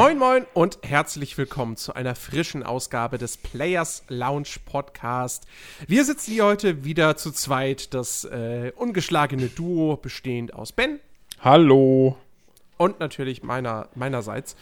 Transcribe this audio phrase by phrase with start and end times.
[0.00, 5.48] Moin, moin und herzlich willkommen zu einer frischen Ausgabe des Players Lounge Podcast.
[5.88, 11.00] Wir sitzen hier heute wieder zu zweit, das äh, ungeschlagene Duo bestehend aus Ben.
[11.40, 12.16] Hallo.
[12.76, 14.54] Und natürlich meiner, meinerseits.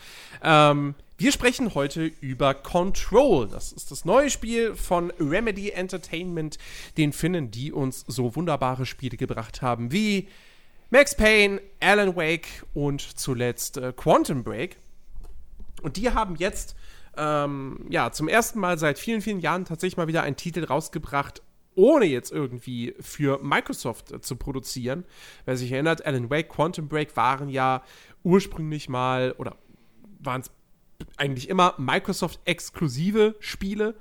[0.42, 3.46] Ähm, wir sprechen heute über Control.
[3.46, 6.56] Das ist das neue Spiel von Remedy Entertainment,
[6.96, 10.28] den Finnen, die uns so wunderbare Spiele gebracht haben wie
[10.88, 14.78] Max Payne, Alan Wake und zuletzt äh, Quantum Break.
[15.86, 16.74] Und die haben jetzt
[17.16, 21.42] ähm, ja zum ersten Mal seit vielen, vielen Jahren tatsächlich mal wieder einen Titel rausgebracht,
[21.76, 25.04] ohne jetzt irgendwie für Microsoft äh, zu produzieren.
[25.44, 27.84] Wer sich erinnert, Alan Wake, Quantum Break waren ja
[28.24, 29.54] ursprünglich mal oder
[30.18, 30.50] waren es
[31.16, 33.94] eigentlich immer Microsoft-exklusive Spiele.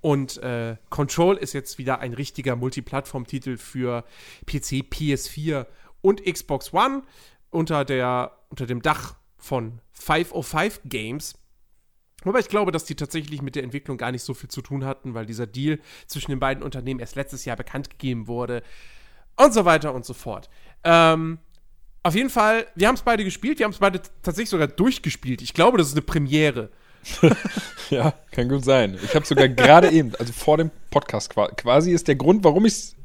[0.00, 4.04] Und äh, Control ist jetzt wieder ein richtiger Multiplattform-Titel für
[4.46, 5.66] PC, PS4
[6.00, 7.02] und Xbox One
[7.50, 11.34] unter, der, unter dem Dach von 505 Games.
[12.24, 14.84] Wobei ich glaube, dass die tatsächlich mit der Entwicklung gar nicht so viel zu tun
[14.84, 18.62] hatten, weil dieser Deal zwischen den beiden Unternehmen erst letztes Jahr bekannt gegeben wurde
[19.36, 20.50] und so weiter und so fort.
[20.84, 21.38] Ähm,
[22.02, 25.42] auf jeden Fall, wir haben es beide gespielt, wir haben es beide tatsächlich sogar durchgespielt.
[25.42, 26.70] Ich glaube, das ist eine Premiere.
[27.90, 28.98] ja, kann gut sein.
[29.02, 32.72] Ich habe sogar gerade eben, also vor dem Podcast quasi ist der Grund, warum ich
[32.74, 32.96] es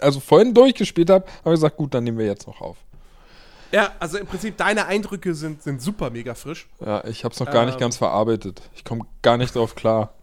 [0.00, 2.76] also vorhin durchgespielt habe, habe ich gesagt, gut, dann nehmen wir jetzt noch auf.
[3.74, 6.68] Ja, also im Prinzip deine Eindrücke sind, sind super mega frisch.
[6.78, 8.62] Ja, ich habe es noch gar ähm, nicht ganz verarbeitet.
[8.72, 10.14] Ich komme gar nicht drauf klar.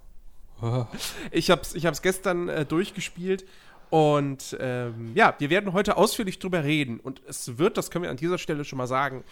[1.31, 3.45] ich habe es ich hab's gestern äh, durchgespielt
[3.89, 7.02] und ähm, ja, wir werden heute ausführlich drüber reden.
[7.02, 9.25] Und es wird, das können wir an dieser Stelle schon mal sagen,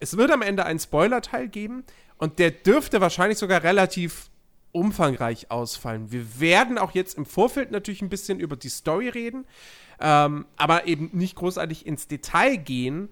[0.00, 1.84] es wird am Ende einen Spoiler-Teil geben
[2.16, 4.30] und der dürfte wahrscheinlich sogar relativ
[4.72, 6.10] umfangreich ausfallen.
[6.10, 9.44] Wir werden auch jetzt im Vorfeld natürlich ein bisschen über die Story reden,
[10.00, 13.10] ähm, aber eben nicht großartig ins Detail gehen,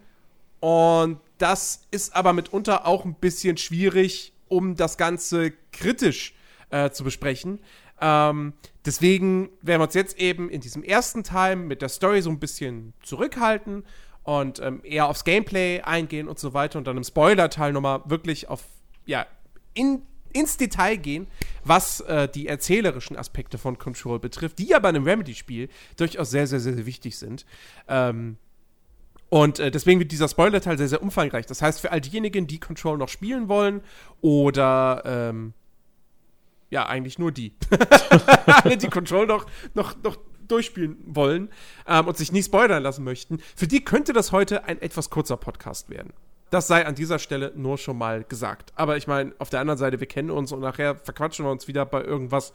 [0.60, 6.34] und das ist aber mitunter auch ein bisschen schwierig, um das Ganze kritisch
[6.70, 7.60] äh, zu besprechen.
[8.00, 8.52] Ähm,
[8.84, 12.38] deswegen werden wir uns jetzt eben in diesem ersten Teil mit der Story so ein
[12.38, 13.84] bisschen zurückhalten
[14.22, 18.48] und ähm, eher aufs Gameplay eingehen und so weiter und dann im Spoiler-Teil nochmal wirklich
[18.48, 18.64] auf,
[19.06, 19.26] ja,
[19.74, 21.26] in, ins Detail gehen,
[21.64, 26.46] was äh, die erzählerischen Aspekte von Control betrifft, die ja bei einem Remedy-Spiel durchaus sehr,
[26.46, 27.44] sehr, sehr wichtig sind.
[27.88, 28.36] Ähm,
[29.30, 31.46] und äh, deswegen wird dieser Spoiler-Teil sehr, sehr umfangreich.
[31.46, 33.80] Das heißt, für all diejenigen, die Control noch spielen wollen
[34.20, 35.54] oder ähm,
[36.68, 37.54] ja, eigentlich nur die,
[38.82, 40.18] die Control noch, noch, noch
[40.48, 41.48] durchspielen wollen
[41.86, 45.36] ähm, und sich nie spoilern lassen möchten, für die könnte das heute ein etwas kurzer
[45.36, 46.12] Podcast werden.
[46.50, 48.72] Das sei an dieser Stelle nur schon mal gesagt.
[48.74, 51.68] Aber ich meine, auf der anderen Seite, wir kennen uns und nachher verquatschen wir uns
[51.68, 52.52] wieder bei irgendwas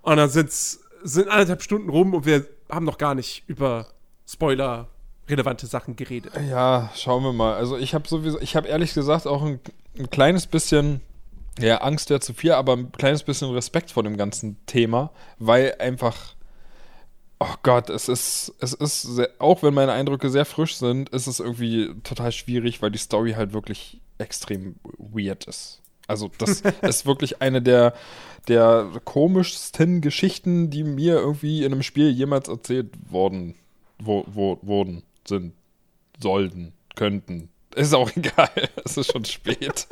[0.00, 3.88] und dann sind's, sind anderthalb Stunden rum und wir haben noch gar nicht über
[4.26, 4.88] Spoiler
[5.28, 6.32] relevante Sachen geredet.
[6.48, 7.54] Ja, schauen wir mal.
[7.54, 9.60] Also ich habe sowieso, ich habe ehrlich gesagt auch ein,
[9.98, 11.00] ein, kleines bisschen,
[11.58, 15.76] ja, Angst wäre zu viel, aber ein kleines bisschen Respekt vor dem ganzen Thema, weil
[15.78, 16.34] einfach,
[17.38, 21.26] oh Gott, es ist, es ist, sehr, auch wenn meine Eindrücke sehr frisch sind, ist
[21.26, 25.82] es irgendwie total schwierig, weil die Story halt wirklich extrem weird ist.
[26.08, 27.94] Also das ist wirklich eine der,
[28.48, 33.54] der komischsten Geschichten, die mir irgendwie in einem Spiel jemals erzählt worden
[34.04, 35.54] wo, wo, wurden sind,
[36.20, 37.48] sollten, könnten.
[37.74, 38.50] Ist auch egal,
[38.84, 39.86] es ist schon spät.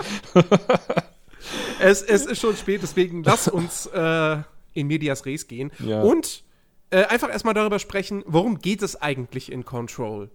[1.81, 4.39] es, es ist schon spät, deswegen lass uns äh,
[4.75, 6.03] in Medias Res gehen ja.
[6.03, 6.45] und
[6.91, 10.31] äh, einfach erstmal darüber sprechen, worum geht es eigentlich in Control.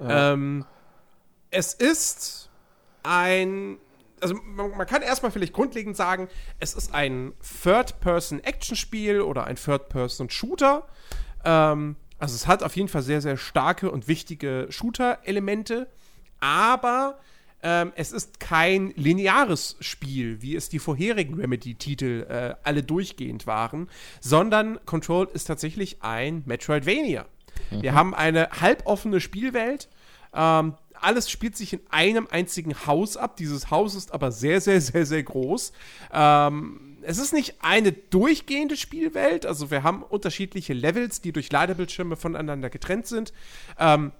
[0.00, 0.32] Ja.
[0.32, 0.64] Ähm,
[1.50, 2.50] es ist
[3.02, 3.78] ein
[4.20, 6.28] also man, man, kann erstmal vielleicht grundlegend sagen,
[6.58, 10.88] es ist ein Third-Person-Action-Spiel oder ein Third-Person-Shooter.
[11.44, 15.88] Ähm, also es hat auf jeden Fall sehr, sehr starke und wichtige Shooter-Elemente,
[16.40, 17.18] aber
[17.62, 23.88] ähm, es ist kein lineares Spiel, wie es die vorherigen Remedy-Titel äh, alle durchgehend waren,
[24.20, 27.26] sondern Control ist tatsächlich ein Metroidvania.
[27.70, 27.82] Mhm.
[27.82, 29.88] Wir haben eine halboffene Spielwelt.
[30.32, 33.36] Ähm, alles spielt sich in einem einzigen Haus ab.
[33.36, 35.72] Dieses Haus ist aber sehr, sehr, sehr, sehr groß.
[36.12, 42.16] Ähm, es ist nicht eine durchgehende Spielwelt, also wir haben unterschiedliche Levels, die durch Ladebildschirme
[42.16, 43.32] voneinander getrennt sind.
[43.78, 44.12] Ähm,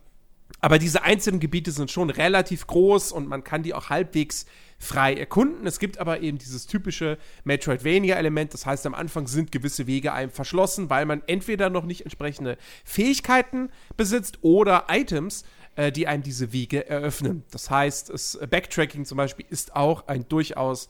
[0.60, 4.46] aber diese einzelnen Gebiete sind schon relativ groß und man kann die auch halbwegs
[4.78, 5.66] frei erkunden.
[5.66, 8.54] Es gibt aber eben dieses typische Metroidvania-Element.
[8.54, 12.56] Das heißt, am Anfang sind gewisse Wege einem verschlossen, weil man entweder noch nicht entsprechende
[12.84, 13.68] Fähigkeiten
[13.98, 15.44] besitzt oder Items,
[15.76, 17.44] äh, die einem diese Wege eröffnen.
[17.50, 20.88] Das heißt, das Backtracking zum Beispiel ist auch ein durchaus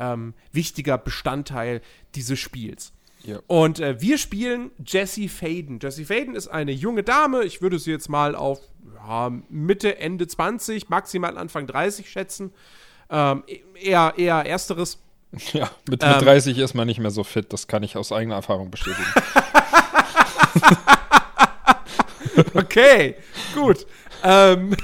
[0.00, 1.82] ähm, wichtiger Bestandteil
[2.14, 2.92] dieses Spiels.
[3.22, 3.38] Ja.
[3.46, 5.78] Und äh, wir spielen Jessie Faden.
[5.80, 7.44] Jessie Faden ist eine junge Dame.
[7.44, 8.60] Ich würde sie jetzt mal auf
[8.96, 12.52] ja, Mitte, Ende 20, maximal Anfang 30 schätzen.
[13.10, 13.44] Ähm,
[13.74, 14.98] eher, eher ersteres.
[15.52, 18.10] Ja, mit, mit ähm, 30 ist man nicht mehr so fit, das kann ich aus
[18.10, 19.06] eigener Erfahrung bestätigen.
[22.54, 23.14] okay,
[23.54, 23.86] gut.
[24.22, 24.76] Ähm,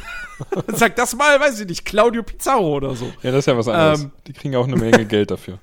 [0.68, 3.06] sag das mal, weiß ich nicht, Claudio Pizarro oder so.
[3.22, 4.02] Ja, das ist ja was anderes.
[4.02, 5.58] Ähm, Die kriegen auch eine Menge Geld dafür.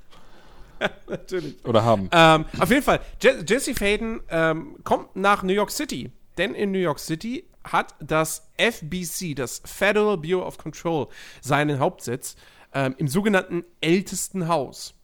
[1.08, 1.64] Natürlich.
[1.66, 2.10] Oder haben.
[2.12, 6.12] Ähm, auf jeden Fall, Je Jesse Faden ähm, kommt nach New York City.
[6.38, 11.08] Denn in New York City hat das FBC, das Federal Bureau of Control,
[11.42, 12.36] seinen Hauptsitz
[12.74, 14.96] ähm, im sogenannten ältesten Haus.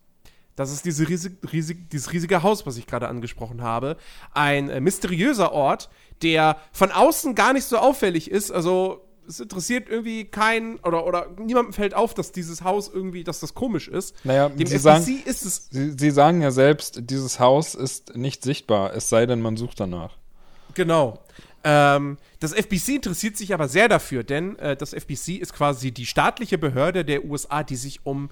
[0.55, 3.95] Das ist diese riesig, riesig, dieses riesige Haus, was ich gerade angesprochen habe.
[4.33, 5.89] Ein äh, mysteriöser Ort,
[6.21, 8.51] der von außen gar nicht so auffällig ist.
[8.51, 13.39] Also es interessiert irgendwie keinen oder, oder niemandem fällt auf, dass dieses Haus irgendwie, dass
[13.39, 14.15] das komisch ist.
[14.25, 18.43] Naja, Dem Sie, sagen, ist es Sie, Sie sagen ja selbst, dieses Haus ist nicht
[18.43, 20.17] sichtbar, es sei denn, man sucht danach.
[20.73, 21.19] Genau.
[21.63, 26.05] Ähm, das FBC interessiert sich aber sehr dafür, denn äh, das FBC ist quasi die
[26.05, 28.29] staatliche Behörde der USA, die sich um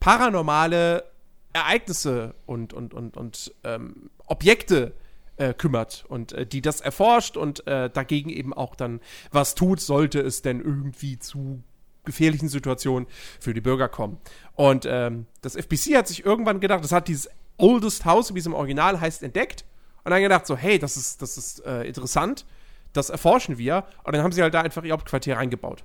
[0.00, 1.04] paranormale
[1.52, 5.07] Ereignisse und, und, und, und ähm, Objekte äh,
[5.54, 9.00] kümmert und äh, die das erforscht und äh, dagegen eben auch dann
[9.30, 11.62] was tut, sollte es denn irgendwie zu
[12.04, 13.06] gefährlichen Situationen
[13.38, 14.18] für die Bürger kommen.
[14.54, 18.46] Und ähm, das FBC hat sich irgendwann gedacht, das hat dieses Oldest House, wie es
[18.46, 19.64] im Original heißt, entdeckt
[20.04, 22.46] und dann gedacht so, hey, das ist, das ist äh, interessant,
[22.92, 23.84] das erforschen wir.
[24.04, 25.84] Und dann haben sie halt da einfach ihr Hauptquartier reingebaut.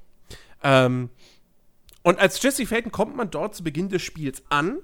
[0.64, 1.10] Ähm,
[2.04, 4.80] und als Jesse Faden kommt man dort zu Beginn des Spiels an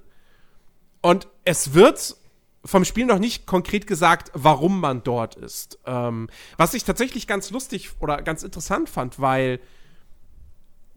[1.00, 2.16] und es wird
[2.64, 5.78] vom Spiel noch nicht konkret gesagt, warum man dort ist.
[5.86, 9.60] Ähm, was ich tatsächlich ganz lustig oder ganz interessant fand, weil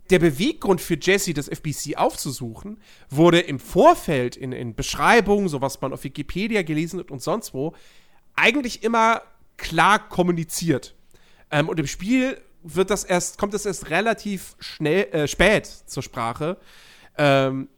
[0.09, 5.79] der Beweggrund für Jesse, das FBC aufzusuchen, wurde im Vorfeld in, in Beschreibungen, so was
[5.81, 7.73] man auf Wikipedia gelesen hat und sonst wo,
[8.35, 9.21] eigentlich immer
[9.55, 10.95] klar kommuniziert.
[11.51, 16.03] Ähm, und im Spiel wird das erst, kommt das erst relativ schnell, äh, spät zur
[16.03, 16.57] Sprache.
[17.17, 17.69] Ähm,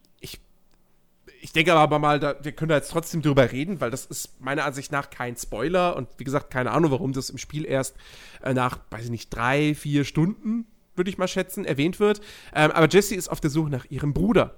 [1.46, 4.42] ich denke aber mal, da, wir können da jetzt trotzdem drüber reden, weil das ist
[4.42, 7.96] meiner Ansicht nach kein Spoiler und wie gesagt, keine Ahnung, warum das im Spiel erst
[8.42, 10.66] äh, nach, weiß ich nicht, drei, vier Stunden,
[10.96, 12.20] würde ich mal schätzen, erwähnt wird.
[12.56, 14.56] Ähm, aber Jessie ist auf der Suche nach ihrem Bruder.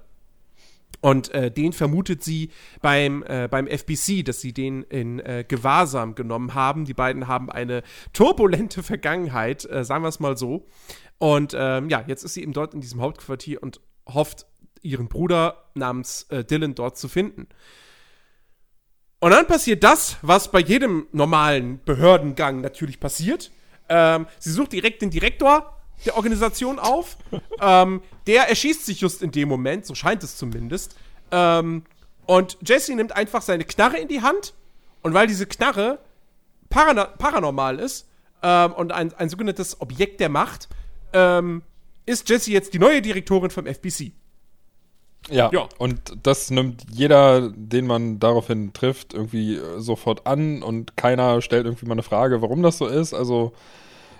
[1.02, 6.14] Und äh, den vermutet sie beim, äh, beim FBC, dass sie den in äh, Gewahrsam
[6.14, 6.86] genommen haben.
[6.86, 7.82] Die beiden haben eine
[8.14, 10.66] turbulente Vergangenheit, äh, sagen wir es mal so.
[11.18, 14.46] Und ähm, ja, jetzt ist sie eben dort in diesem Hauptquartier und hofft
[14.82, 17.48] ihren Bruder namens äh, Dylan dort zu finden.
[19.20, 23.50] Und dann passiert das, was bei jedem normalen Behördengang natürlich passiert.
[23.88, 27.16] Ähm, sie sucht direkt den Direktor der Organisation auf.
[27.60, 30.96] ähm, der erschießt sich just in dem Moment, so scheint es zumindest.
[31.32, 31.82] Ähm,
[32.26, 34.54] und Jesse nimmt einfach seine Knarre in die Hand.
[35.02, 35.98] Und weil diese Knarre
[36.68, 38.08] parana paranormal ist
[38.42, 40.68] ähm, und ein, ein sogenanntes Objekt der Macht,
[41.12, 41.62] ähm,
[42.06, 44.12] ist Jesse jetzt die neue Direktorin vom FBC.
[45.30, 50.96] Ja, ja, und das nimmt jeder, den man daraufhin trifft, irgendwie äh, sofort an und
[50.96, 53.12] keiner stellt irgendwie mal eine Frage, warum das so ist.
[53.12, 53.52] Also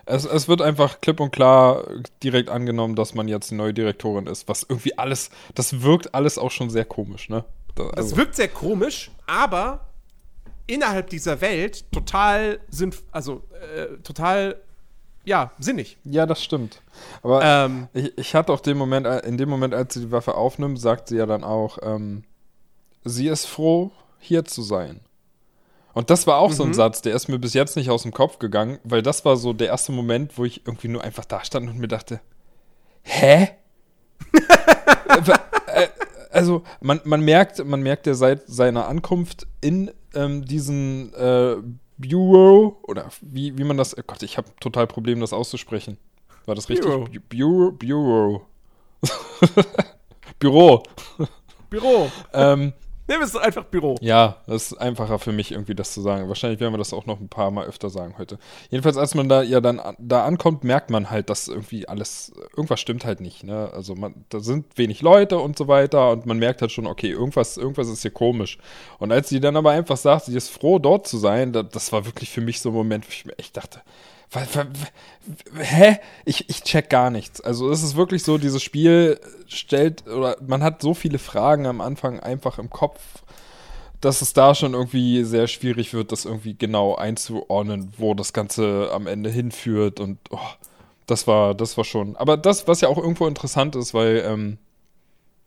[0.04, 1.84] es, es wird einfach klipp und klar
[2.22, 6.38] direkt angenommen, dass man jetzt eine neue Direktorin ist, was irgendwie alles, das wirkt alles
[6.38, 7.44] auch schon sehr komisch, ne?
[7.78, 7.92] Also.
[7.94, 9.86] Das wirkt sehr komisch, aber
[10.66, 13.44] innerhalb dieser Welt total sind, also
[13.76, 14.56] äh, total
[15.28, 15.98] ja, sinnig.
[16.04, 16.80] Ja, das stimmt.
[17.22, 20.10] Aber ähm, ich, ich hatte auch den Moment, äh, in dem Moment, als sie die
[20.10, 22.24] Waffe aufnimmt, sagt sie ja dann auch, ähm,
[23.04, 25.00] sie ist froh, hier zu sein.
[25.92, 26.54] Und das war auch mhm.
[26.54, 26.74] so ein mhm.
[26.74, 29.52] Satz, der ist mir bis jetzt nicht aus dem Kopf gegangen, weil das war so
[29.52, 32.20] der erste Moment, wo ich irgendwie nur einfach da stand und mir dachte,
[33.02, 33.50] hä?
[35.66, 35.88] Äh,
[36.30, 41.56] also man, man merkt, man merkt ja seit seiner Ankunft in ähm, diesen äh,
[41.98, 43.96] Bureau oder wie, wie man das.
[43.96, 45.98] Oh Gott, ich habe total Probleme, das auszusprechen.
[46.46, 46.88] War das richtig?
[47.28, 47.70] Bureau.
[47.72, 48.42] Bureau.
[50.38, 50.82] Büro.
[51.70, 52.10] Büro.
[52.32, 52.72] ähm,
[53.08, 53.96] Nehmen wir es einfach Büro.
[54.02, 56.28] Ja, das ist einfacher für mich irgendwie das zu sagen.
[56.28, 58.38] Wahrscheinlich werden wir das auch noch ein paar Mal öfter sagen heute.
[58.68, 62.80] Jedenfalls, als man da ja dann da ankommt, merkt man halt, dass irgendwie alles, irgendwas
[62.80, 63.44] stimmt halt nicht.
[63.44, 63.70] Ne?
[63.72, 67.10] Also man, da sind wenig Leute und so weiter und man merkt halt schon, okay,
[67.10, 68.58] irgendwas, irgendwas ist hier komisch.
[68.98, 71.90] Und als sie dann aber einfach sagt, sie ist froh, dort zu sein, da, das
[71.92, 73.80] war wirklich für mich so ein Moment, wo ich mir echt dachte,
[74.34, 75.98] Hä?
[76.24, 77.40] Ich, ich check gar nichts.
[77.40, 81.80] Also es ist wirklich so, dieses Spiel stellt, oder man hat so viele Fragen am
[81.80, 83.00] Anfang einfach im Kopf,
[84.00, 88.90] dass es da schon irgendwie sehr schwierig wird, das irgendwie genau einzuordnen, wo das Ganze
[88.92, 90.38] am Ende hinführt und oh,
[91.06, 92.14] das war, das war schon.
[92.16, 94.58] Aber das, was ja auch irgendwo interessant ist, weil ähm,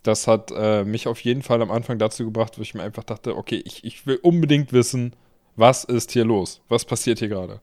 [0.04, 3.04] das hat äh, mich auf jeden Fall am Anfang dazu gebracht, wo ich mir einfach
[3.04, 5.16] dachte, okay, ich, ich will unbedingt wissen,
[5.56, 6.62] was ist hier los?
[6.68, 7.62] Was passiert hier gerade?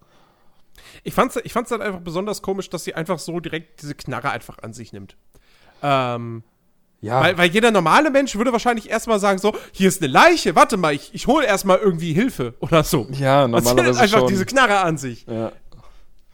[1.04, 4.30] Ich fand's, ich fand's halt einfach besonders komisch, dass sie einfach so direkt diese Knarre
[4.30, 5.16] einfach an sich nimmt.
[5.82, 6.42] Ähm,
[7.00, 7.20] Ja.
[7.20, 10.76] Weil, weil jeder normale Mensch würde wahrscheinlich erstmal sagen: So, hier ist eine Leiche, warte
[10.76, 13.06] mal, ich, ich hole erstmal irgendwie Hilfe oder so.
[13.12, 14.28] Ja, Man zündet normalerweise einfach schon.
[14.28, 15.24] diese Knarre an sich.
[15.26, 15.52] ja.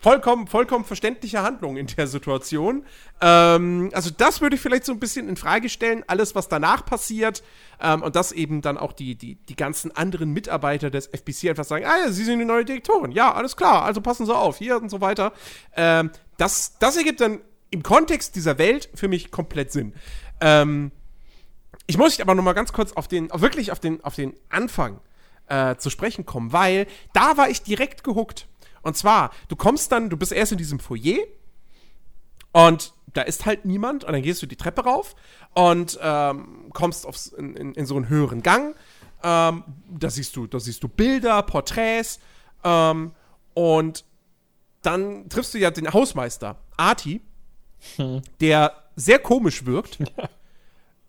[0.04, 2.84] Vollkommen, vollkommen verständliche Handlung in der Situation.
[3.22, 6.84] Ähm, also das würde ich vielleicht so ein bisschen in Frage stellen, alles, was danach
[6.84, 7.42] passiert.
[7.80, 11.64] Ähm, und dass eben dann auch die, die, die ganzen anderen Mitarbeiter des FBC einfach
[11.64, 13.12] sagen, ah ja, Sie sind die neue Direktorin.
[13.12, 15.32] Ja, alles klar, also passen Sie auf, hier und so weiter.
[15.74, 19.94] Ähm, das, das ergibt dann im Kontext dieser Welt für mich komplett Sinn.
[20.42, 20.92] Ähm,
[21.86, 25.00] ich muss aber noch mal ganz kurz auf den, wirklich auf den, auf den Anfang
[25.48, 28.48] äh, zu sprechen kommen, weil da war ich direkt gehuckt.
[28.84, 31.18] Und zwar, du kommst dann, du bist erst in diesem Foyer
[32.52, 35.16] und da ist halt niemand und dann gehst du die Treppe rauf
[35.54, 38.76] und ähm, kommst aufs, in, in, in so einen höheren Gang.
[39.22, 42.20] Ähm, da siehst du, da siehst du Bilder, Porträts
[42.62, 43.12] ähm,
[43.54, 44.04] und
[44.82, 47.22] dann triffst du ja den Hausmeister, Arti,
[48.40, 49.98] der sehr komisch wirkt.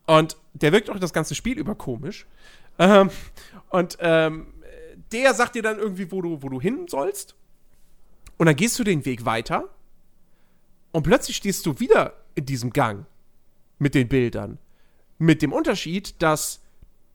[0.07, 2.27] Und der wirkt auch das ganze Spiel über komisch.
[2.77, 3.09] Ähm,
[3.71, 4.53] und ähm,
[5.11, 7.35] der sagt dir dann irgendwie, wo du, wo du hin sollst.
[8.37, 9.69] Und dann gehst du den Weg weiter.
[10.91, 13.05] Und plötzlich stehst du wieder in diesem Gang
[13.79, 14.59] mit den Bildern.
[15.17, 16.61] Mit dem Unterschied, dass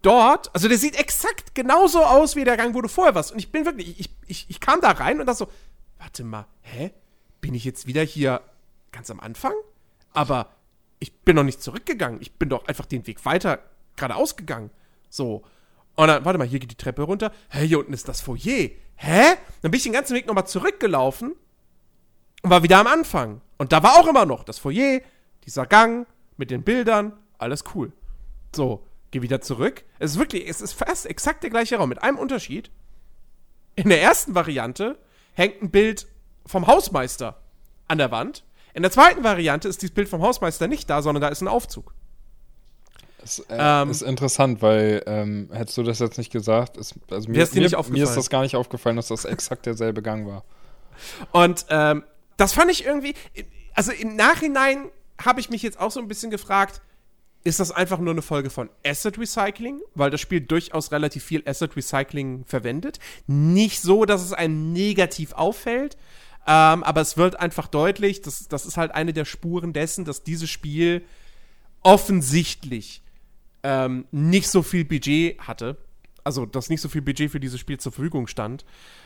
[0.03, 3.33] dort, also der sieht exakt genauso aus wie der Gang, wo du vorher warst.
[3.33, 5.49] Und ich bin wirklich, ich, ich, ich kam da rein und dachte so,
[5.99, 6.93] warte mal, hä?
[7.41, 8.43] Bin ich jetzt wieder hier
[8.93, 9.55] ganz am Anfang?
[10.12, 10.50] Aber
[10.99, 12.21] ich bin noch nicht zurückgegangen.
[12.21, 13.61] Ich bin doch einfach den Weg weiter
[13.97, 14.71] geradeaus gegangen.
[15.09, 15.43] So.
[15.97, 17.33] Und dann, warte mal, hier geht die Treppe runter.
[17.51, 18.71] Hä, hier unten ist das Foyer.
[18.97, 19.37] Hä?
[19.63, 21.35] Dann bin ich den ganzen Weg nochmal zurückgelaufen
[22.43, 23.41] und war wieder am Anfang.
[23.59, 25.01] Und da war auch immer noch das Foyer,
[25.45, 26.07] dieser Gang
[26.37, 27.93] mit den Bildern, alles cool.
[28.55, 29.85] So, geh wieder zurück.
[29.99, 32.71] Es ist wirklich, es ist fast exakt der gleiche Raum, mit einem Unterschied.
[33.77, 34.99] In der ersten Variante
[35.35, 36.07] hängt ein Bild
[36.47, 37.41] vom Hausmeister
[37.89, 38.45] an der Wand.
[38.75, 41.49] In der zweiten Variante ist dieses Bild vom Hausmeister nicht da, sondern da ist ein
[41.49, 41.95] Aufzug.
[43.21, 47.29] Das äh, Ähm, ist interessant, weil ähm, hättest du das jetzt nicht gesagt, ist, also
[47.29, 50.45] mir, dir mir, mir ist das gar nicht aufgefallen, dass das exakt derselbe Gang war.
[51.33, 52.05] Und ähm,
[52.37, 53.15] das fand ich irgendwie,
[53.75, 54.89] also im Nachhinein
[55.23, 56.81] habe ich mich jetzt auch so ein bisschen gefragt,
[57.43, 61.43] ist das einfach nur eine Folge von Asset Recycling, weil das Spiel durchaus relativ viel
[61.47, 62.99] Asset Recycling verwendet.
[63.27, 65.97] Nicht so, dass es einem negativ auffällt,
[66.47, 70.23] ähm, aber es wird einfach deutlich, das, das ist halt eine der Spuren dessen, dass
[70.23, 71.03] dieses Spiel
[71.83, 73.03] offensichtlich
[73.62, 75.76] ähm, nicht so viel Budget hatte.
[76.25, 78.64] Also, dass nicht so viel Budget für dieses Spiel zur Verfügung stand.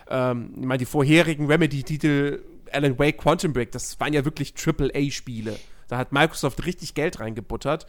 [0.09, 2.43] Ähm, ich meine, die vorherigen Remedy-Titel,
[2.73, 5.57] Alan Wake, Quantum Break, das waren ja wirklich AAA-Spiele.
[5.89, 7.87] Da hat Microsoft richtig Geld reingebuttert.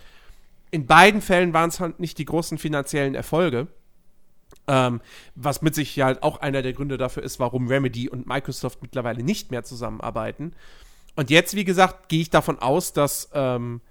[0.71, 3.67] In beiden Fällen waren es halt nicht die großen finanziellen Erfolge.
[4.67, 5.01] Ähm,
[5.35, 9.23] was mit sich halt auch einer der Gründe dafür ist, warum Remedy und Microsoft mittlerweile
[9.23, 10.53] nicht mehr zusammenarbeiten.
[11.15, 13.81] Und jetzt, wie gesagt, gehe ich davon aus, dass, ähm,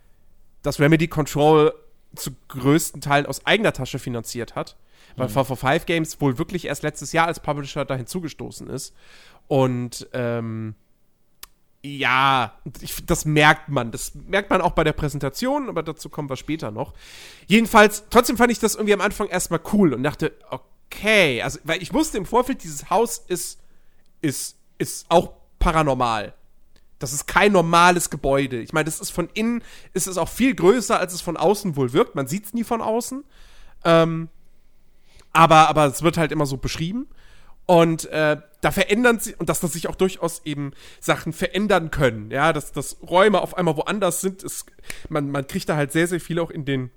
[0.62, 1.72] dass Remedy Control
[2.14, 4.76] zu größten Teilen aus eigener Tasche finanziert hat,
[5.16, 8.94] weil VV5 Games wohl wirklich erst letztes Jahr als Publisher da hinzugestoßen ist.
[9.46, 10.74] Und ähm,
[11.84, 13.90] ja, ich, das merkt man.
[13.90, 16.94] Das merkt man auch bei der Präsentation, aber dazu kommen wir später noch.
[17.46, 21.82] Jedenfalls, trotzdem fand ich das irgendwie am Anfang erstmal cool und dachte, okay, also, weil
[21.82, 23.60] ich wusste im Vorfeld, dieses Haus ist,
[24.22, 26.32] ist, ist auch paranormal.
[27.04, 28.60] Das ist kein normales Gebäude.
[28.60, 31.76] Ich meine, das ist von innen, ist es auch viel größer, als es von außen
[31.76, 32.14] wohl wirkt.
[32.14, 33.24] Man sieht es nie von außen.
[33.84, 34.28] Ähm,
[35.32, 37.06] aber, aber es wird halt immer so beschrieben.
[37.66, 42.30] Und äh, da verändern sie, und dass das sich auch durchaus eben Sachen verändern können,
[42.30, 44.66] ja, dass, dass Räume auf einmal woanders sind, ist,
[45.08, 46.90] man, man kriegt da halt sehr, sehr viel auch in den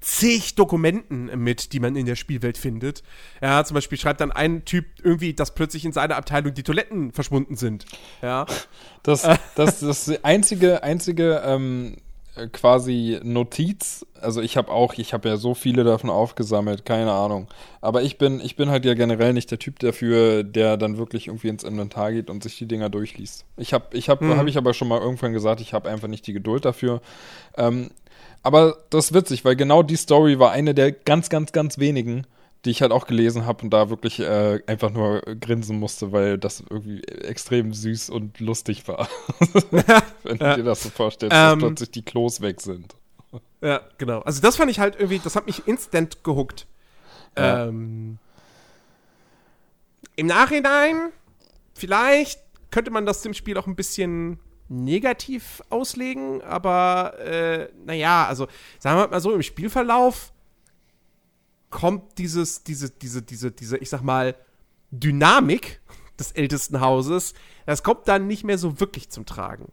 [0.00, 3.02] zig Dokumenten mit, die man in der Spielwelt findet.
[3.40, 7.12] Ja, zum Beispiel schreibt dann ein Typ irgendwie, dass plötzlich in seiner Abteilung die Toiletten
[7.12, 7.84] verschwunden sind.
[8.20, 8.46] Ja.
[9.02, 9.22] Das,
[9.54, 11.96] das, das ist die einzige, einzige ähm,
[12.36, 14.06] äh, quasi Notiz.
[14.20, 17.48] Also ich habe auch, ich habe ja so viele davon aufgesammelt, keine Ahnung.
[17.80, 21.26] Aber ich bin, ich bin halt ja generell nicht der Typ dafür, der dann wirklich
[21.26, 23.44] irgendwie ins Inventar geht und sich die Dinger durchliest.
[23.56, 24.36] Ich habe, ich habe, Mhm.
[24.36, 27.02] habe ich aber schon mal irgendwann gesagt, ich habe einfach nicht die Geduld dafür.
[27.56, 27.90] Ähm,
[28.42, 32.26] aber das ist witzig, weil genau die Story war eine der ganz, ganz, ganz wenigen,
[32.64, 36.38] die ich halt auch gelesen habe und da wirklich äh, einfach nur grinsen musste, weil
[36.38, 39.08] das irgendwie extrem süß und lustig war.
[40.22, 40.56] Wenn du Ja.
[40.56, 42.94] dir das so vorstellst, dass Ähm, plötzlich die Klos weg sind.
[43.60, 44.20] Ja, genau.
[44.20, 46.66] Also das fand ich halt irgendwie, das hat mich instant gehuckt.
[47.36, 47.66] Ja.
[47.66, 48.18] Ähm,
[50.16, 51.10] Im Nachhinein,
[51.74, 54.38] vielleicht könnte man das dem Spiel auch ein bisschen
[54.72, 58.48] negativ auslegen, aber äh, naja, also
[58.78, 60.32] sagen wir mal so, im Spielverlauf
[61.70, 64.34] kommt dieses, diese, diese, diese, diese, ich sag mal,
[64.90, 65.80] Dynamik
[66.18, 67.34] des ältesten Hauses,
[67.66, 69.72] das kommt dann nicht mehr so wirklich zum Tragen.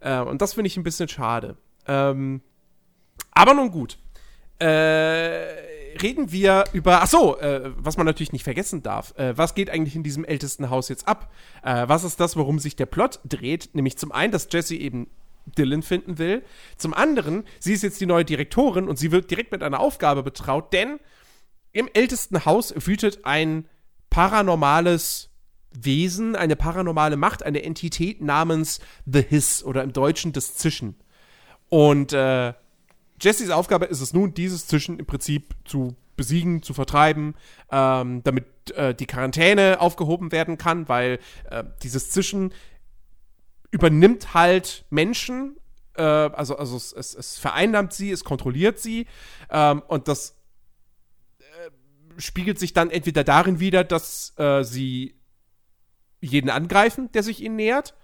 [0.00, 1.56] Äh, und das finde ich ein bisschen schade.
[1.86, 2.40] Ähm,
[3.32, 3.98] Aber nun gut.
[4.58, 7.02] Äh, reden wir über.
[7.02, 9.16] Ach so, äh, was man natürlich nicht vergessen darf.
[9.18, 11.32] Äh, was geht eigentlich in diesem ältesten Haus jetzt ab?
[11.62, 13.70] Äh, was ist das, worum sich der Plot dreht?
[13.74, 15.08] Nämlich zum einen, dass Jesse eben
[15.56, 16.42] Dylan finden will.
[16.76, 20.22] Zum anderen, sie ist jetzt die neue Direktorin und sie wird direkt mit einer Aufgabe
[20.22, 21.00] betraut, denn
[21.72, 23.68] im ältesten Haus wütet ein
[24.10, 25.30] paranormales
[25.72, 30.96] Wesen, eine paranormale Macht, eine Entität namens The Hiss oder im Deutschen das Zischen.
[31.68, 32.54] Und äh,
[33.20, 37.34] Jessys Aufgabe ist es nun, dieses Zischen im Prinzip zu besiegen, zu vertreiben,
[37.70, 41.18] ähm, damit äh, die Quarantäne aufgehoben werden kann, weil
[41.50, 42.52] äh, dieses Zischen
[43.70, 45.56] übernimmt halt Menschen,
[45.96, 49.06] äh, also, also es, es, es, vereinnahmt sie, es kontrolliert sie
[49.50, 50.36] ähm, und das
[51.38, 55.14] äh, spiegelt sich dann entweder darin wieder, dass äh, sie
[56.20, 57.94] jeden angreifen, der sich ihnen nähert,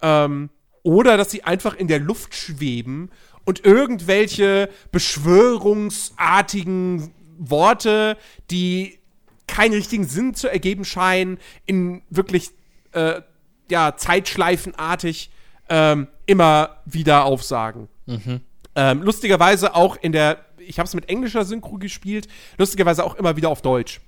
[0.00, 0.50] ähm,
[0.82, 3.10] oder dass sie einfach in der Luft schweben
[3.48, 8.18] und irgendwelche beschwörungsartigen Worte,
[8.50, 8.98] die
[9.46, 12.50] keinen richtigen Sinn zu ergeben scheinen, in wirklich
[12.92, 13.22] äh,
[13.70, 15.30] ja, zeitschleifenartig
[15.70, 17.88] ähm, immer wieder aufsagen.
[18.04, 18.42] Mhm.
[18.74, 22.28] Ähm, lustigerweise auch in der, ich habe es mit englischer Synchro gespielt,
[22.58, 24.02] lustigerweise auch immer wieder auf Deutsch.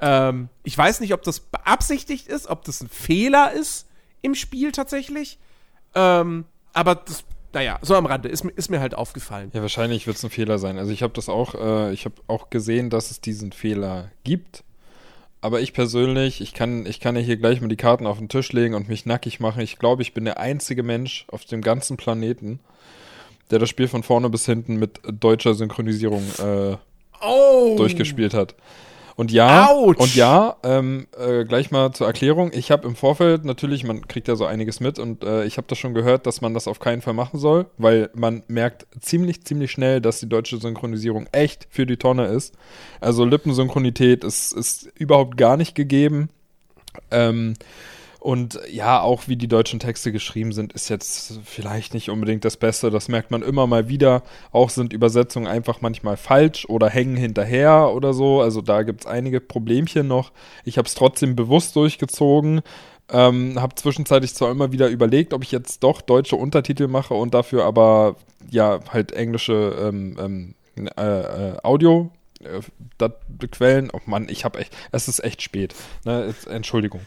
[0.00, 3.86] Ähm, ich weiß nicht, ob das beabsichtigt ist, ob das ein Fehler ist
[4.22, 5.38] im Spiel tatsächlich.
[5.94, 7.24] Ähm, aber das,
[7.58, 9.50] naja, so am Rande ist, ist mir halt aufgefallen.
[9.52, 10.78] Ja, wahrscheinlich wird es ein Fehler sein.
[10.78, 14.62] Also ich habe das auch, äh, ich habe auch gesehen, dass es diesen Fehler gibt.
[15.40, 18.28] Aber ich persönlich, ich kann, ich kann ja hier gleich mal die Karten auf den
[18.28, 19.60] Tisch legen und mich nackig machen.
[19.60, 22.60] Ich glaube, ich bin der einzige Mensch auf dem ganzen Planeten,
[23.50, 26.76] der das Spiel von vorne bis hinten mit deutscher Synchronisierung äh,
[27.20, 27.74] oh.
[27.76, 28.54] durchgespielt hat.
[29.18, 29.96] Und ja, Ouch.
[29.96, 32.52] und ja, ähm, äh, gleich mal zur Erklärung.
[32.54, 35.66] Ich habe im Vorfeld natürlich, man kriegt ja so einiges mit und äh, ich habe
[35.66, 39.42] das schon gehört, dass man das auf keinen Fall machen soll, weil man merkt ziemlich,
[39.42, 42.54] ziemlich schnell, dass die deutsche Synchronisierung echt für die Tonne ist.
[43.00, 46.28] Also Lippensynchronität ist, ist überhaupt gar nicht gegeben.
[47.10, 47.54] Ähm,
[48.28, 52.58] und ja, auch wie die deutschen Texte geschrieben sind, ist jetzt vielleicht nicht unbedingt das
[52.58, 52.90] Beste.
[52.90, 54.22] Das merkt man immer mal wieder.
[54.52, 58.42] Auch sind Übersetzungen einfach manchmal falsch oder hängen hinterher oder so.
[58.42, 60.30] Also da gibt es einige Problemchen noch.
[60.66, 62.60] Ich habe es trotzdem bewusst durchgezogen.
[63.10, 67.32] Ähm, habe zwischenzeitlich zwar immer wieder überlegt, ob ich jetzt doch deutsche Untertitel mache und
[67.32, 68.16] dafür aber
[68.50, 72.10] ja halt englische ähm, ähm, äh, äh, Audio
[72.40, 72.60] äh,
[73.50, 73.90] Quellen.
[73.92, 75.74] Oh Mann, ich habe echt, es ist echt spät.
[76.04, 76.34] Ne?
[76.48, 77.00] Entschuldigung.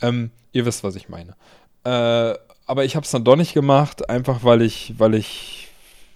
[0.00, 1.36] Ähm, ihr wisst, was ich meine.
[1.84, 5.64] Äh, aber ich habe es dann doch nicht gemacht, einfach weil ich, weil ich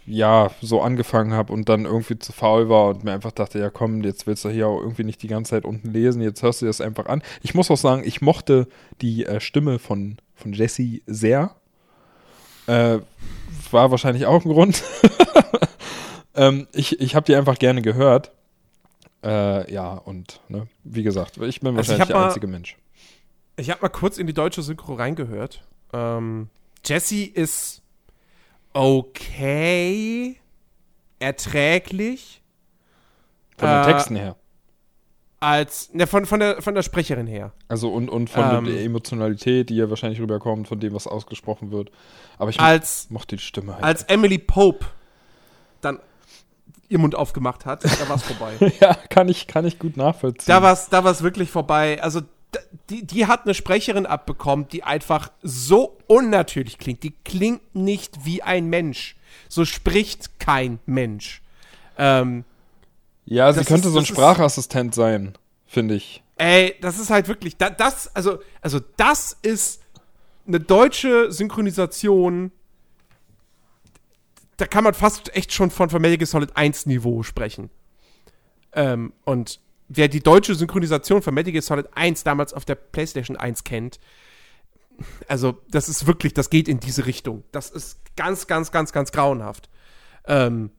[0.06, 3.68] ja so angefangen habe und dann irgendwie zu faul war und mir einfach dachte, ja
[3.68, 6.62] komm, jetzt willst du hier auch irgendwie nicht die ganze Zeit unten lesen, jetzt hörst
[6.62, 7.22] du das einfach an.
[7.42, 8.68] Ich muss auch sagen, ich mochte
[9.02, 11.54] die äh, Stimme von, von Jesse sehr.
[12.66, 13.00] Äh,
[13.70, 14.82] war wahrscheinlich auch ein Grund.
[16.34, 18.32] ähm, ich ich habe die einfach gerne gehört.
[19.22, 22.76] Äh, ja, und ne, wie gesagt, ich bin wahrscheinlich also ich der einzige Mensch.
[23.58, 25.62] Ich habe mal kurz in die deutsche Synchro reingehört.
[25.92, 26.48] Ähm,
[26.84, 27.82] Jesse ist
[28.72, 30.36] okay,
[31.18, 32.40] erträglich.
[33.58, 34.36] Von den äh, Texten her.
[35.40, 37.52] Als, ne, von, von, der, von der Sprecherin her.
[37.66, 41.72] Also und, und von ähm, der Emotionalität, die ja wahrscheinlich rüberkommt, von dem, was ausgesprochen
[41.72, 41.90] wird.
[42.38, 43.84] Aber ich als, mochte die Stimme halt.
[43.84, 44.86] Als Emily Pope
[45.80, 45.98] dann
[46.88, 48.72] ihr Mund aufgemacht hat, da war es vorbei.
[48.80, 50.46] ja, kann ich, kann ich gut nachvollziehen.
[50.46, 52.02] Da war es da war's wirklich vorbei.
[52.02, 52.22] Also
[52.88, 57.02] die, die hat eine Sprecherin abbekommen, die einfach so unnatürlich klingt.
[57.02, 59.16] Die klingt nicht wie ein Mensch.
[59.48, 61.42] So spricht kein Mensch.
[61.98, 62.44] Ähm,
[63.26, 65.34] ja, sie könnte ist, so ein Sprachassistent sein,
[65.66, 66.22] finde ich.
[66.36, 69.82] Ey, das ist halt wirklich, da, das, also, also das ist
[70.46, 72.52] eine deutsche Synchronisation.
[74.56, 77.70] Da kann man fast echt schon von Familie Solid 1 Niveau sprechen.
[78.72, 83.36] Ähm, und wer die deutsche Synchronisation von Metal Gear Solid 1 damals auf der PlayStation
[83.36, 83.98] 1 kennt,
[85.28, 87.44] also das ist wirklich, das geht in diese Richtung.
[87.52, 89.68] Das ist ganz, ganz, ganz, ganz grauenhaft.
[90.26, 90.70] Ähm,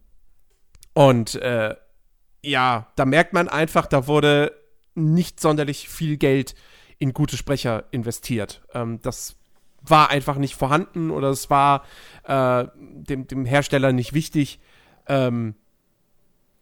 [0.94, 1.76] und äh,
[2.44, 4.54] ja, da merkt man einfach, da wurde
[4.96, 6.56] nicht sonderlich viel Geld
[6.98, 8.62] in gute Sprecher investiert.
[8.74, 9.38] Ähm, das
[9.82, 11.86] war einfach nicht vorhanden oder es war
[12.24, 14.60] äh, dem, dem Hersteller nicht wichtig.
[15.08, 15.56] Ähm,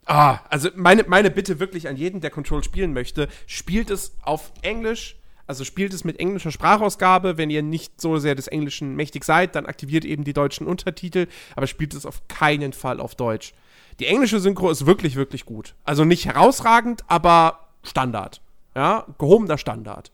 [0.08, 4.52] Ah, also meine, meine Bitte wirklich an jeden, der Control spielen möchte, spielt es auf
[4.62, 5.16] Englisch,
[5.46, 7.36] also spielt es mit englischer Sprachausgabe.
[7.36, 11.26] Wenn ihr nicht so sehr des Englischen mächtig seid, dann aktiviert eben die deutschen Untertitel,
[11.54, 13.52] aber spielt es auf keinen Fall auf Deutsch.
[14.00, 15.74] Die englische Synchro ist wirklich, wirklich gut.
[15.84, 18.40] Also nicht herausragend, aber Standard.
[18.74, 20.10] Ja, gehobener Standard.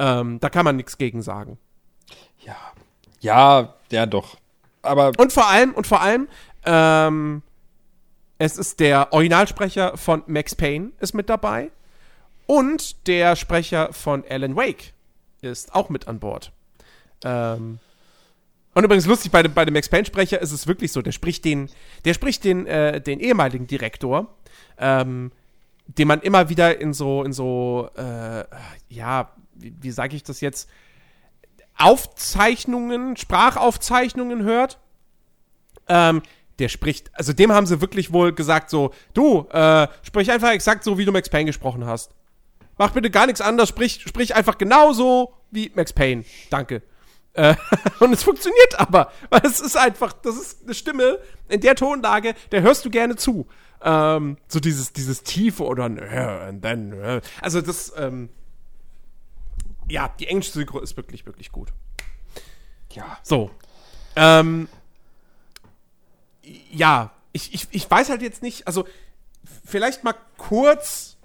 [0.00, 1.58] Ähm, da kann man nichts gegen sagen.
[2.44, 2.56] Ja.
[3.20, 4.36] Ja, ja, doch.
[4.82, 5.12] Aber.
[5.16, 6.26] Und vor allem, und vor allem,
[6.64, 7.42] ähm,
[8.38, 11.70] Es ist der Originalsprecher von Max Payne ist mit dabei.
[12.46, 14.94] Und der Sprecher von Alan Wake
[15.42, 16.52] ist auch mit an Bord.
[17.24, 17.78] Ähm,
[18.74, 21.44] und übrigens lustig, bei dem, bei dem Max Payne-Sprecher ist es wirklich so, der spricht
[21.44, 21.68] den,
[22.04, 24.28] der spricht den, äh, den ehemaligen Direktor,
[24.78, 25.32] ähm,
[25.86, 28.44] den man immer wieder in so, in so, äh,
[28.88, 30.70] ja, wie, wie sage ich das jetzt,
[31.76, 34.78] Aufzeichnungen, Sprachaufzeichnungen hört.
[35.88, 36.22] Ähm,
[36.58, 40.84] der spricht, also dem haben sie wirklich wohl gesagt, so, du, äh, sprich einfach exakt
[40.84, 42.14] so, wie du Max Payne gesprochen hast.
[42.78, 46.24] Mach bitte gar nichts anderes, sprich, sprich einfach genauso wie Max Payne.
[46.50, 46.82] Danke.
[47.34, 47.54] Äh,
[48.00, 51.18] und es funktioniert aber, weil es ist einfach, das ist eine Stimme
[51.48, 53.46] in der Tonlage, der hörst du gerne zu.
[53.82, 57.20] Ähm, so dieses, dieses Tiefe oder and then, äh.
[57.40, 58.28] also das, ähm,
[59.88, 61.72] ja, die englische Synchro ist wirklich, wirklich gut.
[62.92, 63.18] Ja.
[63.22, 63.50] So.
[64.16, 64.68] Ähm,
[66.70, 68.86] ja, ich, ich, ich weiß halt jetzt nicht, also
[69.64, 71.16] vielleicht mal kurz.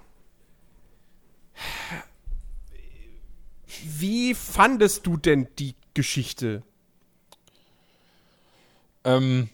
[3.85, 6.63] Wie fandest du denn die Geschichte?
[9.03, 9.49] Ähm,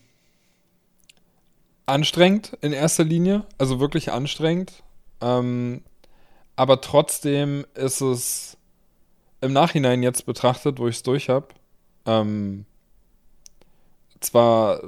[1.86, 4.84] anstrengend in erster Linie, also wirklich anstrengend.
[5.22, 5.84] Ähm,
[6.56, 8.58] aber trotzdem ist es
[9.42, 11.48] im Nachhinein jetzt betrachtet, wo ich es durch habe,
[12.06, 12.66] ähm,
[14.20, 14.82] zwar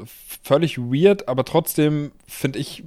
[0.43, 2.83] völlig weird, aber trotzdem finde ich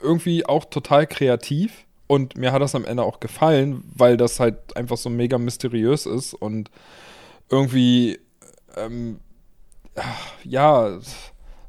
[0.00, 1.84] irgendwie auch total kreativ.
[2.06, 6.06] Und mir hat das am Ende auch gefallen, weil das halt einfach so mega mysteriös
[6.06, 6.70] ist und
[7.50, 8.18] irgendwie,
[8.76, 9.20] ähm,
[10.42, 10.98] ja,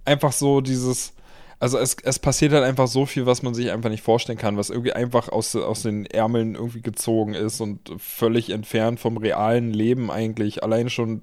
[0.06, 1.14] einfach so dieses,
[1.60, 4.56] also es, es passiert halt einfach so viel, was man sich einfach nicht vorstellen kann,
[4.56, 9.74] was irgendwie einfach aus, aus den Ärmeln irgendwie gezogen ist und völlig entfernt vom realen
[9.74, 10.64] Leben eigentlich.
[10.64, 11.22] Allein schon,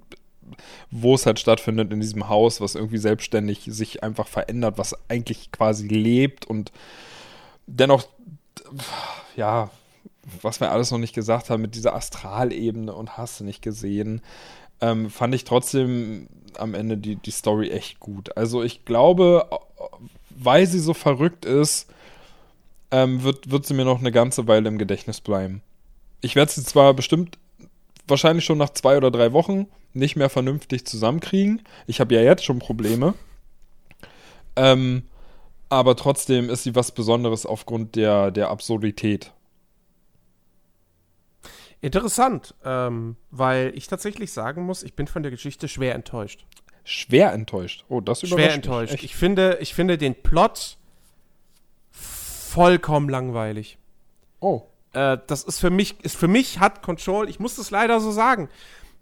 [0.91, 5.53] wo es halt stattfindet in diesem Haus, was irgendwie selbstständig sich einfach verändert, was eigentlich
[5.53, 6.73] quasi lebt und
[7.67, 8.07] dennoch,
[9.37, 9.71] ja,
[10.43, 14.23] was wir alles noch nicht gesagt haben, mit dieser Astralebene und hast du nicht gesehen,
[14.81, 16.29] ähm, fand ich trotzdem
[16.59, 18.37] am Ende die, die Story echt gut.
[18.37, 19.49] Also ich glaube,
[20.31, 21.89] weil sie so verrückt ist,
[22.91, 25.63] ähm, wird, wird sie mir noch eine ganze Weile im Gedächtnis bleiben.
[26.21, 27.39] Ich werde sie zwar bestimmt
[28.09, 31.63] wahrscheinlich schon nach zwei oder drei Wochen nicht mehr vernünftig zusammenkriegen.
[31.87, 33.15] Ich habe ja jetzt schon Probleme.
[34.57, 35.05] Ähm,
[35.69, 39.33] aber trotzdem ist sie was Besonderes aufgrund der, der Absurdität.
[41.81, 46.47] Interessant, ähm, weil ich tatsächlich sagen muss, ich bin von der Geschichte schwer enttäuscht.
[46.85, 47.85] Schwer enttäuscht.
[47.89, 48.93] Oh, das überrascht Schwer enttäuscht.
[48.93, 50.79] Mich, ich finde, ich finde den Plot
[51.91, 53.79] vollkommen langweilig.
[54.41, 54.63] Oh.
[54.97, 58.11] Äh, das ist für mich, ist für mich hat Control, ich muss das leider so
[58.11, 58.49] sagen,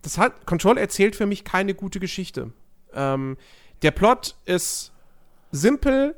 [0.03, 2.53] das hat, Control erzählt für mich keine gute Geschichte.
[2.93, 3.37] Ähm,
[3.83, 4.93] der Plot ist
[5.53, 6.17] simpel,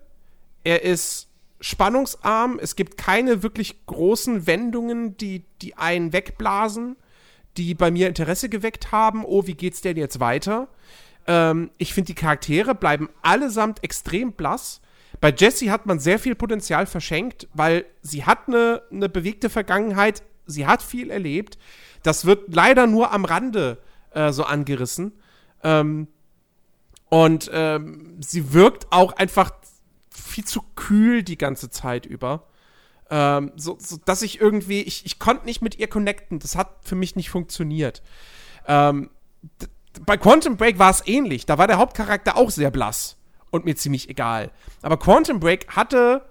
[0.64, 1.28] er ist
[1.60, 6.96] spannungsarm, es gibt keine wirklich großen Wendungen, die, die einen wegblasen,
[7.58, 9.26] die bei mir Interesse geweckt haben.
[9.26, 10.68] Oh, wie geht's denn jetzt weiter?
[11.26, 14.80] Ähm, ich finde, die Charaktere bleiben allesamt extrem blass.
[15.20, 20.22] Bei Jessie hat man sehr viel Potenzial verschenkt, weil sie hat eine, eine bewegte Vergangenheit,
[20.46, 21.58] sie hat viel erlebt.
[22.02, 23.78] Das wird leider nur am Rande
[24.12, 25.12] äh, so angerissen.
[25.62, 26.08] Ähm,
[27.08, 29.52] und ähm, sie wirkt auch einfach
[30.10, 32.48] viel zu kühl die ganze Zeit über.
[33.10, 36.38] Ähm, so, so, dass ich irgendwie, ich, ich konnte nicht mit ihr connecten.
[36.40, 38.02] Das hat für mich nicht funktioniert.
[38.66, 39.10] Ähm,
[40.04, 41.46] bei Quantum Break war es ähnlich.
[41.46, 43.16] Da war der Hauptcharakter auch sehr blass
[43.56, 44.50] und mir ziemlich egal.
[44.82, 46.22] Aber Quantum Break hatte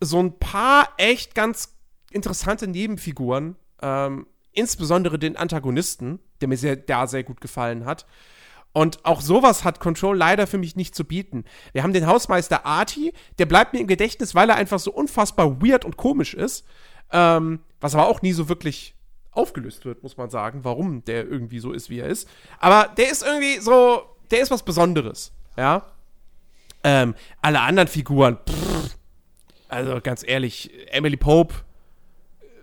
[0.00, 1.76] so ein paar echt ganz
[2.10, 8.06] interessante Nebenfiguren, ähm, insbesondere den Antagonisten, der mir sehr, da sehr gut gefallen hat.
[8.72, 11.44] Und auch sowas hat Control leider für mich nicht zu bieten.
[11.72, 15.60] Wir haben den Hausmeister Artie, der bleibt mir im Gedächtnis, weil er einfach so unfassbar
[15.60, 16.64] weird und komisch ist.
[17.12, 18.94] Ähm, was aber auch nie so wirklich
[19.32, 22.28] aufgelöst wird, muss man sagen, warum der irgendwie so ist, wie er ist.
[22.58, 25.86] Aber der ist irgendwie so, der ist was Besonderes, ja.
[26.82, 28.96] Ähm, alle anderen Figuren, pff,
[29.68, 31.54] also ganz ehrlich, Emily Pope,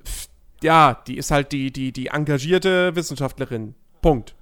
[0.03, 0.27] pff,
[0.63, 3.75] ja, die ist halt die, die, die engagierte Wissenschaftlerin.
[4.01, 4.35] Punkt.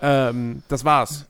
[0.00, 1.26] Ähm, das war's.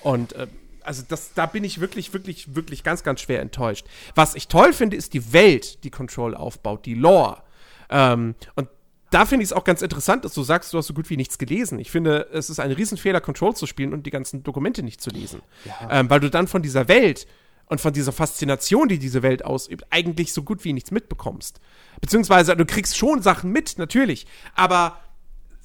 [0.00, 0.46] Und äh,
[0.82, 3.86] also das, da bin ich wirklich, wirklich, wirklich ganz, ganz schwer enttäuscht.
[4.14, 7.42] Was ich toll finde, ist die Welt, die Control aufbaut, die Lore.
[7.90, 8.68] Ähm, und
[9.14, 11.16] da finde ich es auch ganz interessant, dass du sagst, du hast so gut wie
[11.16, 11.78] nichts gelesen.
[11.78, 15.10] Ich finde, es ist ein Riesenfehler, Control zu spielen und die ganzen Dokumente nicht zu
[15.10, 15.40] lesen.
[15.64, 16.00] Ja.
[16.00, 17.28] Ähm, weil du dann von dieser Welt
[17.66, 21.60] und von dieser Faszination, die diese Welt ausübt, eigentlich so gut wie nichts mitbekommst.
[22.00, 24.98] Beziehungsweise du kriegst schon Sachen mit, natürlich, aber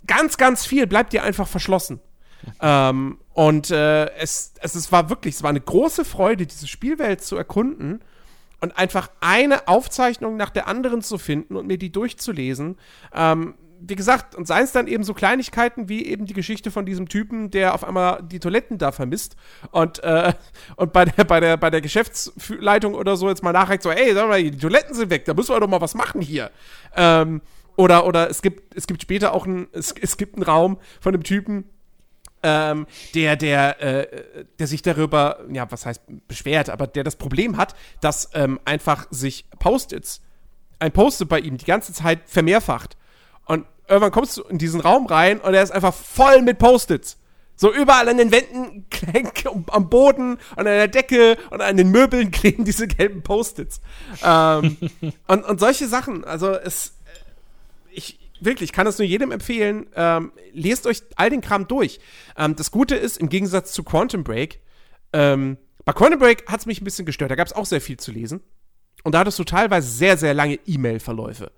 [0.05, 1.99] ganz, ganz viel bleibt dir einfach verschlossen.
[2.61, 7.23] Ähm, und äh, es, es, es war wirklich, es war eine große Freude, diese Spielwelt
[7.23, 8.01] zu erkunden
[8.61, 12.77] und einfach eine Aufzeichnung nach der anderen zu finden und mir die durchzulesen.
[13.13, 16.85] Ähm, wie gesagt, und seien es dann eben so Kleinigkeiten wie eben die Geschichte von
[16.85, 19.35] diesem Typen, der auf einmal die Toiletten da vermisst
[19.71, 20.33] und, äh,
[20.75, 24.13] und bei, der, bei, der, bei der Geschäftsleitung oder so jetzt mal nachreicht, so, ey,
[24.13, 26.51] sag mal, die Toiletten sind weg, da müssen wir doch mal was machen hier.
[26.95, 27.41] Ähm,
[27.77, 31.13] oder, oder es gibt, es gibt später auch ein, es, es gibt einen Raum von
[31.13, 31.63] einem Typen,
[32.43, 37.57] ähm, der, der, äh, der sich darüber, ja, was heißt beschwert, aber der das Problem
[37.57, 40.21] hat, dass ähm, einfach sich Post-its,
[40.79, 42.97] ein Post-it bei ihm die ganze Zeit vermehrfacht.
[43.45, 47.17] Und irgendwann kommst du in diesen Raum rein und er ist einfach voll mit Post-its.
[47.55, 48.85] So überall an den Wänden,
[49.71, 53.81] am Boden und an der Decke und an den Möbeln kleben diese gelben Post-its.
[54.23, 54.77] Ähm,
[55.27, 56.93] und, und solche Sachen, also es,
[58.39, 59.87] ich, wirklich, kann das nur jedem empfehlen.
[59.95, 61.99] Ähm, lest euch all den Kram durch.
[62.37, 64.59] Ähm, das Gute ist, im Gegensatz zu Quantum Break,
[65.13, 67.31] ähm, bei Quantum Break hat es mich ein bisschen gestört.
[67.31, 68.41] Da gab es auch sehr viel zu lesen.
[69.03, 71.51] Und da hattest du teilweise sehr, sehr lange E-Mail-Verläufe.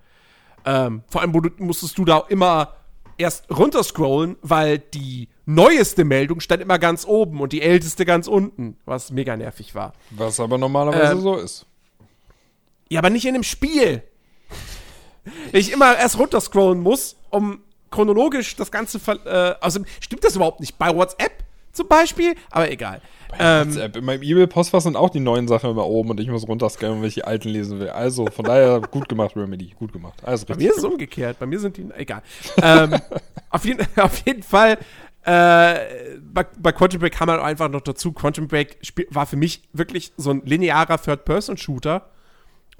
[0.63, 2.75] Ähm, vor allem musstest du da immer
[3.17, 8.77] erst runterscrollen, weil die neueste Meldung stand immer ganz oben und die älteste ganz unten,
[8.85, 9.93] was mega nervig war.
[10.11, 11.65] Was aber normalerweise ähm, so ist.
[12.89, 14.03] Ja, aber nicht in dem Spiel
[15.51, 18.99] ich immer erst runterscrollen muss, um chronologisch das Ganze.
[19.25, 20.77] Äh, also stimmt das überhaupt nicht?
[20.77, 22.35] Bei WhatsApp zum Beispiel?
[22.49, 23.01] Aber egal.
[23.29, 23.97] Bei ähm, WhatsApp.
[23.97, 27.07] In meinem E-Mail-Postfach sind auch die neuen Sachen immer oben und ich muss runterscrollen, wenn
[27.07, 27.89] ich die alten lesen will.
[27.89, 29.73] Also von daher gut gemacht, Remedy.
[29.77, 30.19] Gut gemacht.
[30.23, 31.39] Also, Bei mir ist es umgekehrt.
[31.39, 31.85] Bei mir sind die.
[31.95, 32.23] Egal.
[32.61, 32.95] ähm,
[33.49, 34.77] auf, jeden, auf jeden Fall.
[35.23, 38.11] Äh, bei, bei Quantum Break kam man einfach noch dazu.
[38.11, 38.77] Quantum Break
[39.11, 42.09] war für mich wirklich so ein linearer Third-Person-Shooter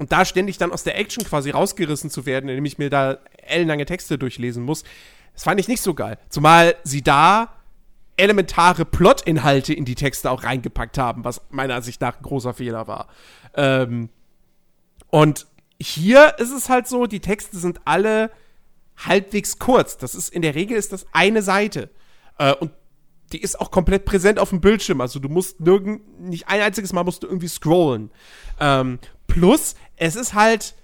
[0.02, 3.20] und da ständig dann aus der Action quasi rausgerissen zu werden, indem ich mir da
[3.38, 4.84] ellenlange Texte durchlesen muss,
[5.34, 6.18] das fand ich nicht so geil.
[6.28, 7.54] Zumal sie da
[8.18, 12.88] elementare Plotinhalte in die Texte auch reingepackt haben, was meiner Ansicht nach ein großer Fehler
[12.88, 13.10] war.
[13.54, 14.10] Ähm,
[15.12, 15.46] und
[15.80, 18.32] hier ist es halt so, die Texte sind alle
[18.98, 19.98] halbwegs kurz.
[19.98, 21.92] Das ist in der Regel ist das eine Seite.
[22.40, 22.72] Äh, und
[23.34, 25.00] die ist auch komplett präsent auf dem Bildschirm.
[25.00, 28.10] Also du musst nirgend, nicht ein einziges Mal musst du irgendwie scrollen.
[28.60, 29.00] Ähm,
[29.32, 30.76] plus, es ist halt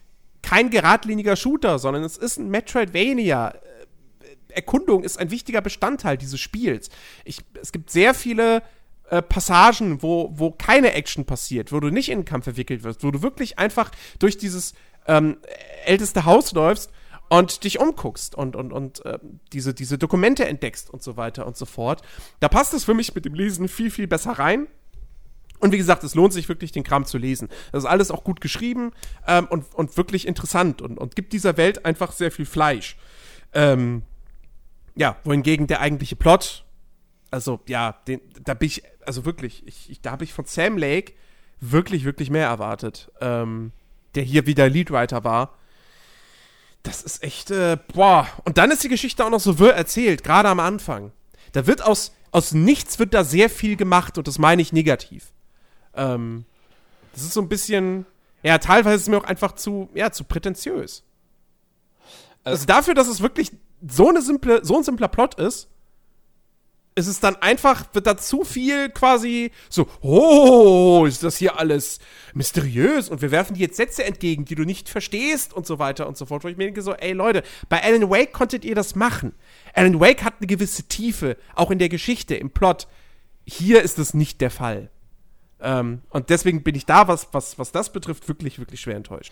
[0.41, 3.53] kein geradliniger Shooter, sondern es ist ein Metroidvania.
[4.49, 6.89] Erkundung ist ein wichtiger Bestandteil dieses Spiels.
[7.25, 8.63] Ich, es gibt sehr viele
[9.10, 13.03] äh, Passagen, wo, wo keine Action passiert, wo du nicht in den Kampf verwickelt wirst,
[13.03, 14.73] wo du wirklich einfach durch dieses
[15.07, 15.38] ähm,
[15.86, 16.91] älteste Haus läufst
[17.29, 19.19] und dich umguckst und, und, und äh,
[19.51, 22.01] diese, diese Dokumente entdeckst und so weiter und so fort.
[22.39, 24.67] Da passt es für mich mit dem Lesen viel, viel besser rein.
[25.59, 27.49] Und wie gesagt, es lohnt sich wirklich, den Kram zu lesen.
[27.71, 28.91] Das ist alles auch gut geschrieben
[29.25, 32.97] ähm, und, und wirklich interessant und, und gibt dieser Welt einfach sehr viel Fleisch.
[33.53, 34.03] Ähm,
[34.95, 36.65] ja, wohingegen der eigentliche Plot,
[37.31, 40.77] also ja, den, da bin ich, also wirklich, ich, ich da habe ich von Sam
[40.77, 41.13] Lake
[41.59, 43.11] wirklich, wirklich mehr erwartet.
[43.19, 43.71] Ähm,
[44.17, 45.53] der hier wieder Leadwriter war.
[46.83, 48.27] Das ist echt, äh, boah.
[48.45, 51.11] Und dann ist die Geschichte auch noch so wirr erzählt, gerade am Anfang.
[51.51, 55.33] Da wird aus, aus nichts wird da sehr viel gemacht und das meine ich negativ.
[55.97, 56.45] Ähm,
[57.13, 58.05] das ist so ein bisschen,
[58.43, 61.03] ja, teilweise ist es mir auch einfach zu, ja, zu prätentiös.
[62.43, 63.51] Also dafür, dass es wirklich
[63.86, 65.67] so, eine simple, so ein simpler Plot ist,
[66.97, 71.99] ist es dann einfach, wird da zu viel quasi so, oh, ist das hier alles
[72.33, 76.07] mysteriös und wir werfen dir jetzt Sätze entgegen, die du nicht verstehst und so weiter
[76.07, 76.43] und so fort.
[76.43, 79.36] Wo ich mir denke so, ey Leute, bei Alan Wake konntet ihr das machen.
[79.75, 82.88] Alan Wake hat eine gewisse Tiefe, auch in der Geschichte, im Plot.
[83.45, 84.89] Hier ist es nicht der Fall.
[85.61, 89.31] Ähm, und deswegen bin ich da, was, was, was das betrifft, wirklich, wirklich schwer enttäuscht.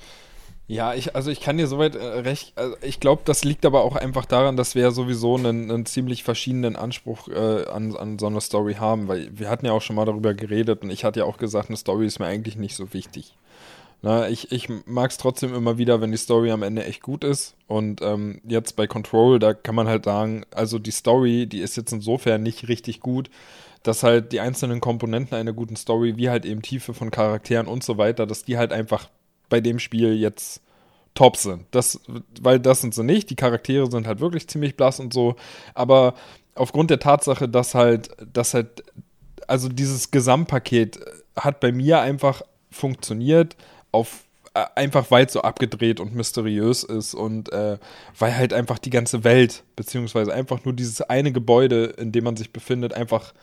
[0.68, 3.84] Ja, ich, also ich kann dir soweit äh, recht, also ich glaube, das liegt aber
[3.84, 8.18] auch einfach daran, dass wir ja sowieso einen, einen ziemlich verschiedenen Anspruch äh, an, an
[8.18, 11.04] so eine Story haben, weil wir hatten ja auch schon mal darüber geredet und ich
[11.04, 13.36] hatte ja auch gesagt, eine Story ist mir eigentlich nicht so wichtig.
[14.02, 17.24] Na, ich ich mag es trotzdem immer wieder, wenn die Story am Ende echt gut
[17.24, 17.56] ist.
[17.68, 21.78] Und ähm, jetzt bei Control, da kann man halt sagen, also die Story, die ist
[21.78, 23.30] jetzt insofern nicht richtig gut,
[23.86, 27.84] dass halt die einzelnen Komponenten einer guten Story, wie halt eben Tiefe von Charakteren und
[27.84, 29.10] so weiter, dass die halt einfach
[29.48, 30.62] bei dem Spiel jetzt
[31.14, 31.66] top sind.
[31.70, 32.02] Das,
[32.42, 33.30] weil das sind sie nicht.
[33.30, 35.36] Die Charaktere sind halt wirklich ziemlich blass und so.
[35.76, 36.16] Aber
[36.56, 38.84] aufgrund der Tatsache, dass halt, dass halt,
[39.48, 41.00] also dieses Gesamtpaket
[41.36, 43.56] hat bei mir einfach funktioniert
[43.92, 44.24] auf
[44.56, 47.78] äh, einfach weil es so abgedreht und mysteriös ist und äh,
[48.18, 52.36] weil halt einfach die ganze Welt, beziehungsweise einfach nur dieses eine Gebäude, in dem man
[52.36, 53.34] sich befindet, einfach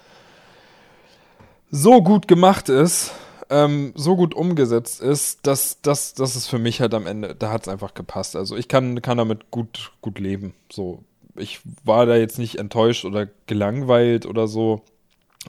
[1.72, 3.12] so gut gemacht ist,
[3.50, 7.50] ähm, so gut umgesetzt ist, dass, dass, dass es für mich halt am Ende, da
[7.50, 8.36] hat es einfach gepasst.
[8.36, 10.54] Also ich kann, kann damit gut, gut leben.
[10.70, 11.02] So,
[11.34, 14.82] ich war da jetzt nicht enttäuscht oder gelangweilt oder so.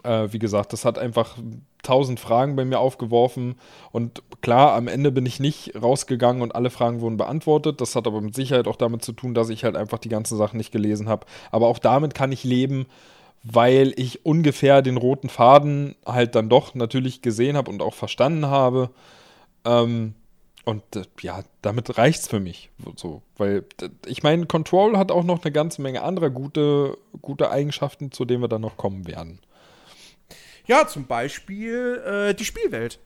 [0.03, 1.38] Äh, wie gesagt, das hat einfach
[1.83, 3.55] tausend Fragen bei mir aufgeworfen.
[3.91, 7.81] Und klar, am Ende bin ich nicht rausgegangen und alle Fragen wurden beantwortet.
[7.81, 10.38] Das hat aber mit Sicherheit auch damit zu tun, dass ich halt einfach die ganzen
[10.38, 11.25] Sachen nicht gelesen habe.
[11.51, 12.86] Aber auch damit kann ich leben,
[13.43, 18.47] weil ich ungefähr den roten Faden halt dann doch natürlich gesehen habe und auch verstanden
[18.47, 18.89] habe.
[19.65, 20.15] Ähm,
[20.65, 22.69] und äh, ja, damit reicht's für mich.
[22.95, 23.65] So, weil
[24.06, 28.41] ich meine, Control hat auch noch eine ganze Menge anderer gute, gute Eigenschaften, zu denen
[28.41, 29.39] wir dann noch kommen werden.
[30.65, 32.99] Ja, zum Beispiel äh, die Spielwelt.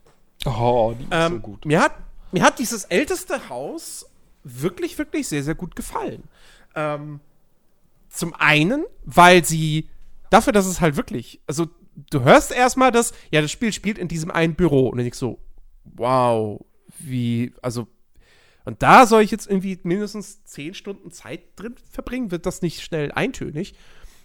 [0.46, 1.66] Oh, die ist Ähm, so gut.
[1.66, 1.94] Mir hat,
[2.32, 4.08] mir hat dieses älteste Haus
[4.44, 6.26] wirklich, wirklich sehr, sehr gut gefallen.
[6.76, 7.22] Ähm,
[8.10, 9.90] zum einen, weil sie
[10.30, 11.68] dafür, dass es halt wirklich, also
[12.12, 15.20] du hörst erstmal, dass, ja, das Spiel spielt in diesem einen Büro und dann denkst
[15.20, 15.40] so,
[15.84, 16.64] wow,
[17.00, 17.88] wie, also,
[18.66, 22.82] und da soll ich jetzt irgendwie mindestens zehn Stunden Zeit drin verbringen, wird das nicht
[22.82, 23.76] schnell eintönig.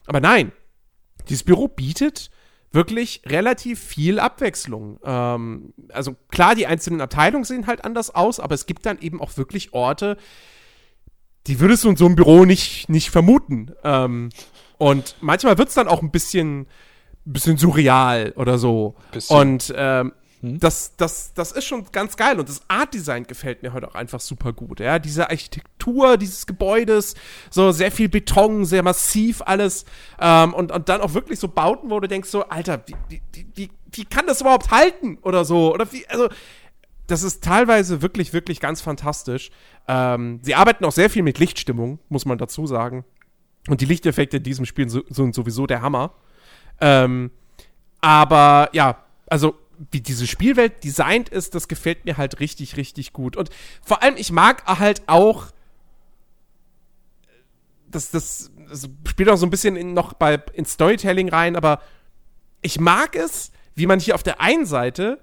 [0.06, 0.52] Aber nein,
[1.28, 2.30] dieses Büro bietet
[2.72, 4.98] wirklich relativ viel Abwechslung.
[5.04, 9.20] Ähm, also klar, die einzelnen Abteilungen sehen halt anders aus, aber es gibt dann eben
[9.20, 10.16] auch wirklich Orte,
[11.46, 13.72] die würdest du in so einem Büro nicht, nicht vermuten.
[13.84, 14.30] Ähm,
[14.82, 16.66] und manchmal wird es dann auch ein bisschen,
[17.24, 18.96] bisschen surreal oder so.
[19.12, 19.36] Bisschen.
[19.36, 22.40] Und ähm, das, das, das ist schon ganz geil.
[22.40, 24.80] Und das Art-Design gefällt mir heute auch einfach super gut.
[24.80, 24.98] Ja?
[24.98, 27.14] Diese Architektur dieses Gebäudes,
[27.48, 29.84] so sehr viel Beton, sehr massiv alles.
[30.20, 33.22] Ähm, und, und dann auch wirklich so Bauten, wo du denkst so, Alter, wie, wie,
[33.34, 35.16] wie, wie, wie kann das überhaupt halten?
[35.22, 35.72] Oder so.
[35.72, 36.28] Oder wie, also,
[37.06, 39.52] das ist teilweise wirklich, wirklich ganz fantastisch.
[39.86, 43.04] Ähm, sie arbeiten auch sehr viel mit Lichtstimmung, muss man dazu sagen.
[43.68, 46.14] Und die Lichteffekte in diesem Spiel sind sowieso der Hammer.
[46.80, 47.30] Ähm,
[48.00, 49.54] aber ja, also
[49.90, 53.36] wie diese Spielwelt designt ist, das gefällt mir halt richtig, richtig gut.
[53.36, 53.50] Und
[53.82, 55.46] vor allem, ich mag halt auch,
[57.88, 61.80] das, das, das spielt auch so ein bisschen in, noch bei, in Storytelling rein, aber
[62.62, 65.20] ich mag es, wie man hier auf der einen Seite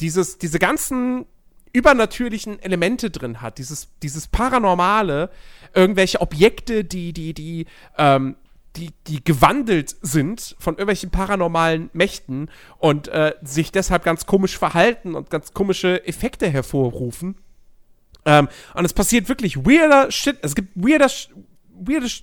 [0.00, 1.26] dieses, diese ganzen
[1.72, 5.30] übernatürlichen Elemente drin hat, dieses, dieses Paranormale,
[5.74, 7.66] irgendwelche Objekte, die, die, die,
[7.98, 8.36] ähm,
[8.76, 15.14] die, die gewandelt sind von irgendwelchen paranormalen Mächten und äh, sich deshalb ganz komisch verhalten
[15.14, 17.36] und ganz komische Effekte hervorrufen.
[18.24, 20.38] Ähm, und es passiert wirklich weirder Shit.
[20.42, 21.28] Es gibt weirder, Sh-
[21.74, 22.22] weirde, Sh-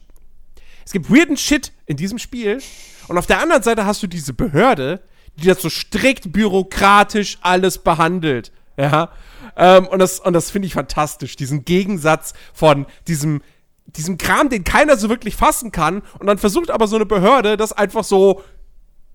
[0.84, 2.60] es gibt weirden Shit in diesem Spiel.
[3.08, 5.02] Und auf der anderen Seite hast du diese Behörde,
[5.38, 8.52] die das so strikt bürokratisch alles behandelt.
[8.78, 9.10] Ja.
[9.56, 11.36] Ähm, und das, und das finde ich fantastisch.
[11.36, 13.42] Diesen Gegensatz von diesem,
[13.86, 16.02] diesem Kram, den keiner so wirklich fassen kann.
[16.20, 18.44] Und dann versucht aber so eine Behörde, das einfach so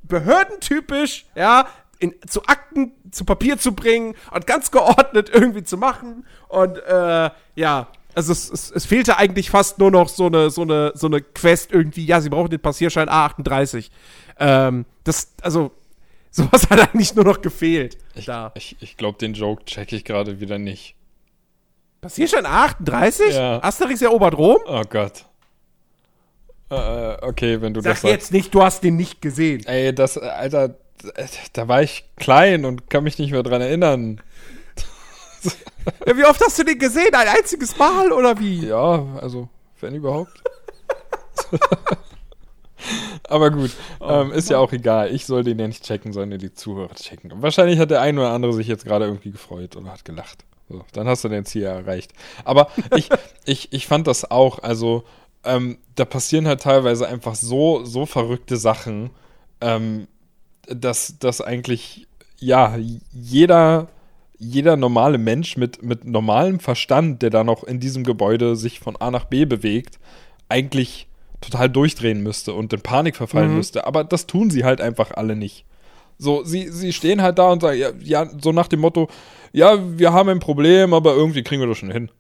[0.03, 1.67] behördentypisch, ja,
[1.99, 6.27] in, zu Akten, zu Papier zu bringen und ganz geordnet irgendwie zu machen.
[6.49, 10.63] Und äh, ja, also es, es, es fehlte eigentlich fast nur noch so eine, so
[10.63, 13.91] eine, so eine Quest irgendwie, ja, sie brauchen den Passierschein A38.
[14.39, 15.73] Ähm, das, also,
[16.37, 17.97] sowas hat eigentlich nur noch gefehlt.
[18.15, 18.53] Ich, da.
[18.55, 20.95] ich, ich glaube, den Joke check ich gerade wieder nicht.
[22.01, 23.31] Passierschein A38?
[23.31, 23.63] Ja.
[23.63, 24.59] Asterix erobert Rom?
[24.67, 25.25] Oh Gott.
[26.71, 28.13] Äh, okay, wenn du Sag das sagst.
[28.13, 29.65] jetzt nicht, du hast den nicht gesehen.
[29.67, 30.77] Ey, das, Alter,
[31.53, 34.21] da war ich klein und kann mich nicht mehr dran erinnern.
[36.05, 37.15] Ja, wie oft hast du den gesehen?
[37.15, 38.67] Ein einziges Mal oder wie?
[38.67, 39.49] Ja, also,
[39.81, 40.43] wenn überhaupt.
[43.29, 43.71] Aber gut,
[44.01, 45.15] ähm, ist ja auch egal.
[45.15, 47.33] Ich soll den ja nicht checken, sondern die Zuhörer checken.
[47.43, 50.45] Wahrscheinlich hat der ein oder andere sich jetzt gerade irgendwie gefreut oder hat gelacht.
[50.69, 52.13] So, dann hast du dein Ziel erreicht.
[52.45, 53.09] Aber ich,
[53.45, 55.05] ich, ich fand das auch, also
[55.45, 59.11] ähm, da passieren halt teilweise einfach so, so verrückte Sachen,
[59.61, 60.09] ähm,
[60.69, 62.07] dass, dass eigentlich,
[62.39, 62.77] ja,
[63.13, 63.89] jeder,
[64.39, 68.97] jeder normale Mensch mit, mit normalem Verstand, der da noch in diesem Gebäude sich von
[68.97, 69.99] A nach B bewegt,
[70.49, 71.07] eigentlich
[71.41, 73.57] total durchdrehen müsste und in Panik verfallen Mhm.
[73.57, 73.87] müsste.
[73.87, 75.65] Aber das tun sie halt einfach alle nicht.
[76.19, 79.09] So, sie, sie stehen halt da und sagen, ja, ja, so nach dem Motto,
[79.53, 82.11] ja, wir haben ein Problem, aber irgendwie kriegen wir das schon hin.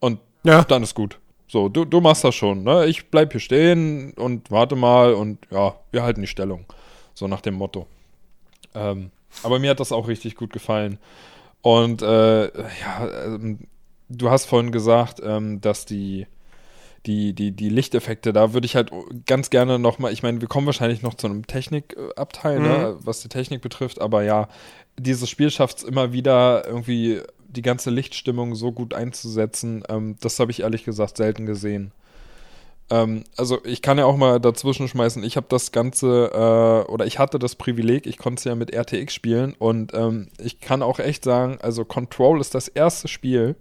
[0.00, 0.64] Und Ja.
[0.64, 1.18] dann ist gut.
[1.46, 2.86] So, du, du machst das schon, ne?
[2.86, 6.64] Ich bleib hier stehen und warte mal und ja, wir halten die Stellung.
[7.12, 7.86] So nach dem Motto.
[8.74, 9.10] Ähm,
[9.42, 10.98] aber mir hat das auch richtig gut gefallen.
[11.60, 13.58] Und äh, ja, ähm,
[14.08, 16.26] du hast vorhin gesagt, ähm, dass die,
[17.06, 18.90] die, die, die Lichteffekte, da würde ich halt
[19.26, 23.28] ganz gerne nochmal, ich meine, wir kommen wahrscheinlich noch zu einem Technikabteil, ne, was die
[23.28, 24.48] Technik betrifft, aber ja,
[24.98, 29.84] dieses Spiel schafft es immer wieder irgendwie die ganze Lichtstimmung so gut einzusetzen.
[29.88, 31.92] Ähm, das habe ich ehrlich gesagt selten gesehen.
[32.90, 37.06] Ähm, also ich kann ja auch mal dazwischen schmeißen, ich habe das Ganze, äh, oder
[37.06, 40.82] ich hatte das Privileg, ich konnte es ja mit RTX spielen und ähm, ich kann
[40.82, 43.56] auch echt sagen, also Control ist das erste Spiel,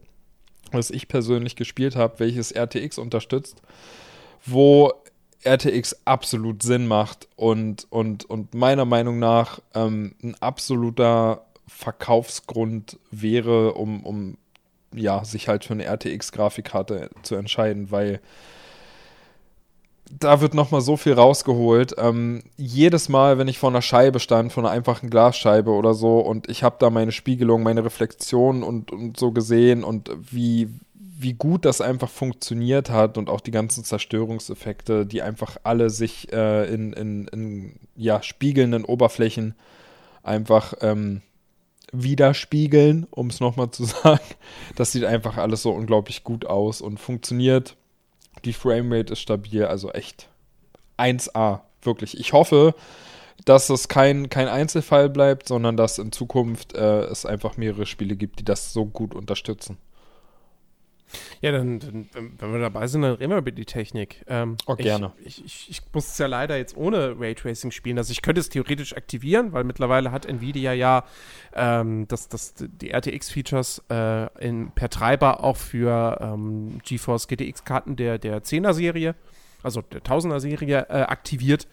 [0.74, 3.62] was ich persönlich gespielt habe, welches RTX unterstützt,
[4.46, 4.92] wo
[5.46, 13.74] RTX absolut Sinn macht und, und, und meiner Meinung nach ähm, ein absoluter Verkaufsgrund wäre,
[13.74, 14.38] um, um
[14.94, 18.20] ja, sich halt für eine RTX-Grafikkarte zu entscheiden, weil
[20.10, 21.96] da wird nochmal so viel rausgeholt.
[21.98, 26.20] Ähm, jedes Mal, wenn ich vor einer Scheibe stand, vor einer einfachen Glasscheibe oder so,
[26.20, 31.34] und ich habe da meine Spiegelung, meine Reflexion und, und so gesehen und wie, wie
[31.34, 36.66] gut das einfach funktioniert hat und auch die ganzen Zerstörungseffekte, die einfach alle sich äh,
[36.74, 39.56] in, in, in ja, spiegelnden Oberflächen
[40.22, 41.22] einfach ähm,
[41.92, 44.24] widerspiegeln, um es nochmal zu sagen.
[44.76, 47.78] Das sieht einfach alles so unglaublich gut aus und funktioniert.
[48.46, 50.30] Die Framerate ist stabil, also echt
[50.98, 52.20] 1A, wirklich.
[52.20, 52.76] Ich hoffe,
[53.46, 58.16] dass es kein, kein Einzelfall bleibt, sondern dass in Zukunft äh, es einfach mehrere Spiele
[58.16, 59.78] gibt, die das so gut unterstützen.
[61.42, 62.08] Ja, dann, dann,
[62.40, 64.24] wenn wir dabei sind, dann reden wir über die Technik.
[64.28, 65.12] Ähm, oh, gerne.
[65.24, 67.98] Ich, ich, ich, muss es ja leider jetzt ohne Raytracing spielen.
[67.98, 71.04] Also ich könnte es theoretisch aktivieren, weil mittlerweile hat Nvidia ja
[71.56, 74.28] ähm, das, das, die RTX-Features äh,
[74.76, 79.16] per Treiber auch für ähm, GeForce GTX-Karten der, der 10er-Serie,
[79.62, 81.68] also der 1000er-Serie äh, aktiviert.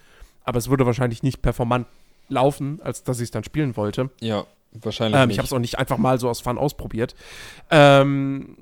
[0.45, 1.87] Aber es würde wahrscheinlich nicht performant
[2.29, 4.11] laufen, als dass ich es dann spielen wollte.
[4.21, 5.21] Ja, wahrscheinlich.
[5.21, 7.15] Ähm, ich habe es auch nicht einfach mal so aus Fun ausprobiert.
[7.71, 8.57] Ähm,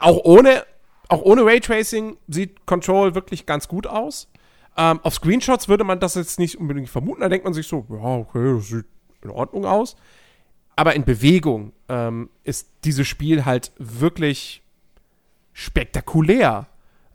[0.00, 0.64] auch ohne,
[1.08, 4.28] auch ohne Raytracing sieht Control wirklich ganz gut aus.
[4.76, 7.20] Ähm, auf Screenshots würde man das jetzt nicht unbedingt vermuten.
[7.20, 8.86] Da denkt man sich so, ja, okay, das sieht
[9.22, 9.96] in Ordnung aus.
[10.76, 14.62] Aber in Bewegung ähm, ist dieses Spiel halt wirklich
[15.52, 16.66] spektakulär.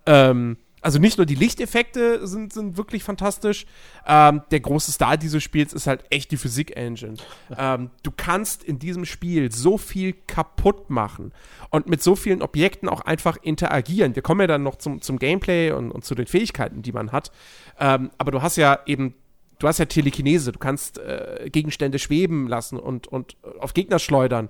[0.06, 3.66] Ähm, also nicht nur die Lichteffekte sind, sind wirklich fantastisch.
[4.06, 7.16] Ähm, der große Star dieses Spiels ist halt echt die Physik-Engine.
[7.58, 11.32] Ähm, du kannst in diesem Spiel so viel kaputt machen
[11.72, 14.16] und mit so vielen Objekten auch einfach interagieren.
[14.16, 17.12] Wir kommen ja dann noch zum, zum Gameplay und, und zu den Fähigkeiten, die man
[17.12, 17.32] hat.
[17.80, 19.16] Ähm, aber du hast ja eben
[19.58, 24.50] du hast ja Telekinese, du kannst äh, Gegenstände schweben lassen und, und auf Gegner schleudern.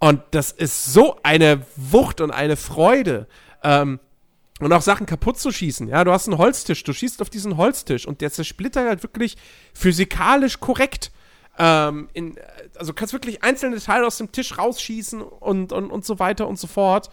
[0.00, 3.26] Und das ist so eine Wucht und eine Freude.
[3.62, 4.00] Ähm,
[4.64, 5.88] und auch Sachen kaputt zu schießen.
[5.88, 9.36] Ja, du hast einen Holztisch, du schießt auf diesen Holztisch und der zersplittert halt wirklich
[9.74, 11.10] physikalisch korrekt.
[11.58, 12.38] Ähm, in,
[12.76, 16.58] also kannst wirklich einzelne Teile aus dem Tisch rausschießen und, und, und so weiter und
[16.58, 17.10] so fort.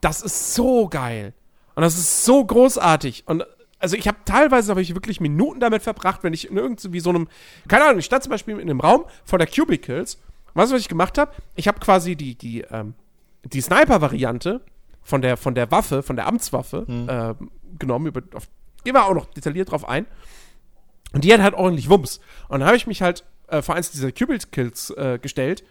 [0.00, 1.34] Das ist so geil.
[1.74, 3.24] Und das ist so großartig.
[3.26, 3.44] Und
[3.78, 7.10] also ich habe teilweise habe ich wirklich Minuten damit verbracht, wenn ich in irgendwie so
[7.10, 7.28] einem,
[7.68, 10.18] keine Ahnung, ich stand zum Beispiel in einem Raum vor der Cubicles.
[10.54, 11.32] Weißt du, was ich gemacht habe?
[11.54, 12.94] Ich habe quasi die, die, ähm,
[13.44, 14.60] die Sniper-Variante
[15.08, 17.08] von der, von der Waffe, von der Amtswaffe hm.
[17.08, 17.34] äh,
[17.78, 18.06] genommen.
[18.06, 18.48] Über, auf,
[18.84, 20.06] gehen wir auch noch detailliert drauf ein.
[21.14, 22.20] Und die hat halt ordentlich Wumms.
[22.48, 25.64] Und dann habe ich mich halt äh, vor eins dieser Cubicle-Kills äh, gestellt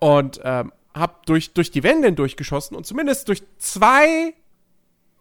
[0.00, 4.34] und ähm, habe durch, durch die Wände durchgeschossen und zumindest durch zwei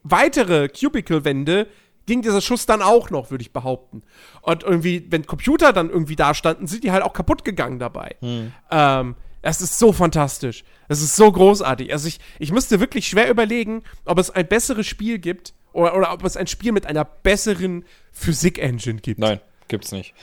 [0.01, 1.67] weitere Cubicle-Wände
[2.07, 4.01] ging dieser Schuss dann auch noch, würde ich behaupten.
[4.41, 8.15] Und irgendwie, wenn Computer dann irgendwie da standen, sind die halt auch kaputt gegangen dabei.
[8.22, 8.51] Hm.
[8.72, 10.63] Ähm, es ist so fantastisch.
[10.87, 11.91] Es ist so großartig.
[11.91, 16.13] Also ich, ich müsste wirklich schwer überlegen, ob es ein besseres Spiel gibt oder, oder
[16.13, 19.19] ob es ein Spiel mit einer besseren Physik-Engine gibt.
[19.19, 20.13] Nein, gibt's nicht.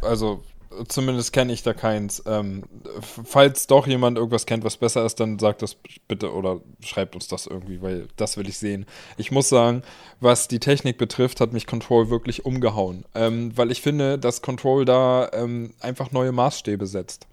[0.00, 0.42] Also
[0.88, 2.22] zumindest kenne ich da keins.
[2.26, 2.64] Ähm,
[3.00, 5.76] falls doch jemand irgendwas kennt, was besser ist, dann sagt das
[6.08, 8.86] bitte oder schreibt uns das irgendwie, weil das will ich sehen.
[9.16, 9.82] Ich muss sagen,
[10.20, 14.84] was die Technik betrifft, hat mich Control wirklich umgehauen, ähm, weil ich finde, dass Control
[14.84, 17.26] da ähm, einfach neue Maßstäbe setzt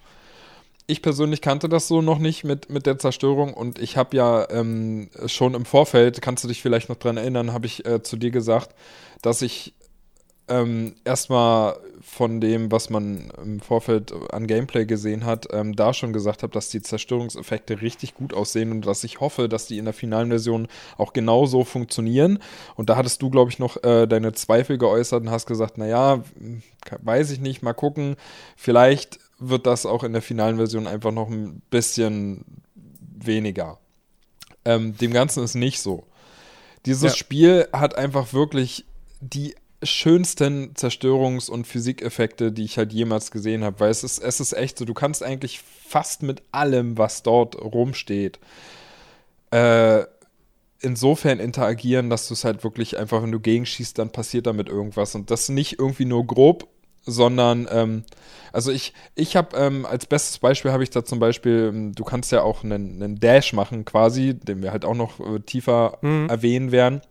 [0.88, 4.50] ich persönlich kannte das so noch nicht mit, mit der Zerstörung und ich habe ja
[4.50, 8.18] ähm, schon im Vorfeld, kannst du dich vielleicht noch dran erinnern, habe ich äh, zu
[8.18, 8.76] dir gesagt,
[9.22, 9.74] dass ich
[10.50, 16.12] ähm, erstmal von dem, was man im Vorfeld an Gameplay gesehen hat, ähm, da schon
[16.12, 19.86] gesagt habe, dass die Zerstörungseffekte richtig gut aussehen und dass ich hoffe, dass die in
[19.86, 20.68] der finalen Version
[20.98, 22.40] auch genauso funktionieren.
[22.76, 26.22] Und da hattest du, glaube ich, noch äh, deine Zweifel geäußert und hast gesagt, naja,
[27.02, 28.18] weiß ich nicht, mal gucken,
[28.58, 29.20] vielleicht
[29.50, 32.46] wird das auch in der finalen Version einfach noch ein bisschen
[33.16, 33.80] weniger.
[34.66, 36.06] Ähm, dem Ganzen ist nicht so.
[36.86, 37.18] Dieses ja.
[37.18, 38.86] Spiel hat einfach wirklich
[39.22, 44.40] die schönsten Zerstörungs- und Physikeffekte, die ich halt jemals gesehen habe, weil es ist, es
[44.40, 48.40] ist echt so, du kannst eigentlich fast mit allem, was dort rumsteht,
[49.52, 50.04] äh,
[50.80, 55.16] insofern interagieren, dass du es halt wirklich einfach, wenn du gegenschießt, dann passiert damit irgendwas
[55.16, 56.68] und das nicht irgendwie nur grob
[57.06, 58.04] sondern ähm,
[58.54, 62.04] also ich, ich habe ähm, als bestes Beispiel habe ich da zum Beispiel, ähm, du
[62.04, 65.98] kannst ja auch einen, einen Dash machen quasi, den wir halt auch noch äh, tiefer
[66.02, 66.28] mhm.
[66.30, 67.02] erwähnen werden.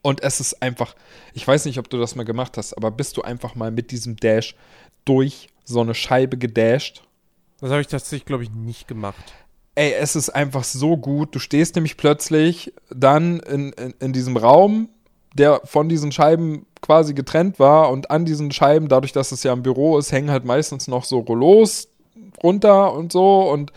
[0.00, 0.94] Und es ist einfach,
[1.34, 3.90] ich weiß nicht, ob du das mal gemacht hast, aber bist du einfach mal mit
[3.90, 4.56] diesem Dash
[5.04, 7.02] durch so eine Scheibe gedasht?
[7.60, 9.34] Das habe ich tatsächlich, glaube ich, nicht gemacht.
[9.74, 11.34] Ey, es ist einfach so gut.
[11.34, 14.88] Du stehst nämlich plötzlich dann in, in, in diesem Raum
[15.34, 19.52] der von diesen Scheiben quasi getrennt war und an diesen Scheiben, dadurch, dass es ja
[19.52, 21.88] im Büro ist, hängen halt meistens noch so Rollos
[22.42, 23.72] runter und so und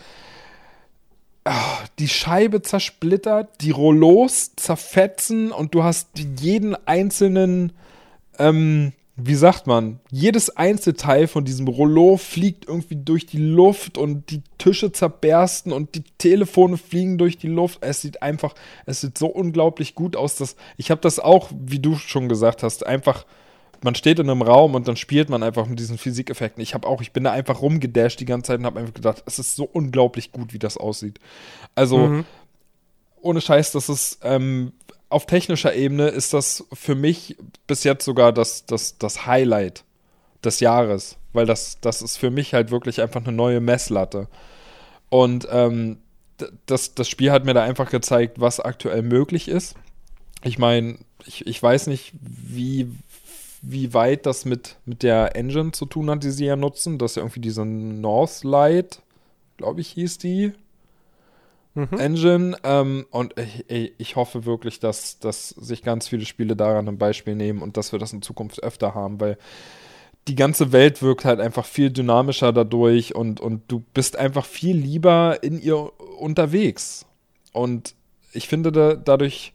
[1.44, 6.08] ah, die Scheibe zersplittert, die Rollos zerfetzen und du hast
[6.40, 7.72] jeden einzelnen
[8.38, 14.30] ähm, wie sagt man, jedes Einzelteil von diesem Rollo fliegt irgendwie durch die Luft und
[14.30, 17.78] die Tische zerbersten und die Telefone fliegen durch die Luft.
[17.80, 18.54] Es sieht einfach,
[18.84, 22.62] es sieht so unglaublich gut aus, dass ich habe das auch, wie du schon gesagt
[22.62, 23.24] hast, einfach
[23.82, 26.62] man steht in einem Raum und dann spielt man einfach mit diesen Physikeffekten.
[26.62, 29.22] Ich habe auch, ich bin da einfach rumgedasht die ganze Zeit und habe einfach gedacht,
[29.26, 31.20] es ist so unglaublich gut, wie das aussieht.
[31.74, 32.24] Also mhm.
[33.20, 34.72] ohne Scheiß, das ist ähm,
[35.08, 37.36] auf technischer Ebene ist das für mich
[37.66, 39.84] bis jetzt sogar das, das, das Highlight
[40.44, 44.28] des Jahres, weil das, das ist für mich halt wirklich einfach eine neue Messlatte.
[45.08, 45.98] Und ähm,
[46.66, 49.74] das, das Spiel hat mir da einfach gezeigt, was aktuell möglich ist.
[50.42, 52.90] Ich meine, ich, ich weiß nicht, wie,
[53.62, 56.98] wie weit das mit, mit der Engine zu tun hat, die sie ja nutzen.
[56.98, 59.00] Das ist ja irgendwie diese Northlight,
[59.56, 60.52] glaube ich, hieß die
[61.76, 61.98] mhm.
[61.98, 62.56] Engine.
[62.64, 63.34] Ähm, und
[63.68, 67.76] ich, ich, hoffe wirklich, dass, dass sich ganz viele Spiele daran ein Beispiel nehmen und
[67.76, 69.38] dass wir das in Zukunft öfter haben, weil
[70.26, 74.76] die ganze Welt wirkt halt einfach viel dynamischer dadurch und, und du bist einfach viel
[74.76, 77.06] lieber in ihr unterwegs.
[77.52, 77.94] Und
[78.32, 79.52] ich finde, da, dadurch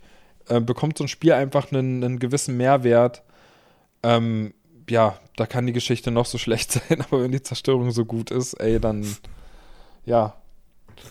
[0.47, 3.23] äh, bekommt so ein Spiel einfach einen, einen gewissen Mehrwert.
[4.01, 4.53] Ähm,
[4.89, 8.31] ja, da kann die Geschichte noch so schlecht sein, aber wenn die Zerstörung so gut
[8.31, 9.05] ist, ey, dann
[10.05, 10.40] ja,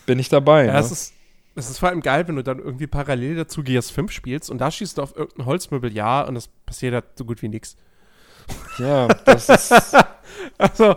[0.06, 0.66] bin ich dabei.
[0.66, 0.78] Ja, ne?
[0.78, 1.14] es, ist,
[1.54, 4.58] es ist vor allem geil, wenn du dann irgendwie parallel dazu Gears 5 spielst und
[4.58, 7.76] da schießt du auf irgendein Holzmöbel, ja, und das passiert halt so gut wie nichts.
[8.78, 9.96] Ja, das ist.
[10.58, 10.96] also,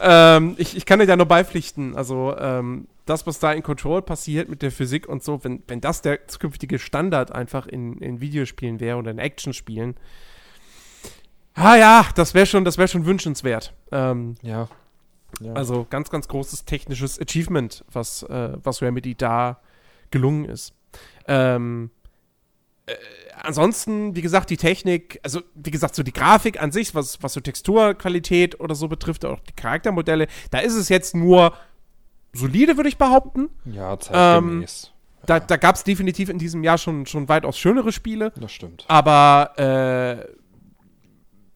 [0.00, 1.96] ähm, ich, ich kann dir da nur beipflichten.
[1.96, 5.80] Also, ähm, das, was da in Control passiert mit der Physik und so, wenn, wenn
[5.80, 9.96] das der zukünftige Standard einfach in, in Videospielen wäre oder in Actionspielen,
[11.54, 13.74] ah ja, das wäre schon, das schon wünschenswert.
[13.90, 14.68] Ähm, ja.
[15.40, 15.52] Ja.
[15.52, 19.60] Also ganz, ganz großes technisches Achievement, was, äh, was Remedy da
[20.10, 20.74] gelungen ist.
[21.26, 21.90] Ähm,
[22.86, 22.94] äh,
[23.42, 27.34] ansonsten, wie gesagt, die Technik, also wie gesagt, so die Grafik an sich, was, was
[27.34, 31.52] so Texturqualität oder so betrifft, auch die Charaktermodelle, da ist es jetzt nur
[32.32, 33.50] solide, würde ich behaupten.
[33.64, 34.84] Ja, zeitgemäß.
[34.86, 38.32] Ähm, da, da gab es definitiv in diesem Jahr schon, schon weitaus schönere Spiele.
[38.36, 38.84] Das stimmt.
[38.88, 40.37] Aber äh,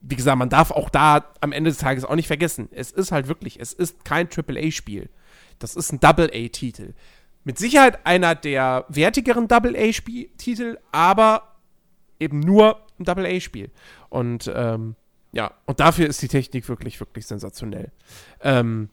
[0.02, 3.12] wie gesagt, man darf auch da am Ende des Tages auch nicht vergessen, es ist
[3.12, 5.08] halt wirklich, es ist kein AAA-Spiel.
[5.58, 6.94] Das ist ein Double-A-Titel.
[7.44, 11.56] Mit Sicherheit einer der wertigeren Double-A-Titel, aber
[12.18, 13.70] eben nur ein Double-A-Spiel.
[14.08, 14.96] Und ähm,
[15.32, 17.90] ja, und dafür ist die Technik wirklich, wirklich sensationell.
[18.40, 18.90] Ähm,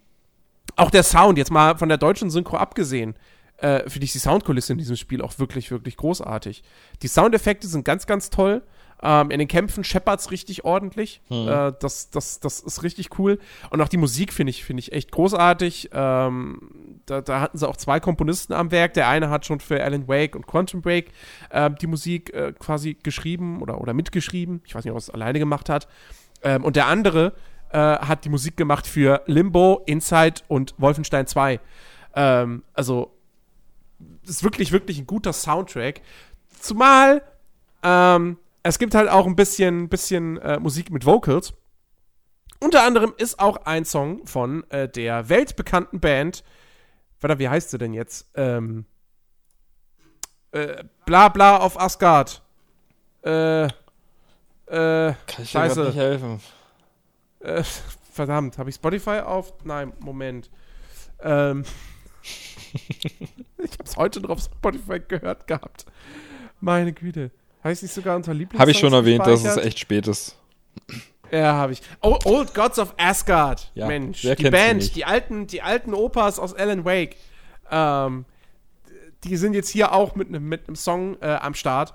[0.76, 3.16] auch der Sound, jetzt mal von der deutschen Synchro abgesehen,
[3.58, 6.64] äh, finde ich die Soundkulisse in diesem Spiel auch wirklich, wirklich großartig.
[7.02, 8.62] Die Soundeffekte sind ganz, ganz toll.
[9.02, 11.22] Ähm, in den Kämpfen scheppert's richtig ordentlich.
[11.30, 11.48] Hm.
[11.48, 13.40] Äh, das, das, das ist richtig cool.
[13.70, 15.90] Und auch die Musik finde ich, finde ich echt großartig.
[15.94, 18.94] Ähm, da, da, hatten sie auch zwei Komponisten am Werk.
[18.96, 21.12] Der eine hat schon für Alan Wake und Quantum Break
[21.50, 24.62] äh, die Musik äh, quasi geschrieben oder, oder mitgeschrieben.
[24.66, 25.88] Ich weiß nicht, ob er es alleine gemacht hat.
[26.44, 27.34] Ähm, und der andere
[27.72, 31.60] äh, hat die Musik gemacht für Limbo, Inside und Wolfenstein 2.
[32.16, 33.14] Ähm, also,
[34.26, 36.02] ist wirklich, wirklich ein guter Soundtrack.
[36.60, 37.22] Zumal
[37.84, 41.54] ähm, es gibt halt auch ein bisschen, bisschen äh, Musik mit Vocals.
[42.60, 46.44] Unter anderem ist auch ein Song von äh, der weltbekannten Band.
[47.22, 48.30] Warte, wie heißt sie denn jetzt?
[48.36, 48.86] Ähm,
[50.52, 52.42] äh, bla bla auf Asgard.
[53.24, 53.70] Äh, äh,
[54.68, 56.42] Kann ich dir nicht helfen.
[57.40, 57.64] Äh,
[58.12, 59.54] verdammt, habe ich Spotify auf?
[59.64, 60.50] Nein, Moment.
[61.22, 61.64] Ähm,
[62.74, 65.86] ich habe es heute noch auf Spotify gehört gehabt.
[66.60, 67.32] Meine Güte.
[67.64, 70.38] Habe ich nicht sogar unter Lieblings Habe ich schon erwähnt, dass es echt spät ist.
[71.32, 71.82] Ja, habe ich.
[72.02, 73.72] Oh, Old Gods of Asgard.
[73.76, 77.18] Ja, Mensch, die Band, die alten, die alten Opas aus Alan Wake.
[77.70, 78.26] Ähm,
[79.24, 81.94] die sind jetzt hier auch mit einem mit Song äh, am Start,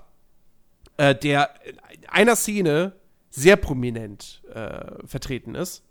[0.99, 2.93] äh, der in einer Szene
[3.31, 5.83] sehr prominent äh, vertreten ist.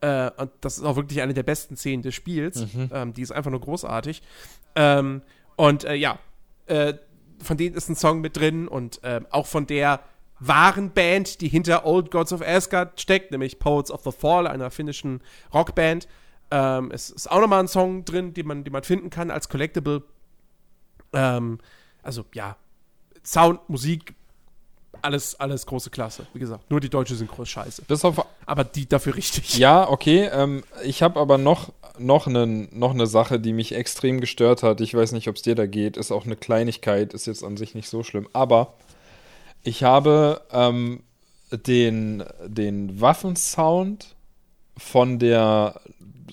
[0.00, 2.72] Äh, und das ist auch wirklich eine der besten Szenen des Spiels.
[2.72, 2.90] Mhm.
[2.92, 4.22] Ähm, die ist einfach nur großartig.
[4.76, 5.22] Ähm,
[5.56, 6.18] und äh, ja,
[6.66, 6.94] äh,
[7.46, 10.00] von denen ist ein Song mit drin und ähm, auch von der
[10.38, 14.70] wahren Band, die hinter Old Gods of Asgard steckt, nämlich Poets of the Fall, einer
[14.70, 15.22] finnischen
[15.54, 16.06] Rockband.
[16.50, 19.48] Ähm, es ist auch nochmal ein Song drin, den man, den man finden kann als
[19.48, 20.02] Collectible.
[21.12, 21.58] Ähm,
[22.02, 22.56] also ja,
[23.24, 24.14] Sound, Musik,
[25.06, 26.26] alles, alles große Klasse.
[26.34, 27.82] Wie gesagt, nur die deutsche Synchro ist scheiße.
[27.82, 29.56] Bis auf, aber die dafür richtig.
[29.56, 30.28] Ja, okay.
[30.32, 34.80] Ähm, ich habe aber noch, noch, ne, noch eine Sache, die mich extrem gestört hat.
[34.80, 35.96] Ich weiß nicht, ob es dir da geht.
[35.96, 38.28] Ist auch eine Kleinigkeit, ist jetzt an sich nicht so schlimm.
[38.32, 38.74] Aber
[39.66, 41.02] Ich habe ähm,
[41.50, 44.14] den, den Waffensound
[44.76, 45.80] von der,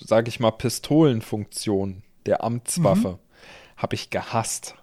[0.00, 3.18] sag ich mal, Pistolenfunktion der Amtswaffe mhm.
[3.76, 4.76] habe ich gehasst.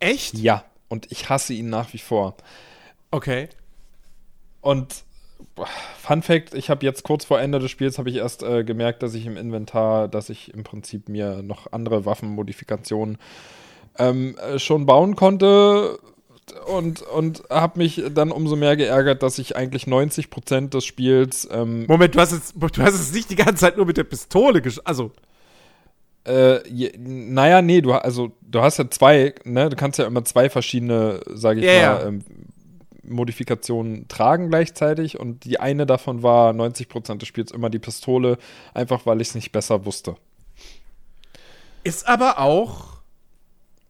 [0.00, 0.34] Echt?
[0.34, 2.36] Ja, und ich hasse ihn nach wie vor.
[3.10, 3.48] Okay.
[4.60, 5.04] Und
[5.98, 9.02] Fun Fact, ich habe jetzt kurz vor Ende des Spiels habe ich erst äh, gemerkt,
[9.02, 13.18] dass ich im Inventar, dass ich im Prinzip mir noch andere Waffenmodifikationen
[13.98, 15.98] ähm, äh, schon bauen konnte
[16.66, 21.48] und, und habe mich dann umso mehr geärgert, dass ich eigentlich 90% des Spiels.
[21.50, 24.04] Ähm, Moment, du hast, jetzt, du hast es nicht die ganze Zeit nur mit der
[24.04, 25.10] Pistole gesch Also.
[26.26, 29.68] Äh, je, naja, nee, du, also, du hast ja zwei, ne?
[29.68, 32.24] Du kannst ja immer zwei verschiedene, sage ich yeah, mal, ähm,
[33.08, 38.38] Modifikationen tragen gleichzeitig und die eine davon war 90% des Spiels immer die Pistole,
[38.74, 40.16] einfach weil ich es nicht besser wusste.
[41.84, 43.00] Ist aber auch,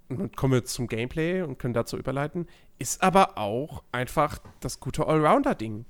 [0.08, 2.46] und kommen wir zum Gameplay und können dazu überleiten,
[2.78, 5.86] ist aber auch einfach das gute Allrounder-Ding.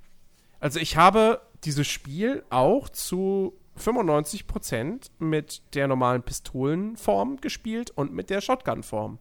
[0.61, 8.31] Also ich habe dieses Spiel auch zu 95% mit der normalen Pistolenform gespielt und mit
[8.31, 9.18] der Shotgun-Form.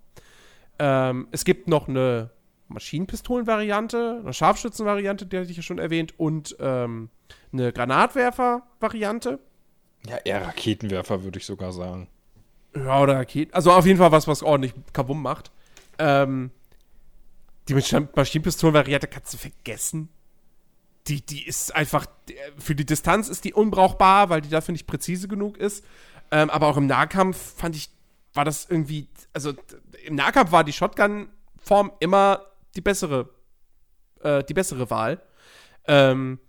[0.80, 2.30] Ähm, es gibt noch eine
[2.68, 7.10] Maschinenpistolen-Variante, eine Scharfschützen-Variante, die hatte ich ja schon erwähnt, und ähm,
[7.52, 9.40] eine Granatwerfer-Variante.
[10.08, 12.08] Ja, eher Raketenwerfer, würde ich sogar sagen.
[12.76, 13.54] Ja, oder Raketen.
[13.54, 15.52] Also auf jeden Fall was, was ordentlich Kabum macht.
[15.98, 16.52] Ähm,
[17.68, 20.10] die Maschinenpistolen-Variante kannst du vergessen.
[21.08, 22.08] Die, die ist einfach,
[22.58, 25.86] für die Distanz ist die unbrauchbar, weil die dafür nicht präzise genug ist.
[26.32, 27.90] Ähm, aber auch im Nahkampf fand ich,
[28.34, 29.54] war das irgendwie, also
[30.04, 32.42] im Nahkampf war die Shotgun-Form immer
[32.76, 33.30] die bessere,
[34.22, 35.22] äh, die bessere Wahl.
[35.88, 36.40] Ähm,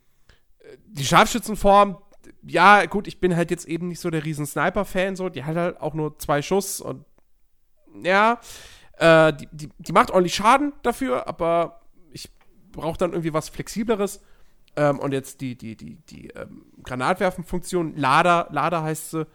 [0.87, 1.99] die Scharfschützenform,
[2.43, 5.57] ja, gut, ich bin halt jetzt eben nicht so der riesen Sniper-Fan, so, die hat
[5.57, 7.05] halt auch nur zwei Schuss und
[8.03, 8.41] ja,
[8.99, 11.81] äh, die, die, die macht ordentlich Schaden dafür, aber
[12.13, 12.31] ich
[12.73, 14.21] brauche dann irgendwie was Flexibleres.
[14.77, 19.27] Ähm, und jetzt die, die, die, die ähm, Granatwerfen-Funktion, Lader, Lader heißt sie,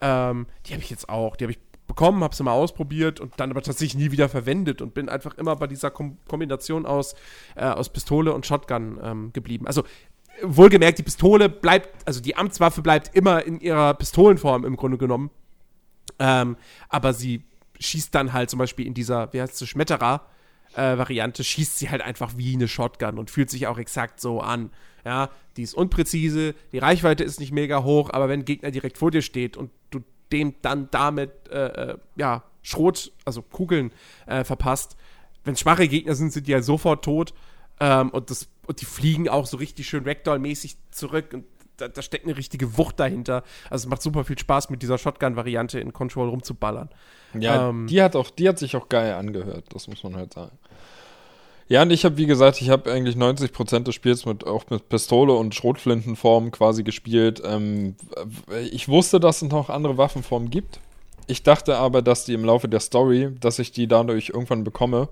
[0.00, 1.36] ähm, die habe ich jetzt auch.
[1.36, 1.58] Die habe ich
[1.98, 5.36] bekommen, habe sie mal ausprobiert und dann aber tatsächlich nie wieder verwendet und bin einfach
[5.36, 7.16] immer bei dieser Kom Kombination aus,
[7.56, 9.66] äh, aus Pistole und Shotgun ähm, geblieben.
[9.66, 9.82] Also
[10.40, 15.30] wohlgemerkt, die Pistole bleibt, also die Amtswaffe bleibt immer in ihrer Pistolenform im Grunde genommen.
[16.20, 16.56] Ähm,
[16.88, 17.42] aber sie
[17.80, 20.24] schießt dann halt zum Beispiel in dieser, wie heißt es, Schmetterer,
[20.76, 24.40] äh, Variante schießt sie halt einfach wie eine Shotgun und fühlt sich auch exakt so
[24.40, 24.70] an.
[25.04, 28.98] Ja, die ist unpräzise, die Reichweite ist nicht mega hoch, aber wenn ein Gegner direkt
[28.98, 30.00] vor dir steht und du
[30.32, 33.92] dem dann damit äh, äh, ja, Schrot, also Kugeln
[34.26, 34.96] äh, verpasst.
[35.44, 37.32] Wenn schwache Gegner sind, sind die ja sofort tot.
[37.80, 41.32] Ähm, und, das, und die fliegen auch so richtig schön Ragdoll-mäßig zurück.
[41.32, 41.44] Und
[41.76, 43.44] da, da, steckt eine richtige Wucht dahinter.
[43.70, 46.90] Also es macht super viel Spaß, mit dieser Shotgun-Variante in Control rumzuballern.
[47.38, 50.34] Ja, ähm, die hat auch, die hat sich auch geil angehört, das muss man halt
[50.34, 50.58] sagen.
[51.68, 54.88] Ja, und ich habe, wie gesagt, ich habe eigentlich 90% des Spiels mit, auch mit
[54.88, 57.42] Pistole und Schrotflintenform quasi gespielt.
[57.44, 57.94] Ähm,
[58.70, 60.80] ich wusste, dass es noch andere Waffenformen gibt.
[61.26, 65.08] Ich dachte aber, dass die im Laufe der Story, dass ich die dadurch irgendwann bekomme.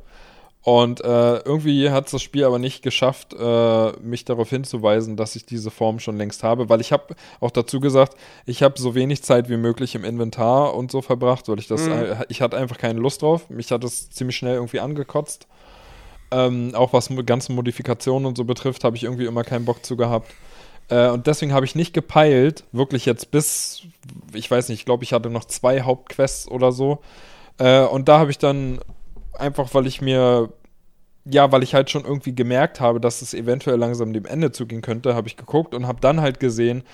[0.63, 5.47] Und äh, irgendwie hat das Spiel aber nicht geschafft, äh, mich darauf hinzuweisen, dass ich
[5.47, 9.23] diese Form schon längst habe, weil ich habe auch dazu gesagt, ich habe so wenig
[9.23, 12.17] Zeit wie möglich im Inventar und so verbracht, weil ich das, mhm.
[12.29, 13.49] ich hatte einfach keine Lust drauf.
[13.49, 15.47] Mich hat das ziemlich schnell irgendwie angekotzt.
[16.31, 19.97] Ähm, auch was ganze Modifikationen und so betrifft, habe ich irgendwie immer keinen Bock zu
[19.97, 20.33] gehabt.
[20.89, 23.83] Äh, und deswegen habe ich nicht gepeilt, wirklich jetzt bis,
[24.33, 27.01] ich weiß nicht, ich glaube, ich hatte noch zwei Hauptquests oder so.
[27.59, 28.79] Äh, und da habe ich dann
[29.35, 30.53] einfach, weil ich mir,
[31.25, 34.83] ja, weil ich halt schon irgendwie gemerkt habe, dass es eventuell langsam dem Ende zugehen
[34.83, 36.85] könnte, habe ich geguckt und habe dann halt gesehen,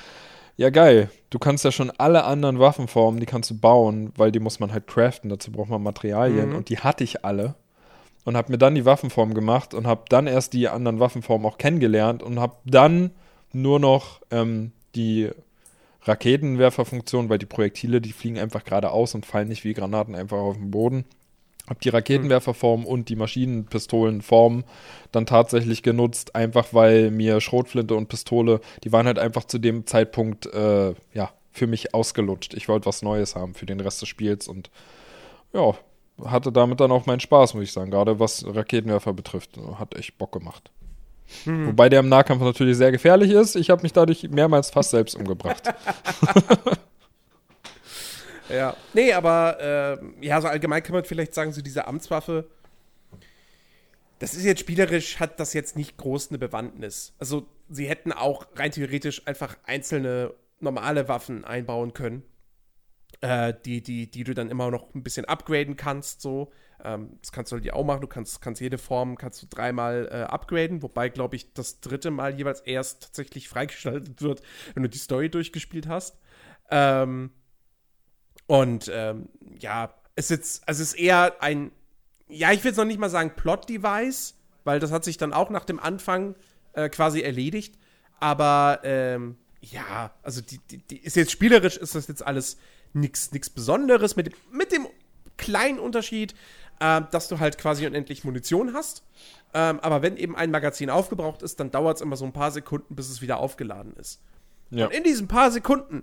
[0.57, 4.41] ja geil, du kannst ja schon alle anderen Waffenformen, die kannst du bauen, weil die
[4.41, 6.57] muss man halt craften, dazu braucht man Materialien mhm.
[6.57, 7.55] und die hatte ich alle
[8.25, 11.59] und habe mir dann die Waffenform gemacht und habe dann erst die anderen Waffenformen auch
[11.59, 13.11] kennengelernt und habe dann
[13.53, 15.31] nur noch ähm, die
[16.05, 20.57] Raketenwerferfunktion, weil die Projektile, die fliegen einfach geradeaus und fallen nicht wie Granaten einfach auf
[20.57, 21.05] den Boden.
[21.69, 24.65] Habe die Raketenwerferform und die Maschinenpistolenform
[25.13, 29.87] dann tatsächlich genutzt, einfach weil mir Schrotflinte und Pistole, die waren halt einfach zu dem
[29.87, 32.55] Zeitpunkt, äh, ja, für mich ausgelutscht.
[32.55, 34.71] Ich wollte was Neues haben für den Rest des Spiels und
[35.53, 35.75] ja,
[36.25, 37.91] hatte damit dann auch meinen Spaß, muss ich sagen.
[37.91, 39.59] Gerade was Raketenwerfer betrifft.
[39.79, 40.71] Hat echt Bock gemacht.
[41.45, 41.69] Mhm.
[41.69, 43.57] Wobei der im Nahkampf natürlich sehr gefährlich ist.
[43.57, 45.63] Ich habe mich dadurch mehrmals fast selbst umgebracht.
[48.49, 48.77] ja.
[48.93, 52.47] Nee, aber äh, ja, so allgemein kann man vielleicht sagen, so diese Amtswaffe,
[54.19, 57.13] das ist jetzt spielerisch, hat das jetzt nicht groß eine Bewandtnis.
[57.19, 62.23] Also, sie hätten auch rein theoretisch einfach einzelne normale Waffen einbauen können.
[63.23, 66.53] Äh, die, die, die du dann immer noch ein bisschen upgraden kannst, so.
[66.85, 68.01] Ähm, das kannst du halt auch machen.
[68.01, 72.11] Du kannst, kannst jede Form kannst du dreimal äh, upgraden, wobei, glaube ich, das dritte
[72.11, 74.43] Mal jeweils erst tatsächlich freigeschaltet wird,
[74.75, 76.19] wenn du die Story durchgespielt hast.
[76.71, 77.31] Ähm,
[78.47, 81.71] und ähm, ja, es ist, also es ist eher ein,
[82.29, 85.51] ja, ich will es noch nicht mal sagen Plot-Device, weil das hat sich dann auch
[85.51, 86.35] nach dem Anfang
[86.73, 87.79] äh, quasi erledigt.
[88.19, 92.57] Aber ähm, ja, also die, die, die, ist jetzt spielerisch ist das jetzt alles
[92.95, 94.87] nichts Besonderes mit, mit dem
[95.37, 96.35] kleinen Unterschied,
[96.81, 99.05] äh, dass du halt quasi unendlich Munition hast.
[99.55, 102.51] Ähm, aber wenn eben ein Magazin aufgebraucht ist, dann dauert es immer so ein paar
[102.51, 104.21] Sekunden, bis es wieder aufgeladen ist.
[104.71, 104.87] Ja.
[104.87, 106.03] Und in diesen paar Sekunden,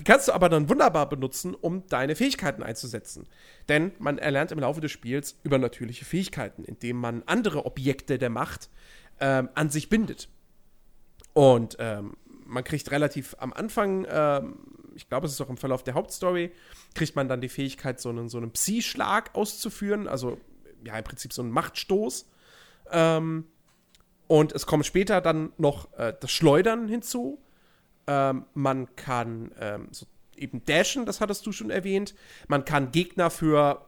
[0.00, 3.28] die kannst du aber dann wunderbar benutzen, um deine Fähigkeiten einzusetzen.
[3.68, 8.70] Denn man erlernt im Laufe des Spiels übernatürliche Fähigkeiten, indem man andere Objekte der Macht
[9.20, 10.28] ähm, an sich bindet.
[11.32, 14.58] Und ähm, man kriegt relativ am Anfang, ähm,
[14.94, 16.52] ich glaube, es ist auch im Verlauf der Hauptstory,
[16.94, 20.38] kriegt man dann die Fähigkeit, so einen, so einen Psi-Schlag auszuführen, also
[20.84, 22.26] ja, im Prinzip so einen Machtstoß.
[22.90, 23.46] Ähm,
[24.26, 27.42] und es kommt später dann noch äh, das Schleudern hinzu.
[28.06, 32.14] Ähm, man kann ähm, so eben dashen, das hattest du schon erwähnt.
[32.48, 33.86] Man kann Gegner für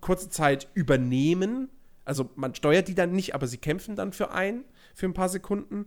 [0.00, 1.68] kurze Zeit übernehmen.
[2.04, 5.28] Also man steuert die dann nicht, aber sie kämpfen dann für einen, für ein paar
[5.28, 5.86] Sekunden.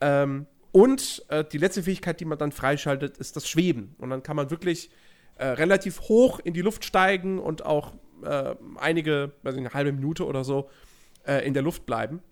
[0.00, 3.94] Ähm, und äh, die letzte Fähigkeit, die man dann freischaltet, ist das Schweben.
[3.98, 4.90] Und dann kann man wirklich
[5.36, 7.92] äh, relativ hoch in die Luft steigen und auch
[8.24, 10.70] äh, einige, weiß ich, eine halbe Minute oder so
[11.26, 12.22] äh, in der Luft bleiben.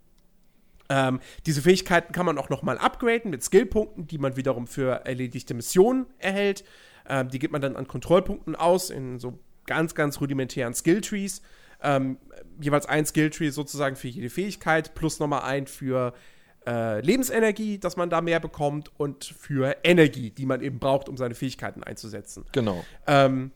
[0.89, 5.05] Ähm, diese Fähigkeiten kann man auch noch mal upgraden mit Skillpunkten, die man wiederum für
[5.05, 6.65] erledigte Missionen erhält.
[7.09, 11.43] Ähm, die gibt man dann an Kontrollpunkten aus in so ganz, ganz rudimentären Skilltrees.
[11.83, 12.19] Ähm,
[12.61, 16.13] jeweils ein Skilltree sozusagen für jede Fähigkeit, plus nochmal ein für
[16.67, 21.17] äh, Lebensenergie, dass man da mehr bekommt und für Energie, die man eben braucht, um
[21.17, 22.45] seine Fähigkeiten einzusetzen.
[22.53, 22.85] Genau.
[23.07, 23.51] Ähm,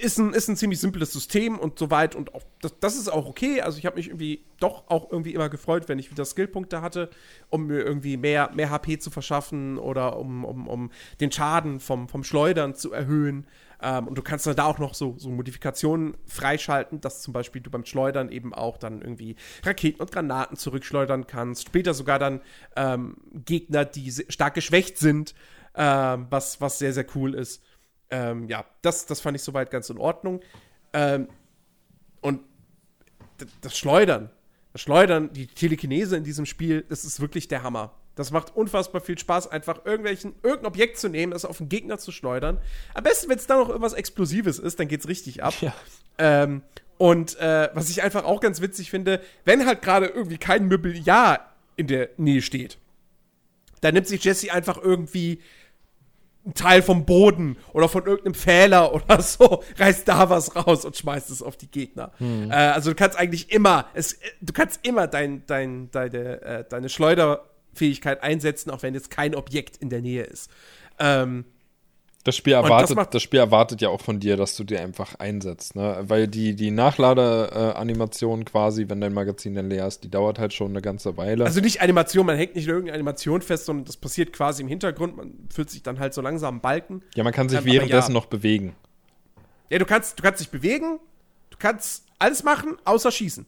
[0.00, 3.26] ist ein, ist ein ziemlich simples System und soweit und auch, das, das ist auch
[3.26, 3.60] okay.
[3.60, 7.10] Also ich habe mich irgendwie doch auch irgendwie immer gefreut, wenn ich wieder Skillpunkte hatte,
[7.50, 12.08] um mir irgendwie mehr, mehr HP zu verschaffen oder um, um, um den Schaden vom,
[12.08, 13.46] vom Schleudern zu erhöhen.
[13.80, 17.70] Ähm, und du kannst da auch noch so, so Modifikationen freischalten, dass zum Beispiel du
[17.70, 21.66] beim Schleudern eben auch dann irgendwie Raketen und Granaten zurückschleudern kannst.
[21.68, 22.40] Später sogar dann
[22.76, 25.34] ähm, Gegner, die stark geschwächt sind,
[25.74, 27.62] ähm, was, was sehr, sehr cool ist.
[28.10, 30.40] Ähm, ja, das, das fand ich soweit ganz in Ordnung.
[30.92, 31.28] Ähm,
[32.20, 32.40] und
[33.60, 34.30] das Schleudern,
[34.72, 37.94] das Schleudern, die Telekinese in diesem Spiel, das ist wirklich der Hammer.
[38.18, 41.98] Das macht unfassbar viel Spaß, einfach irgendwelchen, irgendein Objekt zu nehmen, es auf den Gegner
[41.98, 42.58] zu schleudern.
[42.94, 45.54] Am besten, wenn es da noch irgendwas Explosives ist, dann geht's richtig ab.
[45.60, 45.72] Ja.
[46.18, 46.62] Ähm,
[46.96, 51.54] und äh, was ich einfach auch ganz witzig finde, wenn halt gerade irgendwie kein Möbeljahr
[51.76, 52.78] in der Nähe steht,
[53.82, 55.40] dann nimmt sich Jesse einfach irgendwie
[56.44, 60.96] ein Teil vom Boden oder von irgendeinem Fehler oder so, reißt da was raus und
[60.96, 62.10] schmeißt es auf die Gegner.
[62.18, 62.50] Hm.
[62.50, 66.88] Äh, also du kannst eigentlich immer, es, du kannst immer dein, dein, deine, äh, deine
[66.88, 70.50] Schleuder Fähigkeit einsetzen, auch wenn jetzt kein Objekt in der Nähe ist.
[70.98, 71.44] Ähm,
[72.24, 75.14] das Spiel, erwartet, das, das, Spiel erwartet ja auch von dir, dass du dir einfach
[75.14, 75.96] einsetzt, ne?
[76.02, 80.72] Weil die, die Nachladeanimation quasi, wenn dein Magazin dann leer ist, die dauert halt schon
[80.72, 81.44] eine ganze Weile.
[81.44, 84.68] Also nicht Animation, man hängt nicht in irgendeine Animation fest, sondern das passiert quasi im
[84.68, 87.02] Hintergrund, man fühlt sich dann halt so langsam Balken.
[87.14, 88.14] Ja, man kann sich ähm, währenddessen ja.
[88.14, 88.74] noch bewegen.
[89.70, 90.98] Ja, du kannst, du kannst dich bewegen,
[91.48, 93.46] du kannst alles machen, außer schießen.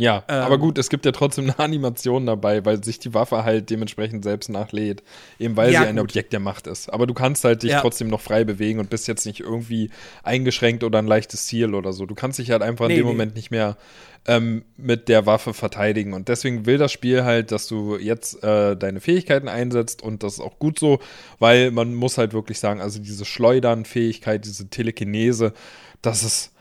[0.00, 3.44] Ja, ähm, aber gut, es gibt ja trotzdem eine Animation dabei, weil sich die Waffe
[3.44, 5.02] halt dementsprechend selbst nachlädt,
[5.38, 6.04] eben weil ja, sie ein gut.
[6.04, 6.88] Objekt der Macht ist.
[6.90, 7.80] Aber du kannst halt dich ja.
[7.82, 9.90] trotzdem noch frei bewegen und bist jetzt nicht irgendwie
[10.22, 12.06] eingeschränkt oder ein leichtes Ziel oder so.
[12.06, 13.12] Du kannst dich halt einfach nee, in dem nee.
[13.12, 13.76] Moment nicht mehr
[14.26, 16.14] ähm, mit der Waffe verteidigen.
[16.14, 20.34] Und deswegen will das Spiel halt, dass du jetzt äh, deine Fähigkeiten einsetzt und das
[20.34, 21.00] ist auch gut so,
[21.38, 25.52] weil man muss halt wirklich sagen, also diese Schleudern-Fähigkeit, diese Telekinese,
[26.00, 26.52] das ist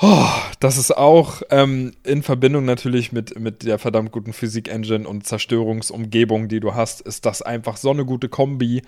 [0.00, 0.26] Oh,
[0.58, 6.48] das ist auch ähm, in Verbindung natürlich mit, mit der verdammt guten Physik-Engine und Zerstörungsumgebung,
[6.48, 8.82] die du hast, ist das einfach so eine gute Kombi,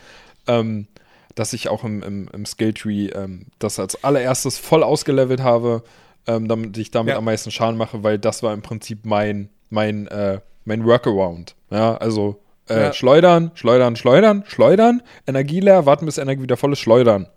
[0.48, 0.88] ähm,
[1.36, 5.84] dass ich auch im, im, im Skilltree ähm, das als allererstes voll ausgelevelt habe,
[6.26, 7.18] ähm, damit ich damit ja.
[7.18, 11.54] am meisten Schaden mache, weil das war im Prinzip mein, mein, äh, mein Workaround.
[11.70, 12.92] Ja, also äh, ja.
[12.92, 17.28] schleudern, schleudern, schleudern, schleudern, Energie leer, warten bis Energie wieder voll ist, schleudern.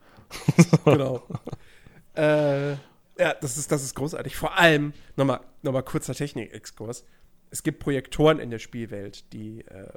[0.86, 1.22] genau.
[2.16, 2.89] äh
[3.20, 4.36] ja, das ist, das ist großartig.
[4.36, 7.04] Vor allem, nochmal noch mal kurzer Technik-Exkurs.
[7.52, 9.92] Es gibt Projektoren in der Spielwelt, die äh,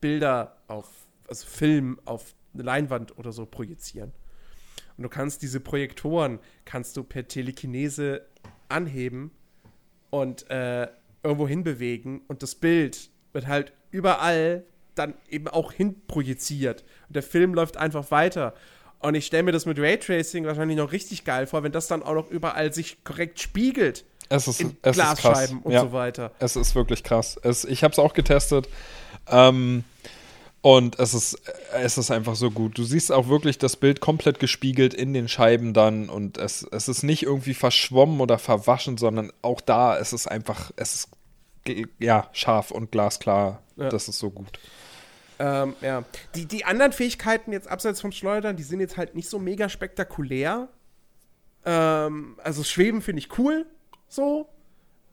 [0.00, 0.88] Bilder auf,
[1.28, 4.12] also Film auf eine Leinwand oder so projizieren.
[4.96, 8.26] Und du kannst diese Projektoren, kannst du per Telekinese
[8.68, 9.30] anheben
[10.10, 10.88] und äh,
[11.22, 16.84] irgendwo hinbewegen und das Bild wird halt überall dann eben auch hin projiziert.
[17.08, 18.54] Und der Film läuft einfach weiter.
[19.02, 22.02] Und ich stelle mir das mit Raytracing wahrscheinlich noch richtig geil vor, wenn das dann
[22.02, 24.04] auch noch überall sich korrekt spiegelt.
[24.28, 26.30] Es ist, in es Glasscheiben ist und ja, so weiter.
[26.38, 27.38] Es ist wirklich krass.
[27.42, 28.68] Es, ich habe es auch getestet.
[29.28, 29.84] Ähm,
[30.62, 31.36] und es ist,
[31.74, 32.78] es ist einfach so gut.
[32.78, 36.86] Du siehst auch wirklich das Bild komplett gespiegelt in den Scheiben dann und es, es
[36.86, 41.08] ist nicht irgendwie verschwommen oder verwaschen, sondern auch da ist es einfach, es ist
[41.98, 43.62] ja scharf und glasklar.
[43.76, 43.88] Ja.
[43.88, 44.60] Das ist so gut.
[45.42, 46.04] Ähm, ja.
[46.36, 49.68] Die, die anderen Fähigkeiten jetzt abseits vom Schleudern, die sind jetzt halt nicht so mega
[49.68, 50.68] spektakulär.
[51.64, 53.66] Ähm, also Schweben finde ich cool,
[54.08, 54.48] so.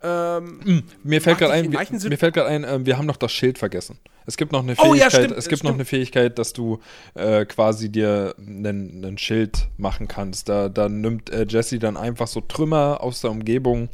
[0.02, 3.18] Ähm, Mir fällt gerade ein, in wir, mir fällt gerade ein, äh, wir haben noch
[3.18, 3.98] das Schild vergessen.
[4.28, 6.80] Es gibt noch eine Oh, ja, Fähigkeit, stimmt, es gibt noch eine Fähigkeit, dass du
[7.16, 10.48] äh, quasi dir einen einen Schild machen kannst.
[10.48, 13.90] Da, da nimmt äh, Jesse dann einfach so Trümmer aus der Umgebung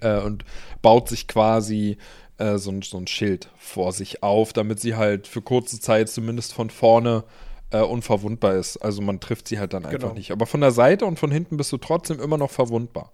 [0.00, 0.44] äh, und
[0.80, 1.98] baut sich quasi
[2.38, 6.08] äh, so, ein, so ein Schild vor sich auf, damit sie halt für kurze Zeit
[6.08, 7.24] zumindest von vorne
[7.70, 8.76] äh, unverwundbar ist.
[8.78, 10.14] Also man trifft sie halt dann einfach Genau.
[10.14, 10.30] nicht.
[10.30, 13.12] Aber von der Seite und von hinten bist du trotzdem immer noch verwundbar.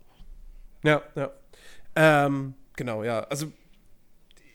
[0.84, 1.30] Ja, ja.
[1.94, 3.20] Ähm, genau, ja.
[3.20, 3.46] Also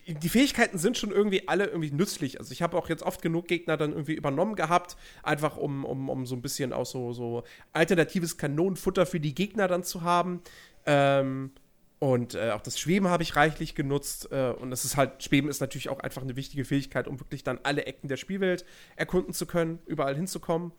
[0.08, 2.40] die- Fähigkeiten sind schon irgendwie alle irgendwie nützlich.
[2.40, 6.10] Also ich habe auch jetzt oft genug Gegner dann irgendwie übernommen gehabt, einfach um, um,
[6.10, 7.44] um so ein bisschen auch so, so
[7.74, 10.42] alternatives Kanonenfutter für die Gegner dann zu haben.
[10.86, 11.52] Ähm,
[12.00, 14.32] und äh, auch das Schweben habe ich reichlich genutzt.
[14.32, 17.44] Äh, und es ist halt, Schweben ist natürlich auch einfach eine wichtige Fähigkeit, um wirklich
[17.44, 20.74] dann alle Ecken der Spielwelt erkunden zu können, überall hinzukommen.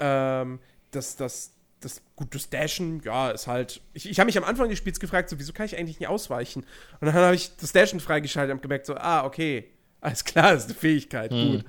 [0.00, 0.60] Ähm,
[0.90, 3.82] das, das, das, gut, das Dashen, ja, ist halt.
[3.92, 6.08] Ich, ich habe mich am Anfang des Spiels gefragt, so, wieso kann ich eigentlich nicht
[6.08, 6.64] ausweichen?
[7.00, 9.68] Und dann habe ich das Dashen freigeschaltet und gemerkt, so, ah, okay,
[10.00, 11.64] alles klar, ist eine Fähigkeit, gut.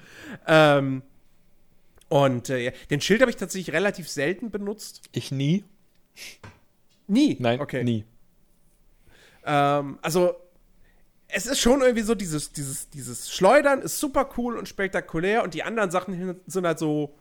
[0.48, 1.04] Ähm,
[2.08, 5.02] und äh, den Schild habe ich tatsächlich relativ selten benutzt.
[5.12, 5.66] Ich nie.
[7.08, 7.36] Nie.
[7.40, 7.84] Nein, okay.
[7.84, 8.06] nie.
[9.46, 10.36] Ähm, also,
[11.28, 15.54] es ist schon irgendwie so, dieses, dieses, dieses Schleudern ist super cool und spektakulär und
[15.54, 17.16] die anderen Sachen sind halt so,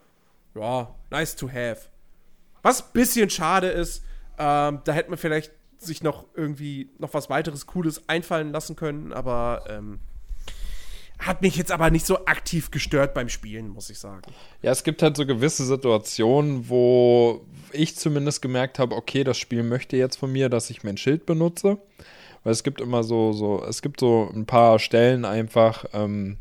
[0.55, 1.89] ja, nice to have.
[2.63, 4.05] Was ein bisschen schade ist,
[4.39, 9.13] ähm, da hätte man vielleicht sich noch irgendwie noch was weiteres Cooles einfallen lassen können,
[9.13, 10.01] aber ähm,
[11.27, 14.23] hat mich jetzt aber nicht so aktiv gestört beim Spielen, muss ich sagen.
[14.61, 19.63] Ja, es gibt halt so gewisse Situationen, wo ich zumindest gemerkt habe, okay, das Spiel
[19.63, 21.79] möchte jetzt von mir, dass ich mein Schild benutze.
[22.45, 26.39] Weil es gibt immer so, so, es gibt so ein paar Stellen einfach, ähm,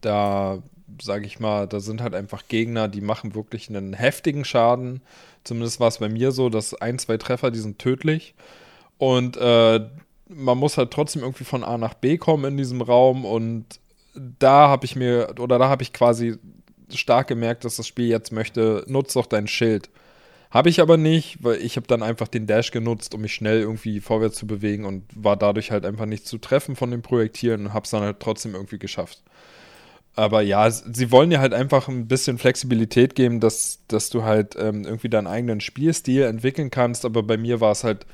[0.00, 0.62] da
[1.00, 5.02] sage ich mal, da sind halt einfach Gegner, die machen wirklich einen heftigen Schaden.
[5.44, 8.34] Zumindest war es bei mir so, dass ein, zwei Treffer, die sind tödlich.
[8.98, 9.80] Und äh,
[10.28, 13.24] man muss halt trotzdem irgendwie von A nach B kommen in diesem Raum.
[13.24, 13.80] Und
[14.14, 16.36] da habe ich mir, oder da habe ich quasi
[16.92, 19.90] stark gemerkt, dass das Spiel jetzt möchte, nutz doch dein Schild.
[20.50, 23.60] Habe ich aber nicht, weil ich habe dann einfach den Dash genutzt, um mich schnell
[23.60, 27.66] irgendwie vorwärts zu bewegen und war dadurch halt einfach nicht zu treffen von den Projektilen
[27.66, 29.22] und habe es dann halt trotzdem irgendwie geschafft.
[30.16, 34.54] Aber ja, sie wollen dir halt einfach ein bisschen Flexibilität geben, dass, dass du halt
[34.56, 37.04] ähm, irgendwie deinen eigenen Spielstil entwickeln kannst.
[37.04, 38.06] Aber bei mir war es halt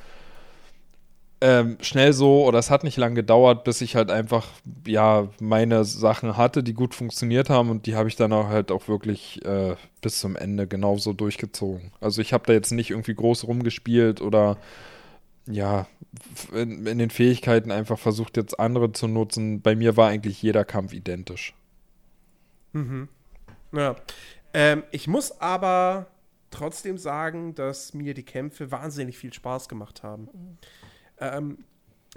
[1.42, 4.46] ähm, schnell so, oder es hat nicht lange gedauert, bis ich halt einfach,
[4.86, 8.70] ja, meine Sachen hatte, die gut funktioniert haben und die habe ich dann auch halt
[8.70, 11.92] auch wirklich äh, bis zum Ende genauso durchgezogen.
[12.00, 14.58] Also ich habe da jetzt nicht irgendwie groß rumgespielt oder
[15.46, 15.86] ja,
[16.52, 19.62] in, in den Fähigkeiten einfach versucht, jetzt andere zu nutzen.
[19.62, 21.54] Bei mir war eigentlich jeder Kampf identisch.
[23.72, 23.96] Ja.
[24.52, 26.06] Ähm, ich muss aber
[26.50, 30.28] trotzdem sagen, dass mir die Kämpfe wahnsinnig viel Spaß gemacht haben.
[31.20, 31.64] Ähm,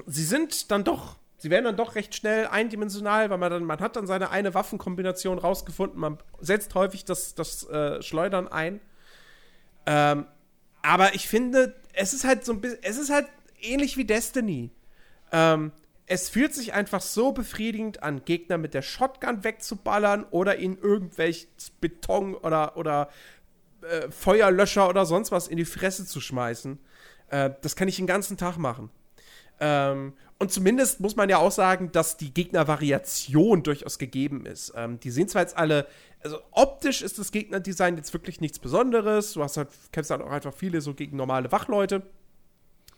[0.06, 3.80] sie sind dann doch, sie werden dann doch recht schnell eindimensional, weil man dann, man
[3.80, 8.80] hat dann seine eine Waffenkombination rausgefunden, man setzt häufig das, das äh, Schleudern ein.
[9.86, 10.26] Ähm,
[10.82, 13.28] aber ich finde, es ist halt so ein bisschen, es ist halt
[13.62, 14.72] ähnlich wie Destiny.
[15.32, 15.72] Ähm,
[16.06, 21.72] es fühlt sich einfach so befriedigend an, Gegner mit der Shotgun wegzuballern oder ihnen irgendwelches
[21.80, 23.10] Beton oder, oder
[23.82, 26.78] äh, Feuerlöscher oder sonst was in die Fresse zu schmeißen.
[27.34, 28.92] Äh, das kann ich den ganzen Tag machen.
[29.60, 34.74] Ähm, und zumindest muss man ja auch sagen, dass die Gegnervariation durchaus gegeben ist.
[34.76, 35.88] Ähm, die sehen zwar jetzt alle,
[36.24, 39.34] also optisch ist das Gegnerdesign jetzt wirklich nichts Besonderes.
[39.34, 42.04] Du hast halt, kämpfst halt auch einfach viele so gegen normale Wachleute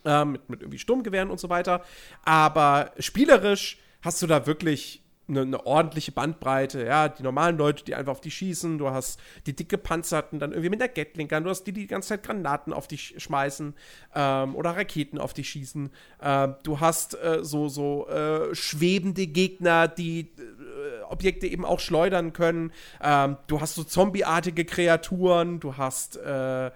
[0.04, 1.82] ähm, mit, mit irgendwie Sturmgewehren und so weiter.
[2.24, 6.84] Aber spielerisch hast du da wirklich eine, eine ordentliche Bandbreite.
[6.84, 8.78] Ja, die normalen Leute, die einfach auf die schießen.
[8.78, 11.44] Du hast die dick gepanzerten, dann irgendwie mit der Gatling Gun.
[11.44, 13.74] Du hast die, die die ganze Zeit Granaten auf dich schmeißen
[14.14, 15.90] ähm, oder Raketen auf dich schießen.
[16.22, 22.32] Ähm, du hast äh, so, so äh, schwebende Gegner, die äh, Objekte eben auch schleudern
[22.32, 22.72] können.
[23.02, 25.60] Ähm, du hast so zombieartige Kreaturen.
[25.60, 26.70] Du hast äh,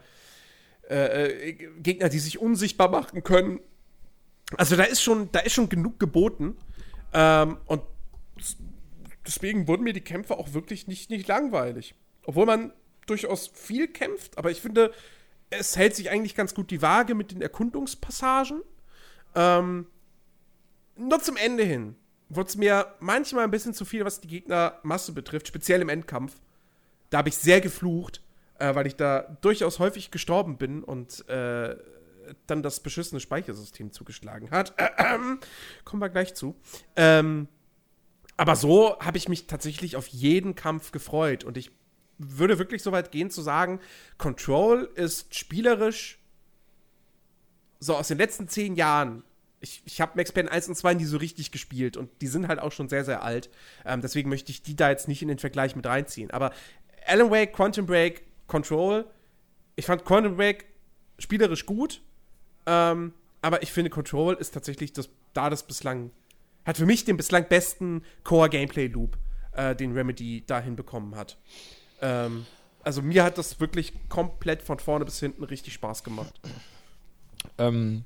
[0.89, 3.61] äh, Gegner, die sich unsichtbar machen können.
[4.57, 6.57] Also da ist schon, da ist schon genug geboten.
[7.13, 7.83] Ähm, und
[9.27, 11.95] deswegen wurden mir die Kämpfe auch wirklich nicht, nicht langweilig.
[12.25, 12.73] Obwohl man
[13.07, 14.93] durchaus viel kämpft, aber ich finde,
[15.51, 18.63] es hält sich eigentlich ganz gut die Waage mit den Erkundungspassagen.
[19.35, 19.87] Ähm,
[20.97, 21.97] nur zum Ende hin
[22.29, 26.41] wurde es mir manchmal ein bisschen zu viel, was die Gegnermasse betrifft, speziell im Endkampf.
[27.11, 28.23] Da habe ich sehr geflucht,
[28.59, 31.77] äh, weil ich da durchaus häufig gestorben bin und äh,
[32.47, 34.75] dann das beschissene Speichersystem zugeschlagen hat.
[34.79, 35.19] Äh, äh,
[35.85, 36.55] kommen wir gleich zu.
[36.95, 37.49] Ähm,
[38.41, 41.71] aber so habe ich mich tatsächlich auf jeden Kampf gefreut und ich
[42.17, 43.81] würde wirklich so weit gehen zu sagen,
[44.17, 46.19] Control ist spielerisch
[47.81, 49.25] so aus den letzten zehn Jahren.
[49.61, 52.49] Ich, ich habe Max Payne 1 und 2 nie so richtig gespielt und die sind
[52.49, 53.51] halt auch schon sehr, sehr alt.
[53.85, 56.31] Ähm, deswegen möchte ich die da jetzt nicht in den Vergleich mit reinziehen.
[56.31, 56.51] Aber
[57.07, 59.05] Alan Wake, Quantum Break, Control,
[59.77, 60.65] ich fand Quantum Break
[61.19, 62.01] spielerisch gut,
[62.65, 63.13] ähm,
[63.43, 66.11] aber ich finde Control ist tatsächlich das, da das bislang,
[66.65, 69.17] hat für mich den bislang besten Core-Gameplay-Loop,
[69.53, 71.39] äh, den Remedy dahin bekommen hat.
[72.01, 72.47] Ähm,
[72.83, 76.41] also mir hat das wirklich komplett von vorne bis hinten richtig Spaß gemacht.
[77.59, 78.05] Ähm,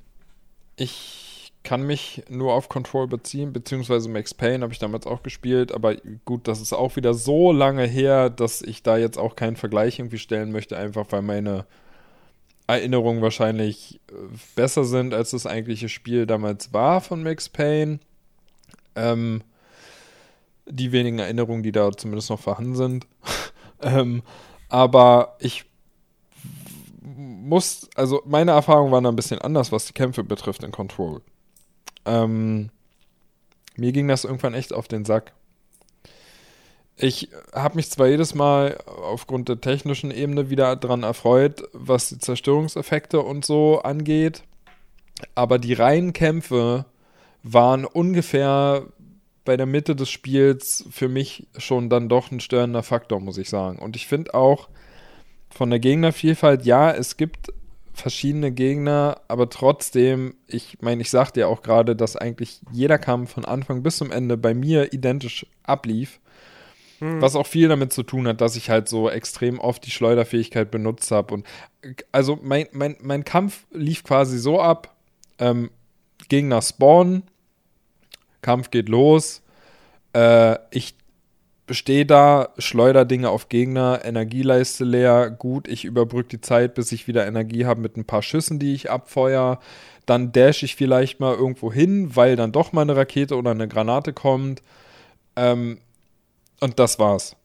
[0.77, 5.73] ich kann mich nur auf Control beziehen, beziehungsweise Max Payne habe ich damals auch gespielt,
[5.73, 9.57] aber gut, das ist auch wieder so lange her, dass ich da jetzt auch keinen
[9.57, 11.65] Vergleich irgendwie stellen möchte, einfach weil meine
[12.67, 14.15] Erinnerungen wahrscheinlich äh,
[14.57, 17.99] besser sind, als das eigentliche Spiel damals war von Max Payne.
[18.97, 19.43] Ähm,
[20.67, 23.07] die wenigen Erinnerungen, die da zumindest noch vorhanden sind.
[23.83, 24.23] Ähm,
[24.71, 25.67] aber ich
[27.03, 31.21] muss, also meine Erfahrungen waren ein bisschen anders, was die Kämpfe betrifft in Control.
[32.07, 32.71] Ähm,
[33.77, 35.33] mir ging das irgendwann echt auf den Sack.
[36.97, 42.19] Ich habe mich zwar jedes Mal aufgrund der technischen Ebene wieder daran erfreut, was die
[42.19, 44.45] Zerstörungseffekte und so angeht,
[45.35, 46.87] aber die reinen Kämpfe
[47.45, 48.87] waren ungefähr
[49.45, 53.51] bei der Mitte des Spiels für mich schon dann doch ein störender Faktor, muss ich
[53.51, 53.79] sagen.
[53.79, 54.69] Und ich finde auch
[55.51, 57.53] von der Gegnervielfalt, ja, es gibt
[57.93, 63.33] verschiedene Gegner, aber trotzdem, ich meine, ich sagte ja auch gerade, dass eigentlich jeder Kampf
[63.33, 66.21] von Anfang bis zum Ende bei mir identisch ablief.
[66.99, 67.21] Hm.
[67.21, 70.71] Was auch viel damit zu tun hat, dass ich halt so extrem oft die Schleuderfähigkeit
[70.71, 71.35] benutzt habe.
[71.35, 71.47] Und
[72.11, 74.97] also mein, mein, mein Kampf lief quasi so ab:
[75.39, 75.71] ähm,
[76.29, 77.25] Gegner spawnen,
[78.45, 79.43] Kampf geht los.
[80.13, 80.95] Äh, ich
[81.71, 87.09] stehe da, schleuder Dinge auf Gegner, Energieleiste leer, gut, ich überbrücke die Zeit, bis ich
[87.09, 89.59] wieder Energie habe mit ein paar Schüssen, die ich abfeuer.
[90.07, 93.69] Dann dash ich vielleicht mal irgendwo hin, weil dann doch mal eine Rakete oder eine
[93.69, 94.63] Granate kommt.
[95.37, 95.79] Ähm,
[96.61, 97.37] und das war's.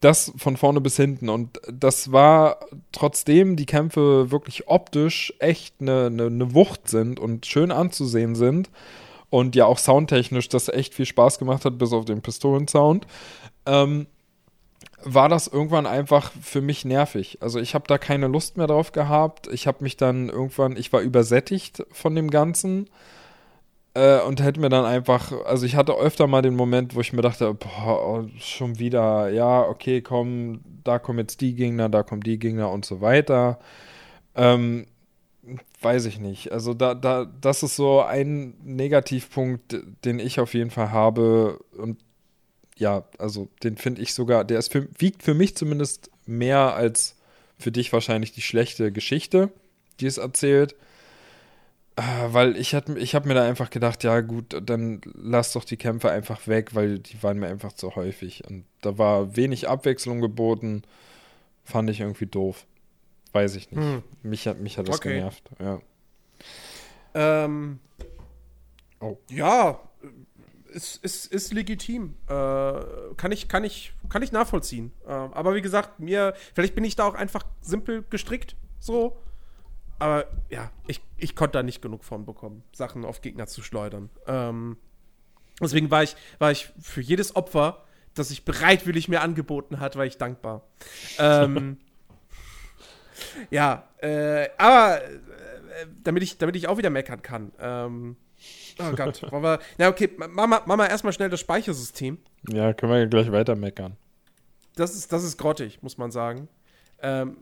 [0.00, 1.28] Das von vorne bis hinten.
[1.28, 2.60] Und das war,
[2.92, 8.70] trotzdem die Kämpfe wirklich optisch echt eine, eine, eine Wucht sind und schön anzusehen sind,
[9.30, 13.06] und ja auch soundtechnisch das echt viel Spaß gemacht hat, bis auf den Pistolensound,
[13.66, 14.06] ähm,
[15.02, 17.38] war das irgendwann einfach für mich nervig.
[17.40, 19.46] Also ich habe da keine Lust mehr drauf gehabt.
[19.52, 22.88] Ich habe mich dann irgendwann, ich war übersättigt von dem Ganzen
[23.94, 27.12] äh, und hätte mir dann einfach, also ich hatte öfter mal den Moment, wo ich
[27.12, 32.02] mir dachte, boah, oh, schon wieder, ja, okay, komm, da kommen jetzt die Gegner, da
[32.02, 33.58] kommen die Gegner und so weiter.
[34.34, 34.86] Ähm,
[35.80, 36.52] weiß ich nicht.
[36.52, 41.60] Also da, da, das ist so ein Negativpunkt, den ich auf jeden Fall habe.
[41.76, 41.98] Und
[42.76, 47.16] ja, also den finde ich sogar, der ist für, wiegt für mich zumindest mehr als
[47.58, 49.50] für dich wahrscheinlich die schlechte Geschichte,
[50.00, 50.74] die es erzählt.
[51.96, 55.78] Äh, weil ich, ich habe mir da einfach gedacht, ja gut, dann lass doch die
[55.78, 58.44] Kämpfe einfach weg, weil die waren mir einfach zu häufig.
[58.48, 60.82] Und da war wenig Abwechslung geboten.
[61.64, 62.66] Fand ich irgendwie doof.
[63.36, 63.84] Weiß ich nicht.
[63.84, 64.02] Hm.
[64.22, 65.16] Mich, hat, mich hat das okay.
[65.16, 65.78] genervt, ja.
[67.12, 67.80] Ähm,
[68.98, 69.18] oh.
[69.28, 69.78] Ja,
[70.68, 72.14] ist, ist, ist legitim.
[72.28, 72.32] Äh,
[73.18, 74.90] kann, ich, kann, ich, kann ich nachvollziehen.
[75.06, 79.18] Äh, aber wie gesagt, mir, vielleicht bin ich da auch einfach simpel gestrickt, so.
[79.98, 84.08] Aber ja, ich, ich konnte da nicht genug von bekommen, Sachen auf Gegner zu schleudern.
[84.26, 84.78] Ähm,
[85.60, 87.84] deswegen war ich, war ich für jedes Opfer,
[88.14, 90.62] das sich bereitwillig mir angeboten hat, war ich dankbar.
[91.18, 91.76] ähm,
[93.50, 97.52] ja, äh, aber äh, damit, ich, damit ich auch wieder meckern kann.
[97.60, 98.16] Ähm,
[98.78, 99.58] oh Gott, wollen wir.
[99.78, 102.18] Na, okay, machen wir, machen wir erstmal schnell das Speichersystem.
[102.48, 103.96] Ja, können wir gleich weiter meckern.
[104.74, 106.48] Das ist, das ist grottig, muss man sagen.
[107.00, 107.38] Ähm,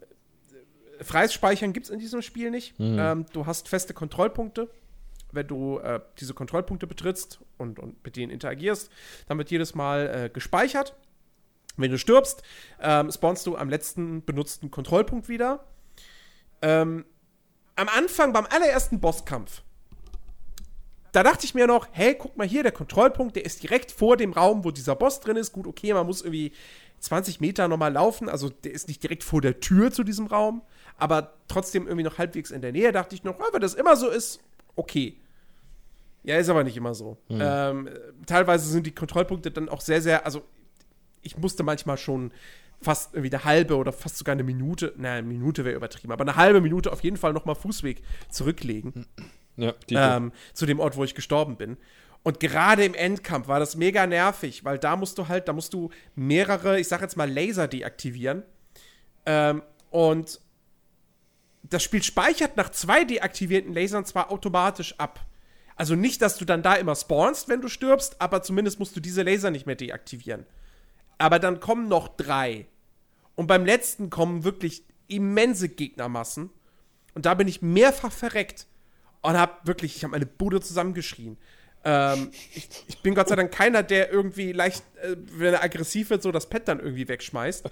[1.01, 2.79] freies Speichern gibt es in diesem Spiel nicht.
[2.79, 2.97] Mhm.
[2.99, 4.71] Ähm, du hast feste Kontrollpunkte.
[5.33, 8.91] Wenn du äh, diese Kontrollpunkte betrittst und, und mit denen interagierst,
[9.27, 10.95] dann wird jedes Mal äh, gespeichert.
[11.77, 12.43] Wenn du stirbst,
[12.81, 15.65] ähm, spawnst du am letzten benutzten Kontrollpunkt wieder.
[16.63, 17.05] Ähm,
[17.77, 19.63] am Anfang, beim allerersten Bosskampf,
[21.15, 24.17] da dachte ich mir noch, hey, guck mal hier, der Kontrollpunkt, der ist direkt vor
[24.17, 25.53] dem Raum, wo dieser Boss drin ist.
[25.53, 26.53] Gut, okay, man muss irgendwie
[26.99, 28.29] 20 Meter nochmal laufen.
[28.29, 30.63] Also der ist nicht direkt vor der Tür zu diesem Raum,
[30.97, 32.91] aber trotzdem irgendwie noch halbwegs in der Nähe.
[32.91, 34.41] Dachte ich noch, oh, wenn das immer so ist,
[34.75, 35.17] okay.
[36.25, 37.19] Ja, ist aber nicht immer so.
[37.29, 37.39] Mhm.
[37.41, 37.91] Ähm,
[38.27, 40.43] teilweise sind die Kontrollpunkte dann auch sehr, sehr, also
[41.25, 42.33] ich musste manchmal schon
[42.81, 46.23] fast irgendwie eine halbe oder fast sogar eine Minute, naja, eine Minute wäre übertrieben, aber
[46.23, 49.07] eine halbe Minute auf jeden Fall nochmal Fußweg zurücklegen.
[49.57, 51.77] Ja, ähm, zu dem Ort, wo ich gestorben bin.
[52.25, 55.75] Und gerade im Endkampf war das mega nervig, weil da musst du halt, da musst
[55.75, 58.43] du mehrere, ich sag jetzt mal, Laser deaktivieren.
[59.27, 60.41] Ähm, und
[61.63, 65.25] das Spiel speichert nach zwei deaktivierten Lasern zwar automatisch ab.
[65.77, 69.01] Also nicht, dass du dann da immer spawnst, wenn du stirbst, aber zumindest musst du
[69.01, 70.47] diese Laser nicht mehr deaktivieren.
[71.19, 72.67] Aber dann kommen noch drei.
[73.35, 76.51] Und beim letzten kommen wirklich immense Gegnermassen.
[77.15, 78.67] Und da bin ich mehrfach verreckt
[79.23, 81.37] und hab wirklich, ich habe meine Bude zusammengeschrien.
[81.85, 86.11] Ähm, ich, ich, bin Gott sei Dank keiner, der irgendwie leicht, äh, wenn er aggressiv
[86.11, 87.71] wird, so das Pet dann irgendwie wegschmeißt.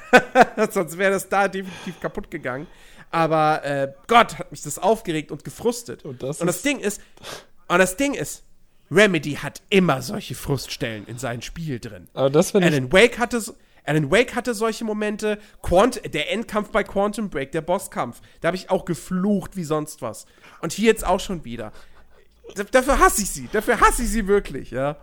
[0.70, 2.66] Sonst wäre das da definitiv kaputt gegangen.
[3.10, 6.04] Aber äh, Gott, hat mich das aufgeregt und gefrustet.
[6.04, 7.02] Und das, und das Ding ist,
[7.68, 8.42] und das Ding ist,
[8.92, 12.08] Remedy hat immer solche Fruststellen in seinem Spiel drin.
[12.14, 13.42] Aber das Alan Wake hatte
[13.84, 15.38] Alan Wake hatte solche Momente.
[15.62, 20.02] Quant der Endkampf bei Quantum Break, der Bosskampf, da habe ich auch geflucht wie sonst
[20.02, 20.26] was.
[20.60, 21.72] Und hier jetzt auch schon wieder
[22.54, 23.48] dafür hasse ich sie.
[23.52, 24.96] Dafür hasse ich sie wirklich, ja.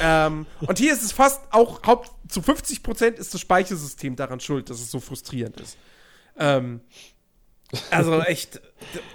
[0.00, 4.40] ähm, und hier ist es fast auch, haupt, zu 50 Prozent ist das Speichersystem daran
[4.40, 5.76] schuld, dass es so frustrierend ist.
[6.38, 6.80] Ähm,
[7.90, 8.60] also echt,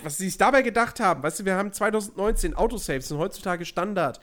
[0.04, 4.20] was sie sich dabei gedacht haben, weißt du, wir haben 2019 Autosaves sind heutzutage Standard.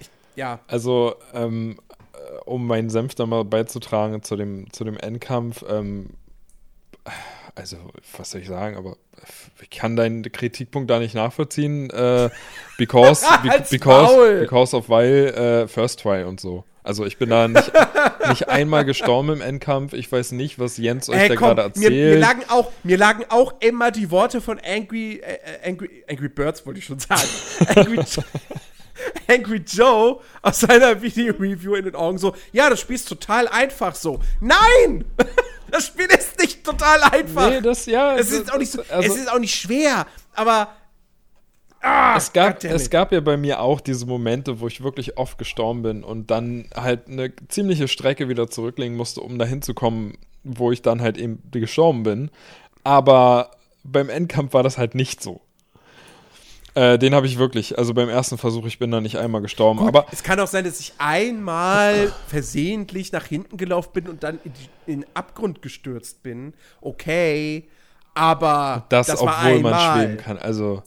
[0.00, 0.60] Ich, ja.
[0.66, 1.78] Also, ähm,
[2.12, 6.10] äh, um meinen Senf da mal beizutragen zu dem, zu dem Endkampf, ähm,
[7.54, 7.76] also,
[8.16, 8.96] was soll ich sagen, aber
[9.60, 12.30] ich kann deinen Kritikpunkt da nicht nachvollziehen, äh,
[12.78, 16.64] because, be, because, because of weil äh, First Try und so.
[16.84, 17.72] Also ich bin da nicht,
[18.28, 19.94] nicht einmal gestorben im Endkampf.
[19.94, 21.92] Ich weiß nicht, was Jens euch hey, da gerade erzählt.
[21.92, 26.04] Mir, mir, lagen auch, mir lagen auch immer die Worte von Angry, äh, äh Angry,
[26.08, 27.26] Angry Birds, wollte ich schon sagen.
[27.74, 27.98] Angry,
[29.26, 33.94] Angry Joe aus seiner Video-Review in den Augen so, ja, das Spiel ist total einfach
[33.94, 34.20] so.
[34.40, 35.04] Nein!
[35.70, 37.50] Das Spiel ist nicht total einfach.
[37.50, 38.16] Nee, das, ja.
[38.16, 40.68] Es ist auch nicht, so, also, es ist auch nicht schwer, aber.
[41.86, 45.36] Ah, es, gab, es gab ja bei mir auch diese Momente, wo ich wirklich oft
[45.36, 50.16] gestorben bin und dann halt eine ziemliche Strecke wieder zurücklegen musste, um dahin zu kommen,
[50.44, 52.30] wo ich dann halt eben gestorben bin.
[52.84, 53.50] Aber
[53.82, 55.42] beim Endkampf war das halt nicht so.
[56.74, 59.80] Äh, den habe ich wirklich, also beim ersten Versuch, ich bin da nicht einmal gestorben.
[59.80, 64.22] Gut, aber es kann auch sein, dass ich einmal versehentlich nach hinten gelaufen bin und
[64.22, 64.52] dann in,
[64.86, 66.54] den Abgrund gestürzt bin.
[66.80, 67.68] Okay,
[68.14, 70.38] aber das, das obwohl man schweben kann.
[70.38, 70.82] Also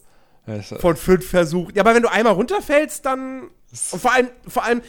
[0.80, 1.76] von fünf Versuchen.
[1.76, 3.50] Ja, aber wenn du einmal runterfällst, dann
[3.92, 4.82] und vor allem, vor allem,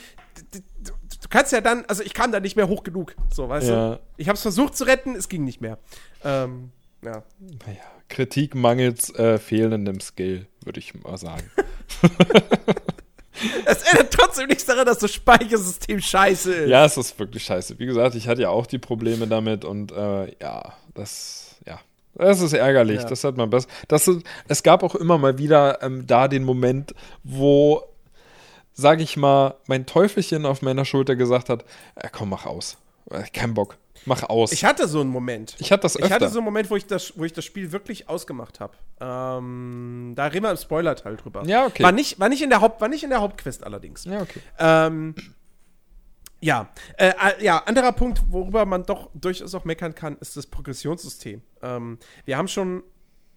[0.53, 3.95] du kannst ja dann, also ich kam da nicht mehr hoch genug, so, weißt ja.
[3.95, 4.01] du?
[4.17, 5.79] Ich habe es versucht zu retten, es ging nicht mehr.
[6.25, 6.71] Ähm,
[7.05, 7.23] ja.
[7.41, 11.51] Naja, Kritik mangels äh, fehlendem Skill würde ich mal sagen.
[13.65, 16.69] Es ändert trotzdem nichts daran, dass das Speichersystem scheiße ist.
[16.69, 17.79] Ja, es ist wirklich scheiße.
[17.79, 21.48] Wie gesagt, ich hatte ja auch die Probleme damit und äh, ja, das,
[22.27, 23.03] das ist ärgerlich.
[23.03, 23.09] Ja.
[23.09, 23.69] Das hat man besser.
[23.89, 27.83] Das ist, es gab auch immer mal wieder ähm, da den Moment, wo,
[28.73, 31.65] sag ich mal, mein Teufelchen auf meiner Schulter gesagt hat:
[31.97, 32.77] äh, Komm, mach aus.
[33.11, 33.79] Äh, kein Bock.
[34.05, 34.53] Mach aus.
[34.53, 35.55] Ich hatte so einen Moment.
[35.59, 36.07] Ich hatte das öfter.
[36.07, 38.75] Ich hatte so einen Moment, wo ich das, wo ich das Spiel wirklich ausgemacht habe.
[39.01, 41.45] Ähm, da reden wir im Spoiler-Teil drüber.
[41.45, 41.83] Ja, okay.
[41.83, 44.05] War nicht, war nicht, in, der Haupt, war nicht in der Hauptquest allerdings.
[44.05, 44.41] Ja, okay.
[44.59, 45.15] Ähm,
[46.41, 50.47] ja, äh, äh, ja, anderer Punkt, worüber man doch durchaus auch meckern kann, ist das
[50.47, 51.43] Progressionssystem.
[51.63, 52.83] Ähm, wir haben schon,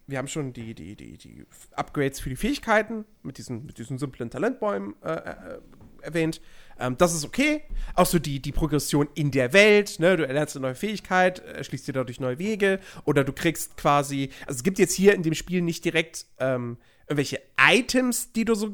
[0.06, 3.98] wir haben schon die, die, die, die Upgrades für die Fähigkeiten mit diesen, mit diesen
[3.98, 5.58] simplen Talentbäumen äh, äh
[6.02, 6.40] erwähnt.
[6.78, 7.62] Ähm, das ist okay.
[7.94, 10.16] Auch so die, die Progression in der Welt, ne?
[10.16, 14.58] Du erlernst eine neue Fähigkeit, erschließt dir dadurch neue Wege oder du kriegst quasi, also
[14.58, 16.76] es gibt jetzt hier in dem Spiel nicht direkt ähm,
[17.06, 18.70] irgendwelche Items, die du so,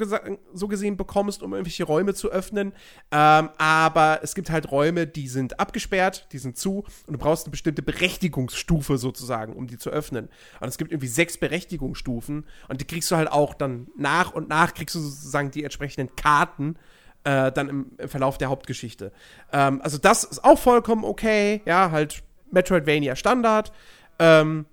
[0.54, 2.72] so, gesehen bekommst, um irgendwelche Räume zu öffnen.
[3.10, 7.46] Ähm, aber es gibt halt Räume, die sind abgesperrt, die sind zu und du brauchst
[7.46, 10.28] eine bestimmte Berechtigungsstufe sozusagen, um die zu öffnen.
[10.60, 14.48] Und es gibt irgendwie sechs Berechtigungsstufen und die kriegst du halt auch dann nach und
[14.48, 16.76] nach kriegst du sozusagen die entsprechenden Karten
[17.24, 19.12] äh, dann im, im, Verlauf der Hauptgeschichte.
[19.52, 23.72] Ähm, also das ist auch vollkommen okay, ja, halt Metroidvania Standard.
[24.18, 24.66] Ähm,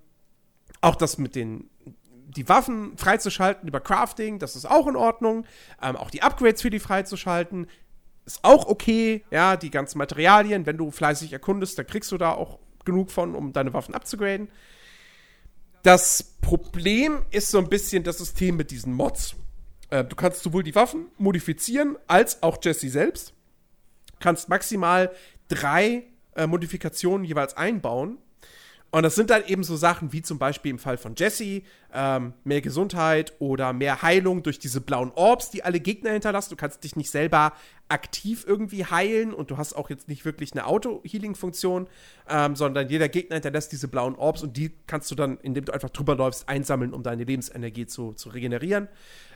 [0.80, 1.68] auch das mit den
[2.36, 5.46] die Waffen freizuschalten über Crafting, das ist auch in Ordnung.
[5.82, 7.66] Ähm, auch die Upgrades für die freizuschalten
[8.24, 9.24] ist auch okay.
[9.30, 13.34] Ja, die ganzen Materialien, wenn du fleißig erkundest, dann kriegst du da auch genug von,
[13.34, 14.48] um deine Waffen abzugraden.
[15.82, 19.36] Das Problem ist so ein bisschen das System mit diesen Mods.
[19.90, 23.32] Äh, du kannst sowohl die Waffen modifizieren, als auch Jesse selbst.
[24.18, 25.12] Kannst maximal
[25.48, 26.04] drei
[26.34, 28.18] äh, Modifikationen jeweils einbauen.
[28.90, 32.32] Und das sind dann eben so Sachen wie zum Beispiel im Fall von Jesse, ähm,
[32.44, 36.50] mehr Gesundheit oder mehr Heilung durch diese blauen Orbs, die alle Gegner hinterlassen.
[36.50, 37.52] Du kannst dich nicht selber
[37.88, 41.88] aktiv irgendwie heilen und du hast auch jetzt nicht wirklich eine Auto-Healing-Funktion,
[42.28, 45.72] ähm, sondern jeder Gegner hinterlässt diese blauen Orbs und die kannst du dann, indem du
[45.72, 48.88] einfach drüber läufst, einsammeln, um deine Lebensenergie zu, zu regenerieren.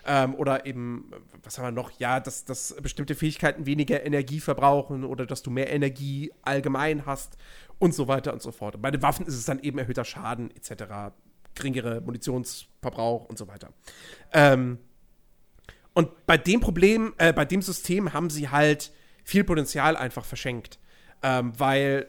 [0.07, 1.13] Ähm, oder eben,
[1.43, 1.91] was haben wir noch?
[1.99, 7.37] Ja, dass, dass bestimmte Fähigkeiten weniger Energie verbrauchen oder dass du mehr Energie allgemein hast
[7.81, 8.77] und so weiter und so fort.
[8.77, 11.13] Und bei den Waffen ist es dann eben erhöhter Schaden etc.,
[11.55, 13.73] geringere Munitionsverbrauch und so weiter.
[14.33, 14.79] Ähm,
[15.95, 18.93] und bei dem Problem, äh, bei dem System haben sie halt
[19.25, 20.79] viel Potenzial einfach verschenkt.
[21.23, 22.09] Ähm, weil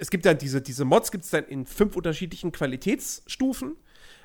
[0.00, 3.76] es gibt dann diese, diese Mods gibt es dann in fünf unterschiedlichen Qualitätsstufen.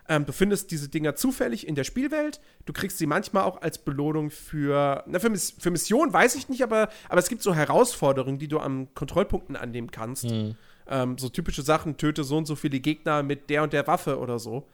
[0.10, 2.42] Ähm, du findest diese Dinger zufällig in der Spielwelt.
[2.66, 6.50] Du kriegst sie manchmal auch als Belohnung für, na, für, Miss, für Missionen weiß ich
[6.50, 10.26] nicht, aber, aber es gibt so Herausforderungen, die du an Kontrollpunkten annehmen kannst.
[10.26, 10.56] Mhm.
[10.88, 14.20] Ähm, so typische Sachen, töte so und so viele Gegner mit der und der Waffe
[14.20, 14.68] oder so.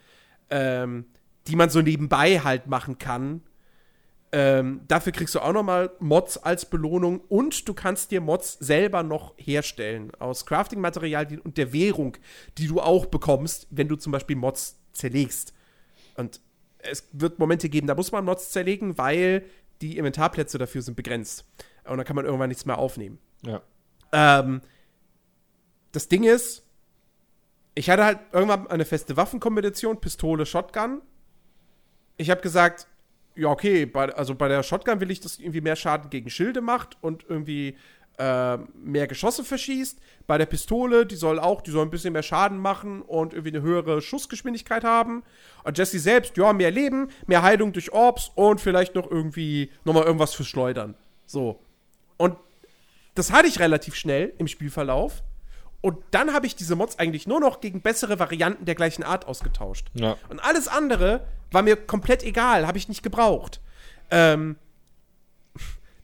[0.49, 1.05] Ähm,
[1.47, 3.41] die man so nebenbei halt machen kann.
[4.31, 8.57] Ähm, dafür kriegst du auch noch mal Mods als Belohnung und du kannst dir Mods
[8.59, 12.15] selber noch herstellen aus Crafting-Material und der Währung,
[12.59, 15.53] die du auch bekommst, wenn du zum Beispiel Mods zerlegst.
[16.15, 16.41] Und
[16.79, 19.45] es wird Momente geben, da muss man Mods zerlegen, weil
[19.81, 21.45] die Inventarplätze dafür sind begrenzt.
[21.85, 23.19] Und dann kann man irgendwann nichts mehr aufnehmen.
[23.45, 23.61] Ja.
[24.11, 24.61] Ähm,
[25.91, 26.63] das Ding ist,
[27.75, 31.01] ich hatte halt irgendwann eine feste Waffenkombination, Pistole, Shotgun.
[32.17, 32.87] Ich habe gesagt,
[33.35, 36.61] ja, okay, bei, also bei der Shotgun will ich, dass irgendwie mehr Schaden gegen Schilde
[36.61, 37.77] macht und irgendwie
[38.19, 39.97] äh, mehr Geschosse verschießt.
[40.27, 43.55] Bei der Pistole, die soll auch, die soll ein bisschen mehr Schaden machen und irgendwie
[43.55, 45.23] eine höhere Schussgeschwindigkeit haben.
[45.63, 50.03] Und Jesse selbst, ja, mehr Leben, mehr Heilung durch Orbs und vielleicht noch irgendwie nochmal
[50.03, 50.95] irgendwas fürs Schleudern.
[51.25, 51.61] So.
[52.17, 52.35] Und
[53.15, 55.23] das hatte ich relativ schnell im Spielverlauf.
[55.81, 59.25] Und dann habe ich diese Mods eigentlich nur noch gegen bessere Varianten der gleichen Art
[59.25, 59.87] ausgetauscht.
[59.93, 60.17] Ja.
[60.27, 63.61] Und alles andere war mir komplett egal, habe ich nicht gebraucht.
[64.11, 64.57] Ähm,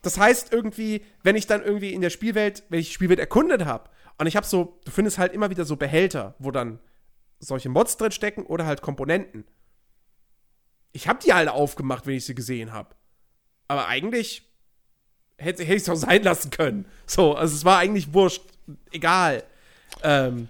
[0.06, 3.64] das heißt irgendwie, wenn ich dann irgendwie in der Spielwelt, wenn ich die Spielwelt erkundet
[3.64, 6.78] habe und ich habe so, du findest halt immer wieder so Behälter, wo dann
[7.40, 9.44] solche Mods drin stecken oder halt Komponenten.
[10.92, 12.94] Ich habe die alle aufgemacht, wenn ich sie gesehen habe.
[13.68, 14.48] Aber eigentlich
[15.38, 16.86] hätte, hätte ich es auch sein lassen können.
[17.06, 18.42] So, also es war eigentlich wurscht.
[18.92, 19.42] Egal.
[20.02, 20.48] Ähm,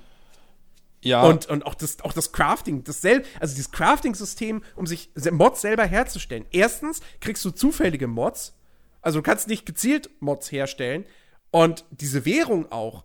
[1.00, 1.22] ja.
[1.22, 5.84] Und, und auch das, auch das Crafting, dasselbe, also dieses Crafting-System, um sich Mods selber
[5.84, 6.44] herzustellen.
[6.50, 8.54] Erstens kriegst du zufällige Mods,
[9.06, 11.06] also du kannst nicht gezielt Mods herstellen.
[11.52, 13.04] Und diese Währung auch.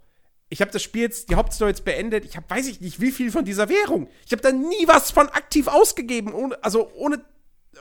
[0.49, 2.25] Ich habe das Spiel jetzt, die Hauptstory jetzt beendet.
[2.25, 4.09] Ich habe, weiß ich nicht, wie viel von dieser Währung.
[4.25, 6.33] Ich habe da nie was von aktiv ausgegeben.
[6.33, 7.23] Ohne, also ohne,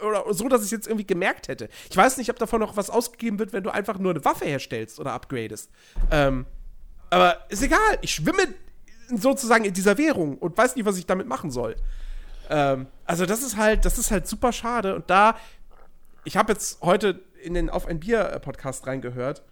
[0.07, 1.71] oder so, dass ich es jetzt irgendwie gemerkt hätte.
[1.89, 4.45] Ich weiß nicht, ob davon noch was ausgegeben wird, wenn du einfach nur eine Waffe
[4.45, 5.71] herstellst oder upgradest.
[6.11, 6.45] Ähm,
[7.09, 7.99] aber ist egal.
[8.03, 8.49] Ich schwimme
[9.09, 11.75] sozusagen in dieser Währung und weiß nicht, was ich damit machen soll.
[12.51, 14.95] Ähm, also das ist halt, das ist halt super schade.
[14.95, 15.39] Und da,
[16.25, 19.43] ich habe jetzt heute in den Auf ein Bier-Podcast reingehört.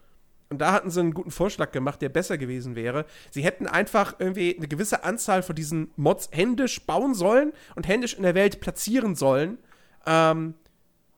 [0.51, 3.05] Und da hatten sie einen guten Vorschlag gemacht, der besser gewesen wäre.
[3.31, 8.15] Sie hätten einfach irgendwie eine gewisse Anzahl von diesen Mods händisch bauen sollen und händisch
[8.15, 9.59] in der Welt platzieren sollen.
[10.06, 10.55] Ähm,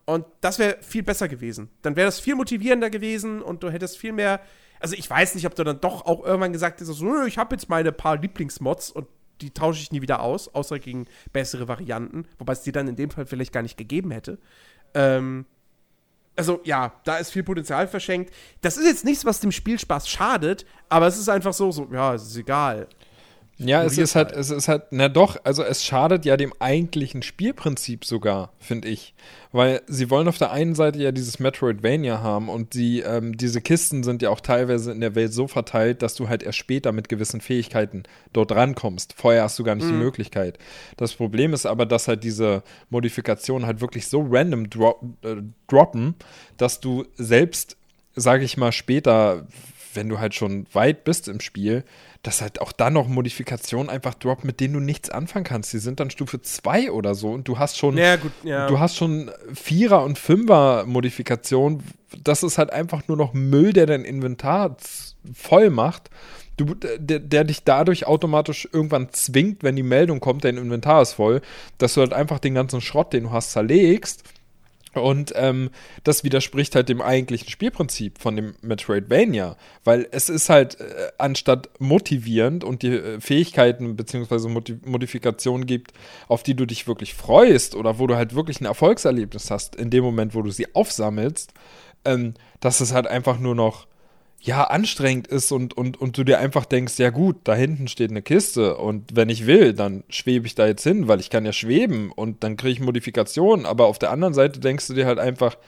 [0.05, 1.71] und das wäre viel besser gewesen.
[1.83, 4.41] Dann wäre das viel motivierender gewesen und du hättest viel mehr.
[4.81, 7.55] Also ich weiß nicht, ob du dann doch auch irgendwann gesagt hättest, so, ich habe
[7.55, 9.07] jetzt meine paar Lieblingsmods und
[9.41, 12.97] die tausche ich nie wieder aus, außer gegen bessere Varianten, wobei es die dann in
[12.97, 14.39] dem Fall vielleicht gar nicht gegeben hätte.
[14.95, 15.47] Ähm,
[16.41, 18.33] also ja, da ist viel Potenzial verschenkt.
[18.63, 22.15] Das ist jetzt nichts, was dem Spielspaß schadet, aber es ist einfach so, so ja,
[22.15, 22.89] es ist egal.
[23.63, 27.23] Ja, es ist halt, es ist halt, na doch, also es schadet ja dem eigentlichen
[27.23, 29.15] Spielprinzip sogar, finde ich.
[29.53, 33.61] Weil sie wollen auf der einen Seite ja dieses Metroidvania haben und die, ähm, diese
[33.61, 36.93] Kisten sind ja auch teilweise in der Welt so verteilt, dass du halt erst später
[36.93, 39.13] mit gewissen Fähigkeiten dort rankommst.
[39.15, 39.93] Vorher hast du gar nicht mhm.
[39.93, 40.59] die Möglichkeit.
[40.97, 46.15] Das Problem ist aber, dass halt diese Modifikationen halt wirklich so random dro äh, droppen,
[46.57, 47.77] dass du selbst,
[48.17, 49.47] sage ich mal, später,
[49.93, 51.85] wenn du halt schon weit bist im Spiel,
[52.23, 55.73] dass halt auch dann noch Modifikationen einfach droppen, mit denen du nichts anfangen kannst.
[55.73, 58.67] Die sind dann Stufe 2 oder so und du hast schon, ja, gut, ja.
[58.67, 61.83] du hast schon Vierer- und Fünfer-Modifikationen.
[62.23, 64.77] Das ist halt einfach nur noch Müll, der dein Inventar
[65.33, 66.11] voll macht.
[66.59, 71.15] Du, der, der, dich dadurch automatisch irgendwann zwingt, wenn die Meldung kommt, dein Inventar ist
[71.15, 71.41] voll,
[71.79, 74.25] dass du halt einfach den ganzen Schrott, den du hast, zerlegst
[74.95, 75.71] und ähm,
[76.03, 81.69] das widerspricht halt dem eigentlichen Spielprinzip von dem Metroidvania, weil es ist halt äh, anstatt
[81.79, 84.49] motivierend und die äh, Fähigkeiten bzw.
[84.85, 85.93] Modifikationen gibt,
[86.29, 89.91] auf die du dich wirklich freust oder wo du halt wirklich ein Erfolgserlebnis hast in
[89.91, 91.55] dem Moment, wo du sie aufsammelst,
[92.05, 93.87] ähm, dass es halt einfach nur noch
[94.43, 98.11] ja, anstrengend ist und, und, und du dir einfach denkst, ja gut, da hinten steht
[98.11, 101.45] eine Kiste und wenn ich will, dann schwebe ich da jetzt hin, weil ich kann
[101.45, 105.05] ja schweben und dann kriege ich Modifikationen, aber auf der anderen Seite denkst du dir
[105.05, 105.59] halt einfach,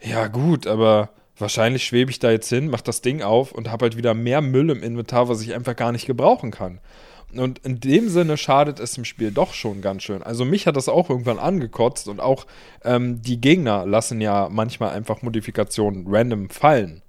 [0.00, 3.84] ja gut, aber wahrscheinlich schwebe ich da jetzt hin, mach das Ding auf und habe
[3.84, 6.80] halt wieder mehr Müll im Inventar, was ich einfach gar nicht gebrauchen kann.
[7.34, 10.22] Und in dem Sinne schadet es dem Spiel doch schon ganz schön.
[10.22, 12.46] Also mich hat das auch irgendwann angekotzt und auch
[12.84, 17.02] ähm, die Gegner lassen ja manchmal einfach Modifikationen random fallen.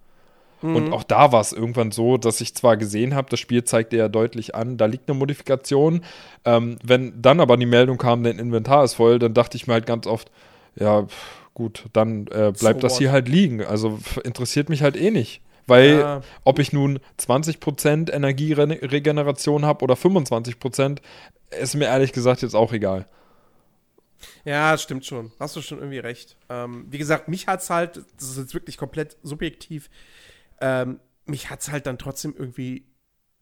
[0.62, 0.76] Mhm.
[0.76, 3.98] Und auch da war es irgendwann so, dass ich zwar gesehen habe, das Spiel zeigte
[3.98, 6.02] ja deutlich an, da liegt eine Modifikation.
[6.46, 9.74] Ähm, wenn dann aber die Meldung kam, dein Inventar ist voll, dann dachte ich mir
[9.74, 10.32] halt ganz oft,
[10.76, 11.08] ja,
[11.54, 13.64] gut, dann äh, bleibt so das hier halt liegen.
[13.64, 15.42] Also interessiert mich halt eh nicht.
[15.68, 16.22] Weil ja.
[16.46, 20.98] ob ich nun 20% Energieregeneration habe oder 25%,
[21.60, 23.06] ist mir ehrlich gesagt jetzt auch egal.
[24.46, 25.32] Ja, stimmt schon.
[25.40, 26.38] Hast du schon irgendwie recht.
[26.50, 29.90] Ähm, wie gesagt, mich hat es halt, das ist jetzt wirklich komplett subjektiv,
[30.62, 32.86] ähm, mich hat es halt dann trotzdem irgendwie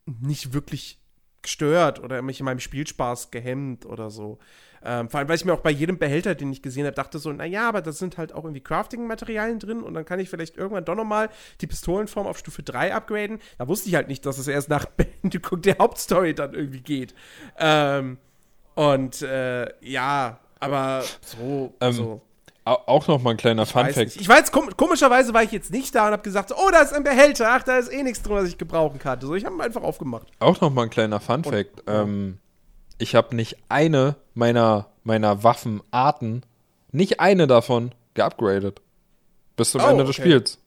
[0.06, 1.02] nicht wirklich
[1.42, 4.40] gestört oder mich in meinem Spielspaß gehemmt oder so.
[4.84, 7.20] Ähm, vor allem, weil ich mir auch bei jedem Behälter, den ich gesehen habe, dachte
[7.20, 10.58] so, naja, aber da sind halt auch irgendwie Crafting-Materialien drin und dann kann ich vielleicht
[10.58, 11.30] irgendwann doch nochmal
[11.62, 13.40] die Pistolenform auf Stufe 3 upgraden.
[13.58, 17.16] Da wusste ich halt nicht, dass es erst nach Beendigung der Hauptstory dann irgendwie geht.
[17.58, 18.18] Ähm,
[18.76, 22.22] und äh, ja, aber so, ähm, so
[22.76, 24.16] auch noch mal ein kleiner Fun-Fact.
[24.18, 27.04] Ich weiß, komischerweise war ich jetzt nicht da und habe gesagt, oh, da ist ein
[27.04, 29.22] Behälter, ach, da ist eh nichts drin, was ich gebrauchen kann.
[29.22, 30.28] So, ich habe ihn einfach aufgemacht.
[30.40, 31.84] Auch noch mal ein kleiner Fun-Fact.
[31.88, 32.40] Ähm,
[32.98, 36.46] ich habe nicht eine meiner, meiner Waffenarten,
[36.92, 38.82] nicht eine davon geupgradet.
[39.56, 40.60] Bis zum oh, Ende des Spiels.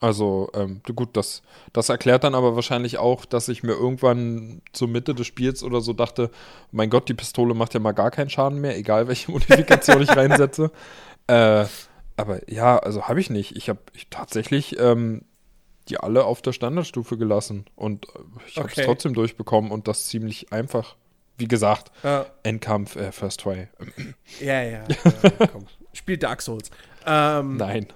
[0.00, 1.42] Also, ähm, gut, das,
[1.72, 5.80] das erklärt dann aber wahrscheinlich auch, dass ich mir irgendwann zur Mitte des Spiels oder
[5.80, 6.30] so dachte,
[6.70, 10.16] mein Gott, die Pistole macht ja mal gar keinen Schaden mehr, egal welche Modifikation ich
[10.16, 10.70] reinsetze.
[11.26, 11.64] Äh,
[12.16, 13.56] aber ja, also habe ich nicht.
[13.56, 15.22] Ich habe ich tatsächlich ähm,
[15.88, 18.84] die alle auf der Standardstufe gelassen und äh, ich habe es okay.
[18.84, 20.96] trotzdem durchbekommen und das ziemlich einfach.
[21.38, 22.26] Wie gesagt, ja.
[22.42, 23.68] Endkampf, äh, First Try.
[24.40, 24.84] Ja, ja.
[24.88, 25.48] ja.
[25.92, 26.70] Spielt Dark Souls.
[27.06, 27.86] Ähm, Nein.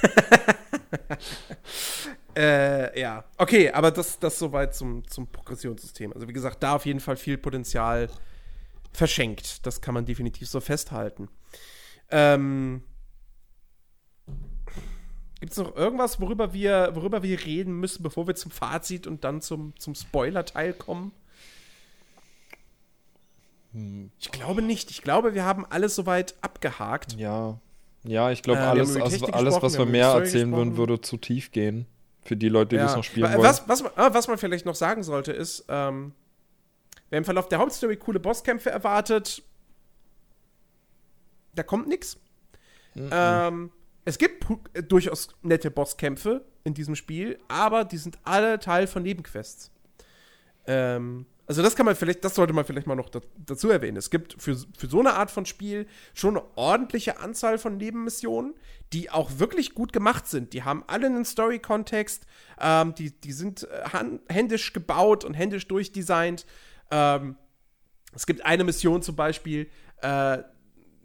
[2.36, 6.12] äh, ja, okay, aber das, das soweit zum, zum Progressionssystem.
[6.12, 8.08] Also wie gesagt, da auf jeden Fall viel Potenzial
[8.92, 9.66] verschenkt.
[9.66, 11.28] Das kann man definitiv so festhalten.
[12.10, 12.82] Ähm,
[15.40, 19.24] Gibt es noch irgendwas, worüber wir, worüber wir reden müssen, bevor wir zum Fazit und
[19.24, 21.12] dann zum, zum Spoiler-Teil kommen?
[23.72, 24.12] Hm.
[24.20, 24.90] Ich glaube nicht.
[24.90, 27.14] Ich glaube, wir haben alles soweit abgehakt.
[27.14, 27.58] Ja.
[28.04, 30.52] Ja, ich glaube, äh, alles, also alles, was wir, mehr erzählen gesprochen.
[30.52, 31.86] würden, würde zu tief gehen.
[32.24, 32.84] Für die Leute, die ja.
[32.84, 33.42] das noch spielen wollen.
[33.42, 36.12] Was, was, ah, was man vielleicht noch sagen sollte, ist, ähm,
[37.10, 39.42] wer im Verlauf der Hauptstory coole Bosskämpfe erwartet,
[41.54, 42.18] da kommt nichts.
[42.94, 43.10] Mhm.
[43.10, 43.70] Ähm,
[44.04, 44.46] es gibt
[44.88, 49.70] durchaus nette Bosskämpfe in diesem Spiel, aber die sind alle Teil von Nebenquests.
[50.66, 53.96] Ähm, also das kann man vielleicht, das sollte man vielleicht mal noch dazu erwähnen.
[53.96, 58.54] Es gibt für, für so eine Art von Spiel schon eine ordentliche Anzahl von Nebenmissionen,
[58.92, 60.52] die auch wirklich gut gemacht sind.
[60.52, 62.26] Die haben alle einen Story-Kontext,
[62.60, 66.46] ähm, die, die sind äh, händisch gebaut und händisch durchdesignt.
[66.90, 67.36] Ähm,
[68.14, 69.68] es gibt eine Mission zum Beispiel,
[70.02, 70.38] äh,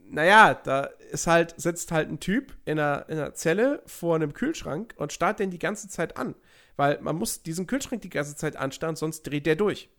[0.09, 4.33] naja, da ist halt, sitzt halt ein Typ in einer, in einer Zelle vor einem
[4.33, 6.35] Kühlschrank und starrt den die ganze Zeit an.
[6.75, 9.89] Weil man muss diesen Kühlschrank die ganze Zeit anstarren, sonst dreht der durch.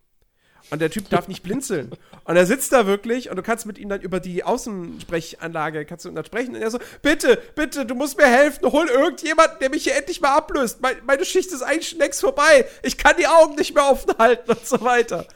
[0.71, 1.93] Und der Typ darf nicht blinzeln.
[2.25, 6.05] Und er sitzt da wirklich und du kannst mit ihm dann über die Außensprechanlage kannst
[6.05, 6.55] du dann sprechen.
[6.55, 8.71] Und er so, bitte, bitte, du musst mir helfen.
[8.71, 10.83] Hol irgendjemanden, der mich hier endlich mal ablöst.
[10.83, 12.67] Meine, meine Schicht ist eigentlich schon längst vorbei.
[12.83, 15.27] Ich kann die Augen nicht mehr offen halten und so weiter.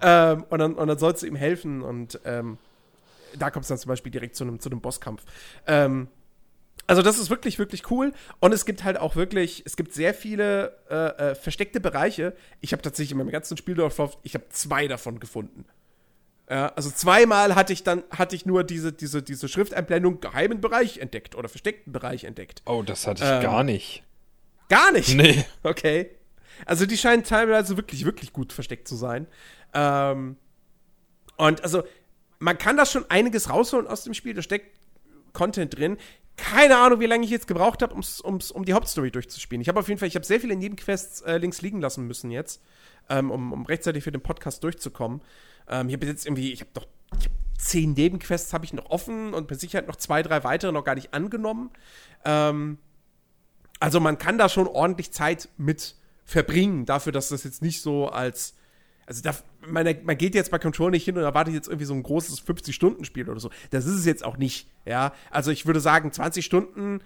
[0.00, 1.82] Ähm, und, dann, und dann sollst du ihm helfen.
[1.82, 2.56] Und ähm,
[3.38, 5.22] da kommt es dann zum Beispiel direkt zu einem, zu Bosskampf.
[5.66, 6.08] Ähm,
[6.86, 8.12] also das ist wirklich, wirklich cool.
[8.40, 12.34] Und es gibt halt auch wirklich, es gibt sehr viele äh, äh, versteckte Bereiche.
[12.60, 15.64] Ich habe tatsächlich in meinem ganzen Spieldorf, ich habe zwei davon gefunden.
[16.50, 20.98] Ja, also zweimal hatte ich dann, hatte ich nur diese, diese, diese Schrifteinblendung geheimen Bereich
[20.98, 22.62] entdeckt oder versteckten Bereich entdeckt.
[22.64, 24.02] Oh, das hatte ich ähm, gar nicht.
[24.68, 25.14] Gar nicht?
[25.14, 25.44] Nee.
[25.62, 26.10] Okay.
[26.66, 29.28] Also die scheinen teilweise wirklich, wirklich gut versteckt zu sein.
[29.74, 30.36] Ähm,
[31.36, 31.84] und also,
[32.40, 34.34] man kann da schon einiges rausholen aus dem Spiel.
[34.34, 34.76] Da steckt
[35.32, 35.98] Content drin
[36.38, 39.60] keine Ahnung, wie lange ich jetzt gebraucht habe, um's, um's, um die Hauptstory durchzuspielen.
[39.60, 42.30] Ich habe auf jeden Fall, ich habe sehr viele Nebenquests äh, links liegen lassen müssen
[42.30, 42.62] jetzt,
[43.10, 45.20] ähm, um, um, rechtzeitig für den Podcast durchzukommen.
[45.68, 46.86] Ähm, ich habe jetzt irgendwie, ich habe doch
[47.18, 50.72] ich hab zehn Nebenquests habe ich noch offen und mit Sicherheit noch zwei, drei weitere
[50.72, 51.70] noch gar nicht angenommen.
[52.24, 52.78] Ähm,
[53.80, 58.08] also man kann da schon ordentlich Zeit mit verbringen, dafür, dass das jetzt nicht so
[58.08, 58.54] als
[59.08, 59.34] also da,
[59.66, 62.46] man, man geht jetzt bei Control nicht hin und erwartet jetzt irgendwie so ein großes
[62.46, 63.50] 50-Stunden-Spiel oder so.
[63.70, 65.12] Das ist es jetzt auch nicht, ja.
[65.30, 67.00] Also ich würde sagen, 20 Stunden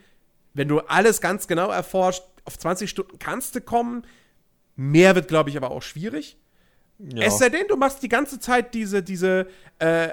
[0.54, 4.04] wenn du alles ganz genau erforscht, auf 20 Stunden kannst du kommen.
[4.76, 6.36] Mehr wird, glaube ich, aber auch schwierig.
[6.98, 7.26] Ja.
[7.26, 9.46] Es sei denn, du machst die ganze Zeit diese, diese
[9.78, 10.08] äh,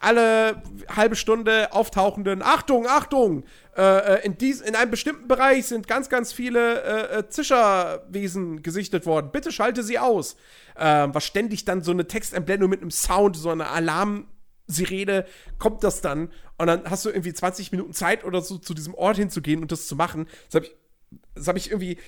[0.00, 3.44] alle halbe Stunde auftauchenden Achtung, Achtung!
[3.74, 8.62] Äh, äh, in, dies, in einem bestimmten Bereich sind ganz, ganz viele äh, äh, Zischerwesen
[8.62, 9.30] gesichtet worden.
[9.32, 10.36] Bitte schalte sie aus.
[10.76, 15.24] Ähm, was ständig dann so eine Textentblendung mit einem Sound, so eine Alarmsirene,
[15.58, 16.30] kommt das dann.
[16.58, 19.72] Und dann hast du irgendwie 20 Minuten Zeit oder so, zu diesem Ort hinzugehen und
[19.72, 20.28] das zu machen.
[20.50, 21.98] Das habe ich, hab ich irgendwie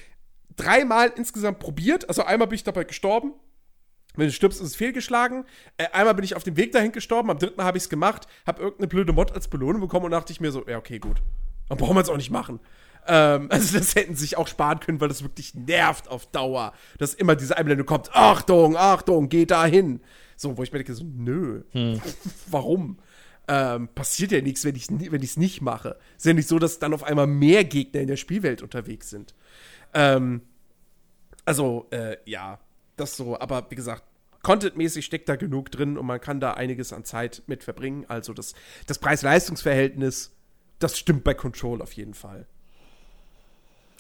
[0.57, 2.09] dreimal insgesamt probiert.
[2.11, 3.33] Also einmal bin ich dabei gestorben.
[4.17, 5.47] Wenn du stirbst, ist es fehlgeschlagen.
[5.79, 7.89] Äh, einmal bin ich auf dem Weg dahin gestorben, am dritten Mal habe ich es
[7.89, 10.99] gemacht, habe irgendeine blöde Mod als Belohnung bekommen und dachte ich mir so, ja, okay,
[10.99, 11.23] gut.
[11.69, 12.61] Dann brauchen wir es auch nicht machen.
[13.07, 16.73] Ähm, also das hätten sie sich auch sparen können, weil das wirklich nervt auf Dauer.
[16.99, 20.01] Dass immer diese Einblendung kommt, Achtung, Achtung, geh da hin.
[20.37, 22.01] So, wo ich mir denke, so, nö, hm.
[22.47, 22.99] warum?
[23.47, 25.99] Ähm, passiert ja nichts, wenn ich es nicht mache.
[26.17, 29.35] Ist ja nicht so, dass dann auf einmal mehr Gegner in der Spielwelt unterwegs sind.
[29.93, 30.41] Ähm,
[31.45, 32.59] also, äh, ja,
[32.97, 34.05] das so, aber wie gesagt,
[34.43, 38.05] contentmäßig steckt da genug drin und man kann da einiges an Zeit mit verbringen.
[38.09, 38.55] Also das,
[38.87, 40.34] das Preis-Leistungs-Verhältnis,
[40.79, 42.47] das stimmt bei Control auf jeden Fall.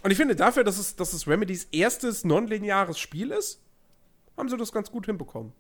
[0.02, 3.60] Und ich finde dafür, dass es, dass es Remedys erstes nonlineares Spiel ist,
[4.36, 5.52] haben sie das ganz gut hinbekommen.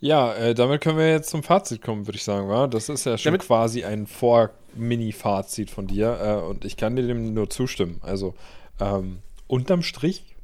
[0.00, 2.66] Ja, äh, damit können wir jetzt zum Fazit kommen, würde ich sagen, wa?
[2.68, 7.06] Das ist ja schon damit quasi ein Vor-Mini-Fazit von dir äh, und ich kann dir
[7.06, 8.00] dem nur zustimmen.
[8.02, 8.34] Also
[8.80, 9.18] ähm,
[9.48, 10.36] unterm Strich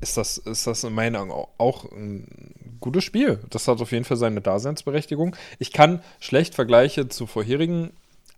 [0.00, 3.40] ist das, ist das in meinen Augen auch ein gutes Spiel.
[3.50, 5.36] Das hat auf jeden Fall seine Daseinsberechtigung.
[5.58, 7.92] Ich kann schlecht Vergleiche zu vorherigen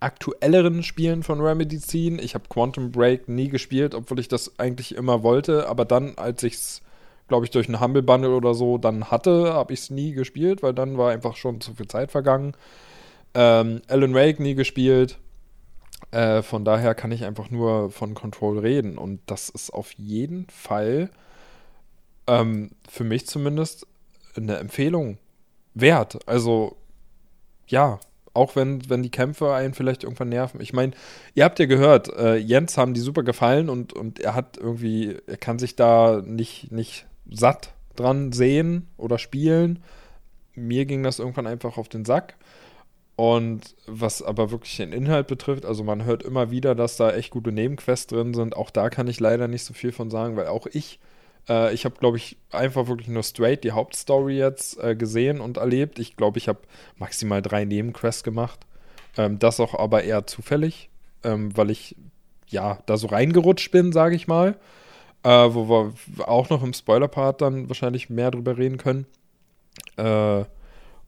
[0.05, 2.19] aktuelleren Spielen von Remedy ziehen.
[2.19, 5.67] Ich habe Quantum Break nie gespielt, obwohl ich das eigentlich immer wollte.
[5.67, 6.81] Aber dann, als ich es,
[7.27, 10.61] glaube ich, durch einen Humble Bundle oder so dann hatte, habe ich es nie gespielt,
[10.61, 12.53] weil dann war einfach schon zu viel Zeit vergangen.
[13.33, 15.17] Ähm, Alan Wake nie gespielt.
[16.11, 18.99] Äh, von daher kann ich einfach nur von Control reden.
[18.99, 21.09] Und das ist auf jeden Fall
[22.27, 23.87] ähm, für mich zumindest
[24.35, 25.17] eine Empfehlung
[25.73, 26.19] wert.
[26.27, 26.77] Also,
[27.65, 27.99] ja,
[28.35, 30.61] auch wenn, wenn die Kämpfe einen vielleicht irgendwann nerven.
[30.61, 30.93] Ich meine,
[31.33, 35.17] ihr habt ja gehört, äh, Jens haben die super gefallen und, und er hat irgendwie,
[35.27, 39.83] er kann sich da nicht, nicht satt dran sehen oder spielen.
[40.53, 42.35] Mir ging das irgendwann einfach auf den Sack.
[43.15, 47.31] Und was aber wirklich den Inhalt betrifft, also man hört immer wieder, dass da echt
[47.31, 48.57] gute Nebenquests drin sind.
[48.57, 50.99] Auch da kann ich leider nicht so viel von sagen, weil auch ich
[51.49, 55.57] äh, ich habe, glaube ich, einfach wirklich nur straight die Hauptstory jetzt äh, gesehen und
[55.57, 55.99] erlebt.
[55.99, 56.59] Ich glaube, ich habe
[56.97, 58.59] maximal drei Nebenquests gemacht.
[59.17, 60.89] Ähm, das auch aber eher zufällig,
[61.23, 61.95] ähm, weil ich
[62.47, 64.57] ja da so reingerutscht bin, sage ich mal.
[65.23, 69.07] Äh, wo wir auch noch im Spoiler-Part dann wahrscheinlich mehr drüber reden können.
[69.97, 70.45] Äh,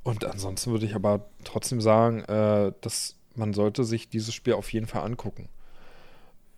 [0.04, 4.74] und ansonsten würde ich aber trotzdem sagen, äh, dass man sollte sich dieses Spiel auf
[4.74, 5.50] jeden Fall angucken.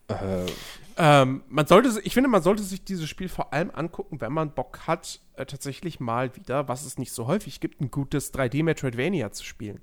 [0.09, 0.45] Äh,
[0.97, 4.51] ähm, man sollte, ich finde, man sollte sich dieses Spiel vor allem angucken, wenn man
[4.51, 9.31] Bock hat, äh, tatsächlich mal wieder, was es nicht so häufig gibt, ein gutes 3D-Metroidvania
[9.31, 9.81] zu spielen.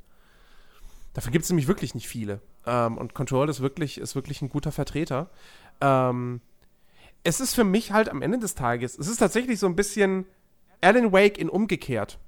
[1.14, 2.40] Dafür gibt es nämlich wirklich nicht viele.
[2.66, 5.30] Ähm, und Control ist wirklich, ist wirklich ein guter Vertreter.
[5.80, 6.42] Ähm,
[7.24, 10.26] es ist für mich halt am Ende des Tages, es ist tatsächlich so ein bisschen
[10.82, 12.18] Alan Wake in umgekehrt.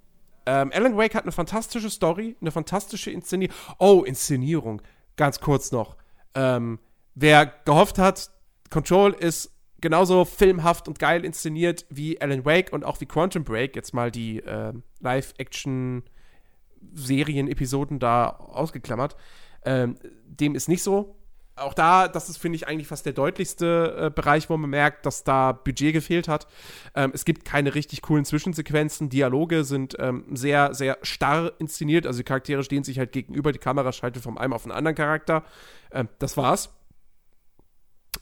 [0.47, 3.55] Ähm, Alan Wake hat eine fantastische Story, eine fantastische Inszenierung.
[3.79, 4.81] Oh, Inszenierung.
[5.17, 5.97] Ganz kurz noch.
[6.35, 6.79] Ähm,
[7.21, 8.31] wer gehofft hat,
[8.71, 13.77] Control ist genauso filmhaft und geil inszeniert wie Alan Wake und auch wie Quantum Break,
[13.77, 19.17] jetzt mal die äh, Live-Action-Serien-Episoden da ausgeklammert.
[19.65, 19.97] Ähm,
[20.27, 21.15] dem ist nicht so.
[21.57, 25.05] Auch da, das ist, finde ich, eigentlich fast der deutlichste äh, Bereich, wo man merkt,
[25.07, 26.47] dass da Budget gefehlt hat.
[26.95, 29.09] Ähm, es gibt keine richtig coolen Zwischensequenzen.
[29.09, 32.07] Dialoge sind ähm, sehr, sehr starr inszeniert.
[32.07, 34.95] Also die Charaktere stehen sich halt gegenüber, die Kamera schaltet von einem auf einen anderen
[34.95, 35.43] Charakter.
[35.91, 36.78] Ähm, das war's.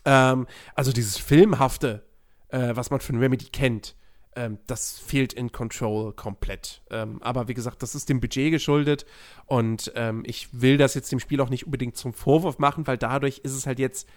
[0.07, 2.07] Ähm, also dieses Filmhafte,
[2.49, 3.97] äh, was man von Remedy kennt,
[4.37, 6.83] ähm, das fehlt in Control komplett.
[6.91, 9.05] Ähm, aber wie gesagt, das ist dem Budget geschuldet
[9.47, 12.99] und ähm, ich will das jetzt dem Spiel auch nicht unbedingt zum Vorwurf machen, weil
[12.99, 14.09] dadurch ist es halt jetzt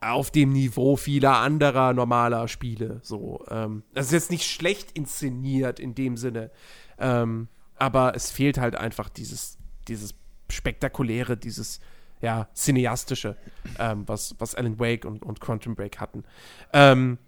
[0.00, 3.00] auf dem Niveau vieler anderer normaler Spiele.
[3.02, 6.50] So, ähm, das ist jetzt nicht schlecht inszeniert in dem Sinne,
[6.98, 10.14] ähm, aber es fehlt halt einfach dieses, dieses
[10.50, 11.80] spektakuläre, dieses
[12.20, 13.36] ja, cineastische,
[13.78, 16.24] ähm, was, was Alan Wake und, und Quantum Break hatten.
[16.72, 17.18] Ähm,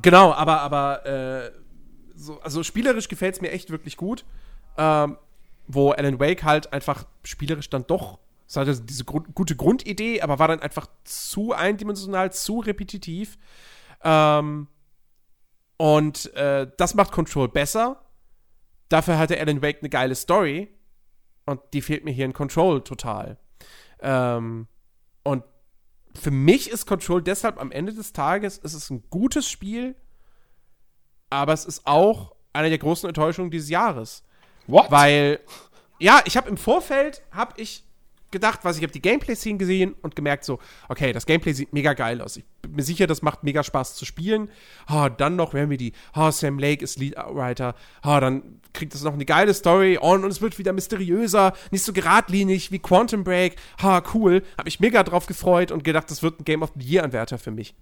[0.00, 1.52] genau, aber, aber äh,
[2.14, 4.24] so, also spielerisch gefällt es mir echt wirklich gut.
[4.76, 5.16] Ähm,
[5.66, 10.38] wo Alan Wake halt einfach spielerisch dann doch, es hatte diese Grund, gute Grundidee, aber
[10.38, 13.38] war dann einfach zu eindimensional, zu repetitiv.
[14.02, 14.68] Ähm,
[15.76, 18.02] und äh, das macht Control besser.
[18.88, 20.68] Dafür hatte Alan Wake eine geile Story.
[21.46, 23.38] Und die fehlt mir hier in Control total.
[24.02, 24.66] Ähm,
[25.22, 25.44] und
[26.14, 29.96] für mich ist Control deshalb am Ende des Tages, es ist ein gutes Spiel,
[31.30, 34.22] aber es ist auch eine der großen Enttäuschungen dieses Jahres.
[34.66, 34.90] What?
[34.90, 35.40] Weil,
[35.98, 37.84] ja, ich habe im Vorfeld, habe ich
[38.32, 41.92] gedacht, was ich habe die Gameplay-Szenen gesehen und gemerkt so, okay, das Gameplay sieht mega
[41.92, 42.36] geil aus.
[42.36, 44.50] Ich bin mir sicher, das macht mega Spaß zu spielen.
[44.92, 45.92] Oh, dann noch Remedy.
[46.16, 47.74] Oh, Sam Lake ist Leadwriter.
[48.04, 51.84] Oh, dann kriegt das noch eine geile Story on und es wird wieder mysteriöser, nicht
[51.84, 53.56] so geradlinig wie Quantum Break.
[53.82, 54.42] Ha, oh, cool.
[54.56, 57.50] Hab mich mega drauf gefreut und gedacht, das wird ein Game of the Year-Anwärter für
[57.50, 57.74] mich.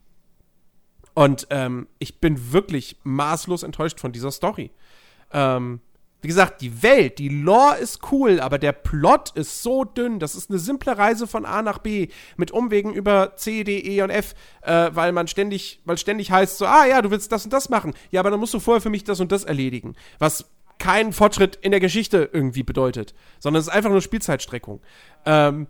[1.15, 4.71] Und ähm, ich bin wirklich maßlos enttäuscht von dieser Story.
[5.33, 5.81] Ähm,
[6.23, 10.19] wie gesagt, die Welt, die Lore ist cool, aber der Plot ist so dünn.
[10.19, 14.03] Das ist eine simple Reise von A nach B mit Umwegen über C, D, E
[14.03, 17.45] und F, äh, weil man ständig, weil ständig heißt so, ah ja, du willst das
[17.45, 17.95] und das machen.
[18.11, 19.95] Ja, aber dann musst du vorher für mich das und das erledigen.
[20.19, 24.81] Was keinen Fortschritt in der Geschichte irgendwie bedeutet, sondern es ist einfach nur Spielzeitstreckung.
[25.25, 25.69] Ähm,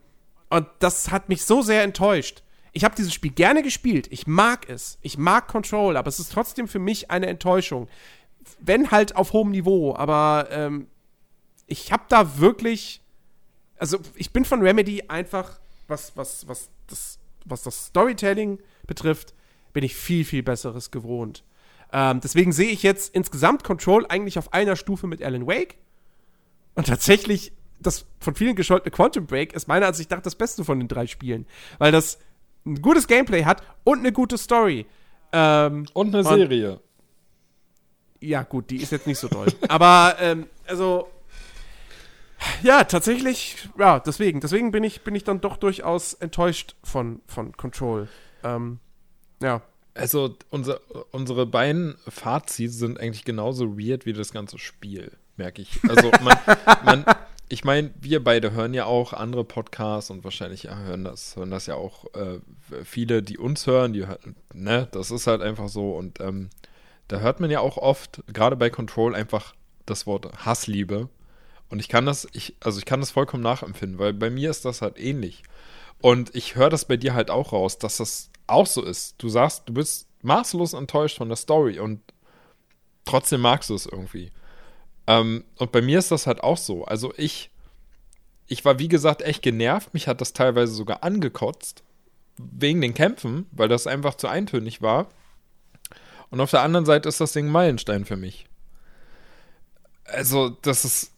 [0.48, 2.42] und das hat mich so sehr enttäuscht.
[2.72, 4.06] Ich habe dieses Spiel gerne gespielt.
[4.10, 4.98] Ich mag es.
[5.02, 7.88] Ich mag Control, aber es ist trotzdem für mich eine Enttäuschung
[8.60, 10.86] wenn halt auf hohem Niveau, aber ähm,
[11.66, 13.00] ich habe da wirklich,
[13.78, 19.34] also ich bin von Remedy einfach, was, was, was, das, was das Storytelling betrifft,
[19.72, 21.44] bin ich viel, viel Besseres gewohnt.
[21.92, 25.76] Ähm, deswegen sehe ich jetzt insgesamt Control eigentlich auf einer Stufe mit Alan Wake.
[26.74, 30.78] Und tatsächlich, das von vielen gescholtene Quantum Break ist meiner Ansicht nach das Beste von
[30.78, 31.46] den drei Spielen.
[31.78, 32.18] Weil das
[32.64, 34.86] ein gutes Gameplay hat und eine gute Story.
[35.32, 36.80] Ähm, und eine Serie.
[38.20, 39.48] Ja, gut, die ist jetzt nicht so toll.
[39.68, 41.08] Aber, ähm, also,
[42.62, 47.56] ja, tatsächlich, ja, deswegen, deswegen bin ich, bin ich dann doch durchaus enttäuscht von, von
[47.56, 48.08] Control.
[48.44, 48.78] Ähm,
[49.42, 49.62] ja.
[49.94, 50.80] Also, unser,
[51.10, 55.80] unsere beiden Fazits sind eigentlich genauso weird wie das ganze Spiel, merke ich.
[55.88, 56.38] Also, man,
[56.84, 57.04] man
[57.52, 61.50] ich meine, wir beide hören ja auch andere Podcasts und wahrscheinlich ja, hören das, hören
[61.50, 62.38] das ja auch äh,
[62.84, 64.06] viele, die uns hören, die
[64.54, 66.48] ne, das ist halt einfach so und ähm,
[67.10, 69.54] da hört man ja auch oft, gerade bei Control, einfach
[69.84, 71.08] das Wort Hassliebe.
[71.68, 74.64] Und ich kann das, ich, also ich kann das vollkommen nachempfinden, weil bei mir ist
[74.64, 75.42] das halt ähnlich.
[76.00, 79.16] Und ich höre das bei dir halt auch raus, dass das auch so ist.
[79.18, 82.00] Du sagst, du bist maßlos enttäuscht von der Story und
[83.04, 84.30] trotzdem magst du es irgendwie.
[85.08, 86.84] Ähm, und bei mir ist das halt auch so.
[86.84, 87.50] Also ich,
[88.46, 89.94] ich war wie gesagt echt genervt.
[89.94, 91.82] Mich hat das teilweise sogar angekotzt.
[92.36, 95.08] Wegen den Kämpfen, weil das einfach zu eintönig war.
[96.30, 98.46] Und auf der anderen Seite ist das Ding Meilenstein für mich.
[100.04, 101.12] Also, das ist.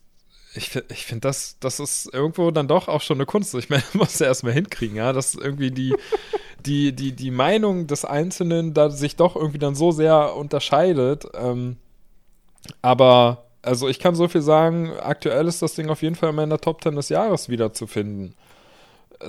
[0.55, 3.55] Ich, ich finde, das, das ist irgendwo dann doch auch schon eine Kunst.
[3.55, 5.95] Ich meine, muss ja erstmal hinkriegen, ja, dass irgendwie die,
[6.67, 11.25] die, die, die Meinung des Einzelnen da sich doch irgendwie dann so sehr unterscheidet.
[11.35, 11.77] Ähm,
[12.83, 16.37] aber, also ich kann so viel sagen, aktuell ist das Ding auf jeden Fall in
[16.37, 18.35] meiner Top 10 des Jahres wiederzufinden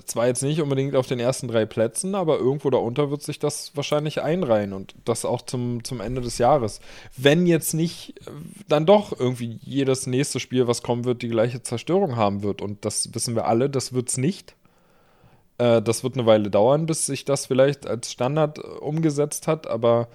[0.05, 3.75] zwar jetzt nicht unbedingt auf den ersten drei Plätzen, aber irgendwo darunter wird sich das
[3.75, 6.79] wahrscheinlich einreihen und das auch zum, zum Ende des Jahres.
[7.17, 8.31] Wenn jetzt nicht äh,
[8.67, 12.85] dann doch irgendwie jedes nächste Spiel, was kommen wird, die gleiche Zerstörung haben wird und
[12.85, 14.55] das wissen wir alle, das wird es nicht.
[15.57, 19.67] Äh, das wird eine Weile dauern, bis sich das vielleicht als Standard äh, umgesetzt hat,
[19.67, 20.07] aber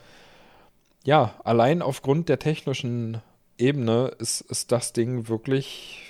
[1.05, 3.23] ja, allein aufgrund der technischen
[3.57, 6.08] Ebene ist, ist das Ding wirklich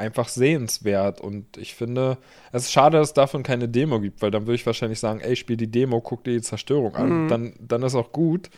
[0.00, 1.20] einfach sehenswert.
[1.20, 2.18] Und ich finde,
[2.50, 5.20] es ist schade, dass es davon keine Demo gibt, weil dann würde ich wahrscheinlich sagen,
[5.20, 7.24] ey, spiel die Demo, guck dir die Zerstörung an.
[7.24, 7.28] Mhm.
[7.28, 8.50] Dann, dann ist auch gut.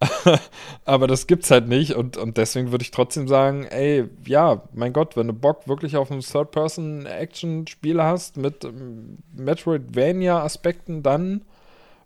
[0.86, 4.94] Aber das gibt's halt nicht und, und deswegen würde ich trotzdem sagen, ey, ja, mein
[4.94, 11.42] Gott, wenn du Bock wirklich auf ein Third-Person-Action-Spiel hast mit ähm, Metroidvania-Aspekten, dann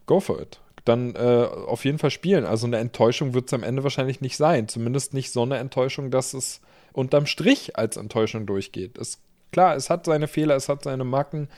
[0.07, 0.61] go for it.
[0.85, 2.45] Dann äh, auf jeden Fall spielen.
[2.45, 4.69] Also eine Enttäuschung wird es am Ende wahrscheinlich nicht sein.
[4.69, 6.61] Zumindest nicht so eine Enttäuschung, dass es
[6.95, 8.97] unterm Strich als Enttäuschung durchgeht.
[8.97, 9.21] Ist
[9.53, 11.49] klar, es hat seine Fehler, es hat seine Macken,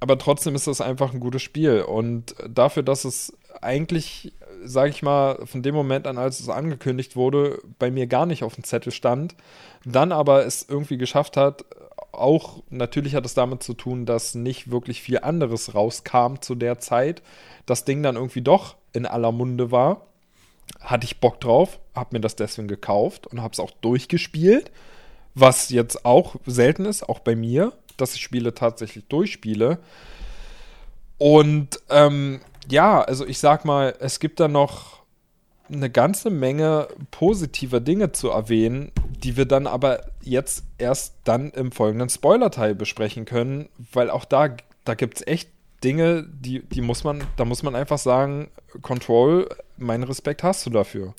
[0.00, 1.80] aber trotzdem ist es einfach ein gutes Spiel.
[1.82, 3.32] Und dafür, dass es
[3.62, 4.32] eigentlich,
[4.64, 8.44] sage ich mal, von dem Moment an, als es angekündigt wurde, bei mir gar nicht
[8.44, 9.34] auf dem Zettel stand,
[9.84, 11.64] dann aber es irgendwie geschafft hat,
[12.12, 16.78] auch natürlich hat es damit zu tun, dass nicht wirklich viel anderes rauskam zu der
[16.78, 17.22] Zeit.
[17.64, 20.06] Das Ding dann irgendwie doch in aller Munde war
[20.80, 24.70] hatte ich Bock drauf, habe mir das deswegen gekauft und habe es auch durchgespielt,
[25.34, 29.78] was jetzt auch selten ist, auch bei mir, dass ich Spiele tatsächlich durchspiele.
[31.18, 34.96] Und ähm, ja, also ich sag mal, es gibt da noch
[35.68, 41.72] eine ganze Menge positiver Dinge zu erwähnen, die wir dann aber jetzt erst dann im
[41.72, 45.50] folgenden Spoiler-Teil besprechen können, weil auch da, da gibt es echt
[45.82, 48.48] Dinge, die, die muss man, da muss man einfach sagen,
[48.82, 51.14] Control, meinen Respekt hast du dafür.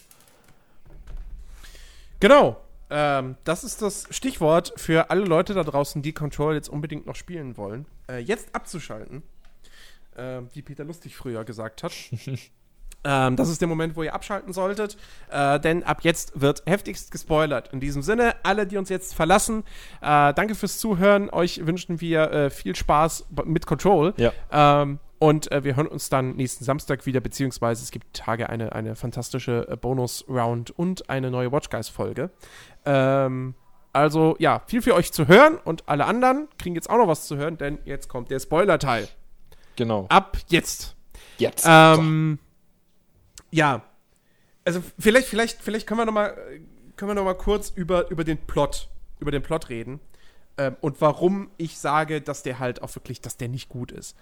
[2.19, 2.57] Genau.
[2.89, 7.15] Ähm, das ist das Stichwort für alle Leute da draußen, die Control jetzt unbedingt noch
[7.15, 7.85] spielen wollen.
[8.09, 9.23] Äh, jetzt abzuschalten.
[10.15, 11.91] äh, wie Peter Lustig früher gesagt hat.
[13.03, 14.97] ähm, das ist der Moment, wo ihr abschalten solltet,
[15.29, 17.71] äh, denn ab jetzt wird heftigst gespoilert.
[17.73, 19.63] In diesem Sinne, alle, die uns jetzt verlassen,
[20.01, 21.29] äh, danke fürs Zuhören.
[21.29, 24.13] Euch wünschen wir äh, viel Spaß mit Control.
[24.17, 24.31] Ja.
[24.51, 28.73] Ähm, und äh, wir hören uns dann nächsten Samstag wieder, beziehungsweise es gibt Tage eine,
[28.73, 32.29] eine fantastische äh, Bonus-Round und eine neue Watch Guys-Folge.
[32.85, 33.55] Ähm,
[33.93, 37.25] also ja, viel für euch zu hören und alle anderen kriegen jetzt auch noch was
[37.27, 39.07] zu hören, denn jetzt kommt der Spoiler-Teil.
[39.75, 40.05] Genau.
[40.09, 40.95] Ab jetzt.
[41.37, 41.65] Jetzt.
[41.67, 42.39] Ähm,
[43.51, 43.83] ja.
[44.65, 46.35] Also vielleicht, vielleicht, vielleicht können wir noch mal,
[46.95, 48.89] können wir noch mal kurz über, über den Plot,
[49.19, 49.99] über den Plot reden
[50.57, 54.15] ähm, und warum ich sage, dass der halt auch wirklich, dass der nicht gut ist.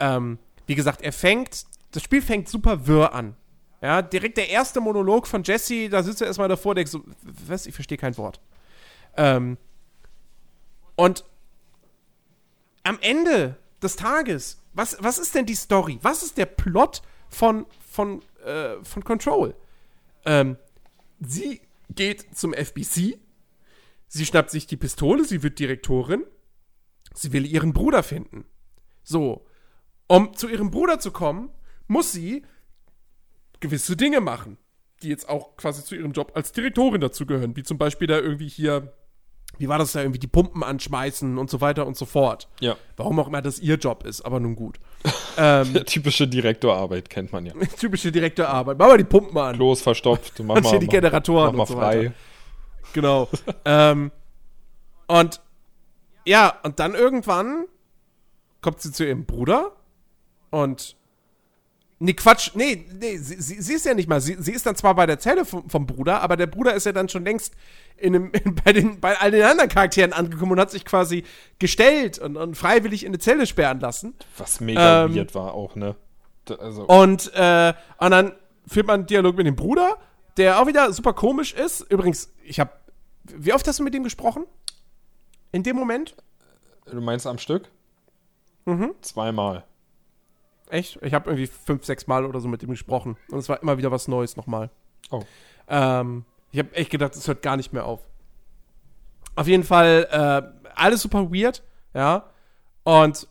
[0.00, 3.36] Ähm, wie gesagt, er fängt, das Spiel fängt super wirr an.
[3.80, 7.66] Ja, direkt der erste Monolog von Jesse, da sitzt er erstmal davor, denkt so, was,
[7.66, 8.40] ich verstehe kein Wort.
[9.16, 9.56] Ähm,
[10.96, 11.24] und
[12.82, 15.98] am Ende des Tages, was, was ist denn die Story?
[16.02, 19.54] Was ist der Plot von, von, äh, von Control?
[20.24, 20.56] Ähm,
[21.20, 21.60] sie
[21.90, 23.18] geht zum FBC,
[24.08, 26.24] sie schnappt sich die Pistole, sie wird Direktorin,
[27.14, 28.44] sie will ihren Bruder finden.
[29.04, 29.46] So,
[30.08, 31.50] um zu ihrem Bruder zu kommen,
[31.86, 32.42] muss sie
[33.60, 34.58] gewisse Dinge machen,
[35.02, 38.48] die jetzt auch quasi zu ihrem Job als Direktorin dazugehören, wie zum Beispiel da irgendwie
[38.48, 38.92] hier,
[39.58, 42.48] wie war das da irgendwie, die Pumpen anschmeißen und so weiter und so fort.
[42.60, 42.76] Ja.
[42.96, 44.78] Warum auch immer das ihr Job ist, aber nun gut.
[45.36, 47.52] ähm, Typische Direktorarbeit kennt man ja.
[47.78, 48.78] typische Direktorarbeit.
[48.78, 49.56] Mach mal die Pumpen an.
[49.56, 50.38] Klo ist verstopft.
[50.40, 51.98] Mach mal, hier die Generatoren mach mal und so frei.
[51.98, 52.14] weiter.
[52.92, 53.28] Genau.
[53.64, 54.10] ähm,
[55.06, 55.40] und
[56.24, 57.66] ja, und dann irgendwann
[58.60, 59.72] kommt sie zu ihrem Bruder
[60.50, 60.96] und
[62.00, 64.76] Nee, Quatsch, nee, nee, sie, sie, sie ist ja nicht mal, sie, sie ist dann
[64.76, 67.54] zwar bei der Zelle vom, vom Bruder, aber der Bruder ist ja dann schon längst
[67.96, 71.24] in einem, in, bei, den, bei all den anderen Charakteren angekommen und hat sich quasi
[71.58, 74.14] gestellt und, und freiwillig in eine Zelle sperren lassen.
[74.36, 75.96] Was mega Ähm, weird war auch, ne?
[76.60, 78.32] Also, Und, äh, und dann
[78.66, 79.96] führt man einen Dialog mit dem Bruder,
[80.36, 81.80] der auch wieder super komisch ist.
[81.80, 82.70] Übrigens, ich habe,
[83.24, 84.44] wie oft hast du mit ihm gesprochen?
[85.50, 86.14] In dem Moment?
[86.86, 87.70] du meinst am Stück?
[88.66, 88.94] Mhm.
[89.02, 89.64] Zweimal.
[90.70, 90.98] Echt?
[91.02, 93.16] Ich habe irgendwie fünf, sechs Mal oder so mit ihm gesprochen.
[93.30, 94.70] Und es war immer wieder was Neues nochmal.
[95.10, 95.22] Oh.
[95.68, 98.00] Ähm, ich habe echt gedacht, es hört gar nicht mehr auf.
[99.34, 101.62] Auf jeden Fall äh, alles super weird,
[101.94, 102.28] ja.
[102.84, 103.28] Und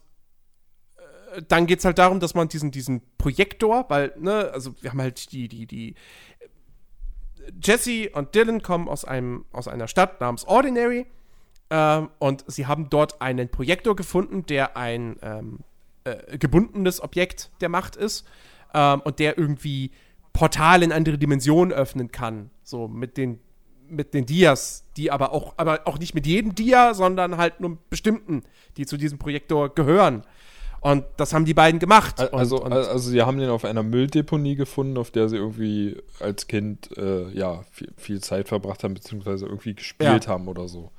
[1.36, 4.92] äh, dann geht es halt darum, dass man diesen, diesen Projektor, weil, ne, also wir
[4.92, 5.96] haben halt die, die, die
[7.62, 11.08] Jesse und Dylan kommen aus, einem, aus einer Stadt namens Ordinary
[11.70, 15.60] ähm, und sie haben dort einen Projektor gefunden, der ein ähm,
[16.08, 18.26] äh, gebundenes Objekt der Macht ist
[18.74, 19.92] ähm, und der irgendwie
[20.34, 22.52] Portale in andere Dimensionen öffnen kann.
[22.64, 23.40] So mit den,
[23.90, 27.78] mit den Dias, die aber auch, aber auch nicht mit jedem Dia, sondern halt nur
[27.90, 28.44] bestimmten,
[28.78, 30.24] die zu diesem Projektor gehören.
[30.80, 32.20] Und das haben die beiden gemacht.
[32.20, 35.36] Al- Also, und, und, also sie haben den auf einer Mülldeponie gefunden, auf der sie
[35.38, 40.32] irgendwie als Kind äh, ja viel, viel Zeit verbracht haben, beziehungsweise irgendwie gespielt Ja.
[40.32, 40.92] haben oder so.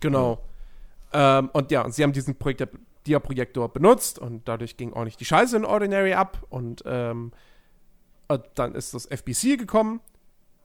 [0.00, 0.38] Genau.
[1.14, 2.68] Ähm, und ja, und sie haben diesen Projektor,
[3.06, 6.38] Dia-Projektor benutzt und dadurch ging auch nicht die Scheiße in Ordinary ab.
[6.50, 7.32] Und, ähm,
[8.28, 10.00] und dann ist das FBC gekommen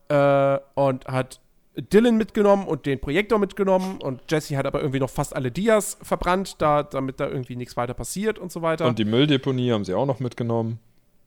[0.09, 1.39] äh, und hat
[1.77, 5.97] Dylan mitgenommen und den Projektor mitgenommen und Jesse hat aber irgendwie noch fast alle Dias
[6.01, 8.85] verbrannt, da, damit da irgendwie nichts weiter passiert und so weiter.
[8.85, 10.79] Und die Mülldeponie haben sie auch noch mitgenommen.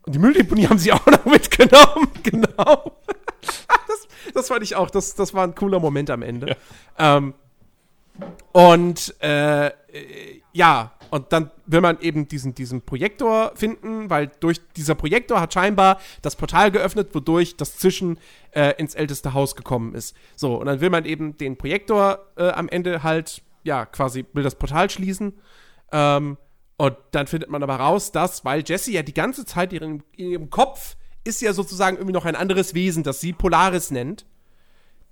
[0.06, 2.92] Und die Mülldeponie haben sie auch noch mitgenommen, genau.
[3.88, 6.56] das, das fand ich auch, das, das war ein cooler Moment am Ende.
[6.98, 7.34] Ähm,
[8.52, 9.72] und äh, äh,
[10.52, 15.54] ja, und dann will man eben diesen, diesen Projektor finden, weil durch dieser Projektor hat
[15.54, 18.18] scheinbar das Portal geöffnet, wodurch das Zwischen
[18.52, 20.16] äh, ins älteste Haus gekommen ist.
[20.36, 24.42] So, und dann will man eben den Projektor äh, am Ende halt, ja, quasi will
[24.42, 25.34] das Portal schließen.
[25.92, 26.36] Ähm,
[26.76, 30.30] und dann findet man aber raus, dass, weil Jessie ja die ganze Zeit ihren, in
[30.30, 34.26] ihrem Kopf ist ja sozusagen irgendwie noch ein anderes Wesen, das sie Polaris nennt.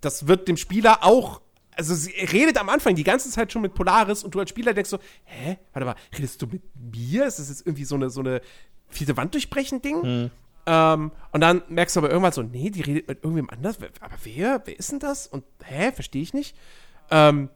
[0.00, 1.40] Das wird dem Spieler auch,
[1.76, 4.72] also sie redet am Anfang die ganze Zeit schon mit Polaris und du als Spieler
[4.74, 7.26] denkst so, hä, warte mal, redest du mit mir?
[7.26, 8.40] Ist das jetzt irgendwie so eine, so eine
[8.88, 10.02] vierte Wand durchbrechen Ding?
[10.66, 13.78] Ähm, und dann merkst du aber irgendwann so, nee, die redet mit irgendwem anders.
[14.00, 14.62] Aber wer?
[14.64, 15.26] Wer ist denn das?
[15.26, 16.56] Und hä, verstehe ich nicht.
[17.10, 17.50] Ähm,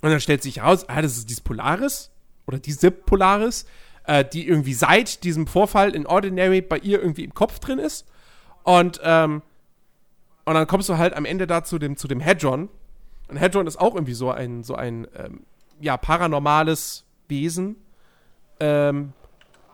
[0.00, 2.10] und dann stellt sich heraus, ah, das ist dieses Polaris
[2.46, 3.66] oder diese Polaris,
[4.04, 8.06] äh, die irgendwie seit diesem Vorfall in Ordinary bei ihr irgendwie im Kopf drin ist.
[8.64, 9.42] Und, ähm,
[10.46, 12.70] und dann kommst du halt am Ende da zu dem, zu dem Hedron.
[13.30, 15.42] Und Hedron ist auch irgendwie so ein, so ein ähm,
[15.80, 17.76] ja, paranormales Wesen,
[18.58, 19.12] ähm,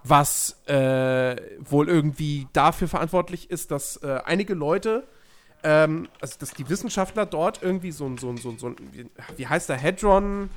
[0.04, 5.04] was äh, wohl irgendwie dafür verantwortlich ist, dass äh, einige Leute,
[5.62, 8.76] ähm, also dass die Wissenschaftler dort irgendwie so ein, so ein, so ein, so ein
[9.36, 10.50] wie, heißt der Hedron?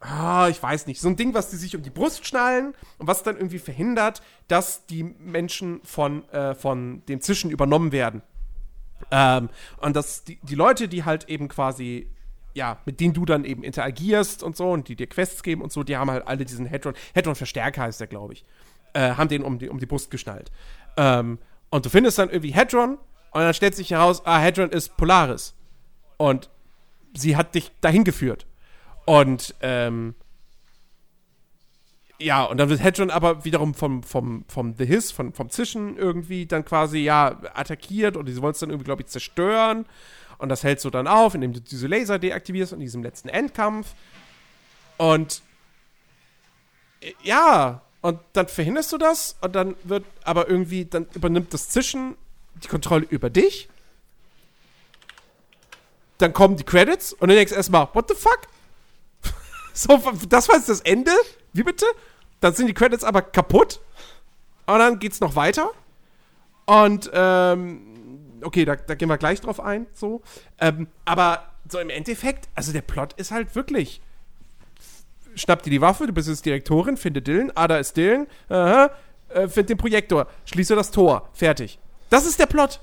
[0.00, 3.06] ah, ich weiß nicht, so ein Ding, was die sich um die Brust schnallen und
[3.06, 8.22] was dann irgendwie verhindert, dass die Menschen von, äh, von dem Zischen übernommen werden.
[9.10, 9.48] Ähm,
[9.78, 12.08] und dass die, die Leute, die halt eben quasi,
[12.54, 15.72] ja, mit denen du dann eben interagierst und so und die dir Quests geben und
[15.72, 18.44] so, die haben halt alle diesen Hedron, Hedron-Verstärker heißt der, glaube ich,
[18.94, 20.50] äh, haben den um die, um die Brust geschnallt.
[20.96, 21.38] Ähm,
[21.70, 22.98] und du findest dann irgendwie Hedron
[23.32, 25.54] und dann stellt sich heraus, ah, Hedron ist Polaris.
[26.16, 26.48] Und
[27.14, 28.46] sie hat dich dahin geführt.
[29.04, 30.14] Und, ähm,
[32.18, 35.96] ja, und dann wird Hedron aber wiederum vom, vom, vom The Hiss, von, vom Zischen
[35.96, 39.86] irgendwie dann quasi, ja, attackiert und sie wollen es dann irgendwie, glaube ich, zerstören.
[40.38, 43.94] Und das hältst du dann auf, indem du diese Laser deaktivierst in diesem letzten Endkampf.
[44.96, 45.42] Und
[47.00, 51.68] äh, ja, und dann verhinderst du das und dann wird aber irgendwie, dann übernimmt das
[51.70, 52.16] Zischen
[52.62, 53.68] die Kontrolle über dich.
[56.18, 58.40] Dann kommen die Credits und dann denkst du erstmal, what the fuck?
[59.74, 61.10] so, das war jetzt das Ende?
[61.56, 61.86] Wie bitte?
[62.40, 63.80] Dann sind die Credits aber kaputt.
[64.66, 65.70] Und dann geht's noch weiter.
[66.66, 70.22] Und, ähm, okay, da, da gehen wir gleich drauf ein, so.
[70.58, 74.00] Ähm, aber so im Endeffekt, also der Plot ist halt wirklich
[75.36, 78.88] schnapp dir die Waffe, du bist jetzt Direktorin, finde Dylan, ah, da ist Dylan, äh,
[79.48, 81.78] find den Projektor, schließe das Tor, fertig.
[82.10, 82.80] Das ist der Plot.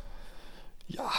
[0.88, 1.10] Ja.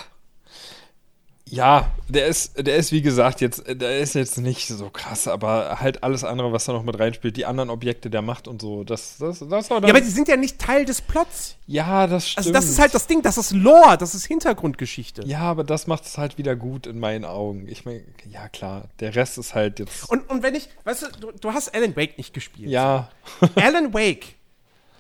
[1.54, 5.80] Ja, der ist, der ist wie gesagt jetzt, der ist jetzt nicht so krass, aber
[5.80, 8.82] halt alles andere, was da noch mit reinspielt, die anderen Objekte der Macht und so,
[8.82, 11.56] das, das, das war dann, Ja, aber die sind ja nicht Teil des Plots.
[11.66, 12.38] Ja, das stimmt.
[12.46, 15.22] Also das ist halt das Ding, das ist Lore, das ist Hintergrundgeschichte.
[15.26, 17.68] Ja, aber das macht es halt wieder gut in meinen Augen.
[17.68, 20.10] Ich meine, ja klar, der Rest ist halt jetzt.
[20.10, 22.70] Und, und wenn ich, weißt du, du, du hast Alan Wake nicht gespielt.
[22.70, 23.08] ja.
[23.54, 24.34] Alan Wake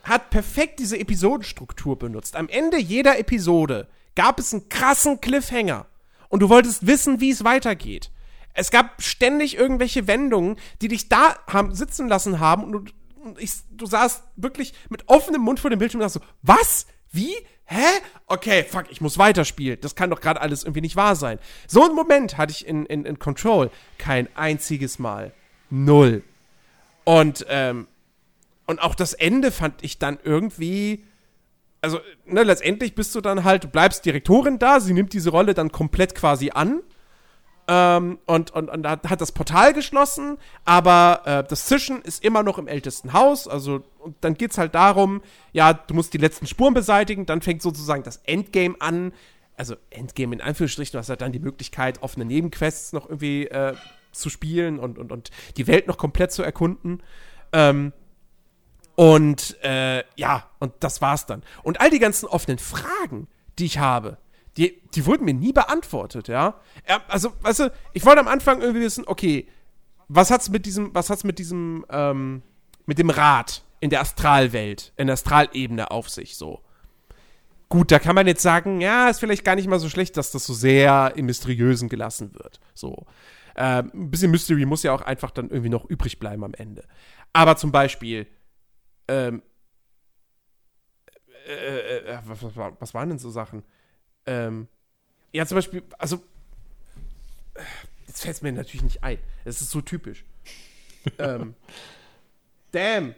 [0.04, 2.36] hat perfekt diese Episodenstruktur benutzt.
[2.36, 5.86] Am Ende jeder Episode gab es einen krassen Cliffhanger.
[6.34, 8.10] Und du wolltest wissen, wie es weitergeht.
[8.54, 12.64] Es gab ständig irgendwelche Wendungen, die dich da haben sitzen lassen haben.
[12.64, 16.32] Und du, ich, du saßt wirklich mit offenem Mund vor dem Bildschirm und sagst so,
[16.42, 16.88] was?
[17.12, 17.36] Wie?
[17.66, 17.86] Hä?
[18.26, 19.80] Okay, fuck, ich muss weiterspielen.
[19.80, 21.38] Das kann doch gerade alles irgendwie nicht wahr sein.
[21.68, 25.32] So einen Moment hatte ich in, in, in Control kein einziges Mal.
[25.70, 26.24] Null.
[27.04, 27.86] Und, ähm,
[28.66, 31.04] und auch das Ende fand ich dann irgendwie.
[31.84, 35.70] Also, ne, letztendlich bist du dann halt, bleibst Direktorin da, sie nimmt diese Rolle dann
[35.70, 36.80] komplett quasi an.
[37.68, 42.56] Ähm, und, und, und hat das Portal geschlossen, aber äh, das Zischen ist immer noch
[42.56, 43.46] im ältesten Haus.
[43.46, 45.20] Also, und dann geht's halt darum,
[45.52, 49.12] ja, du musst die letzten Spuren beseitigen, dann fängt sozusagen das Endgame an.
[49.58, 53.74] Also, Endgame in Anführungsstrichen, du hast halt dann die Möglichkeit, offene Nebenquests noch irgendwie äh,
[54.12, 57.02] zu spielen und, und, und die Welt noch komplett zu erkunden.
[57.52, 57.92] Ähm,
[58.96, 61.42] und äh, ja, und das war's dann.
[61.62, 64.18] Und all die ganzen offenen Fragen, die ich habe,
[64.56, 66.60] die, die wurden mir nie beantwortet, ja.
[67.08, 69.48] Also, weißt du, ich wollte am Anfang irgendwie wissen, okay,
[70.08, 72.42] was hat's mit diesem, was hat's mit diesem, ähm,
[72.86, 76.60] mit dem Rad in der Astralwelt, in der Astralebene auf sich so?
[77.68, 80.30] Gut, da kann man jetzt sagen, ja, ist vielleicht gar nicht mal so schlecht, dass
[80.30, 82.60] das so sehr im Mysteriösen gelassen wird.
[82.74, 83.06] So.
[83.56, 86.84] Ähm, ein bisschen Mystery muss ja auch einfach dann irgendwie noch übrig bleiben am Ende.
[87.32, 88.28] Aber zum Beispiel,
[89.08, 89.42] ähm,
[91.46, 93.62] äh, äh, was, was, was waren denn so Sachen?
[94.26, 94.68] Ähm,
[95.32, 96.16] ja, zum Beispiel, also,
[97.54, 97.62] äh,
[98.06, 99.18] jetzt fällt es mir natürlich nicht ein.
[99.44, 100.24] Es ist so typisch.
[101.18, 101.54] ähm,
[102.70, 103.14] damn.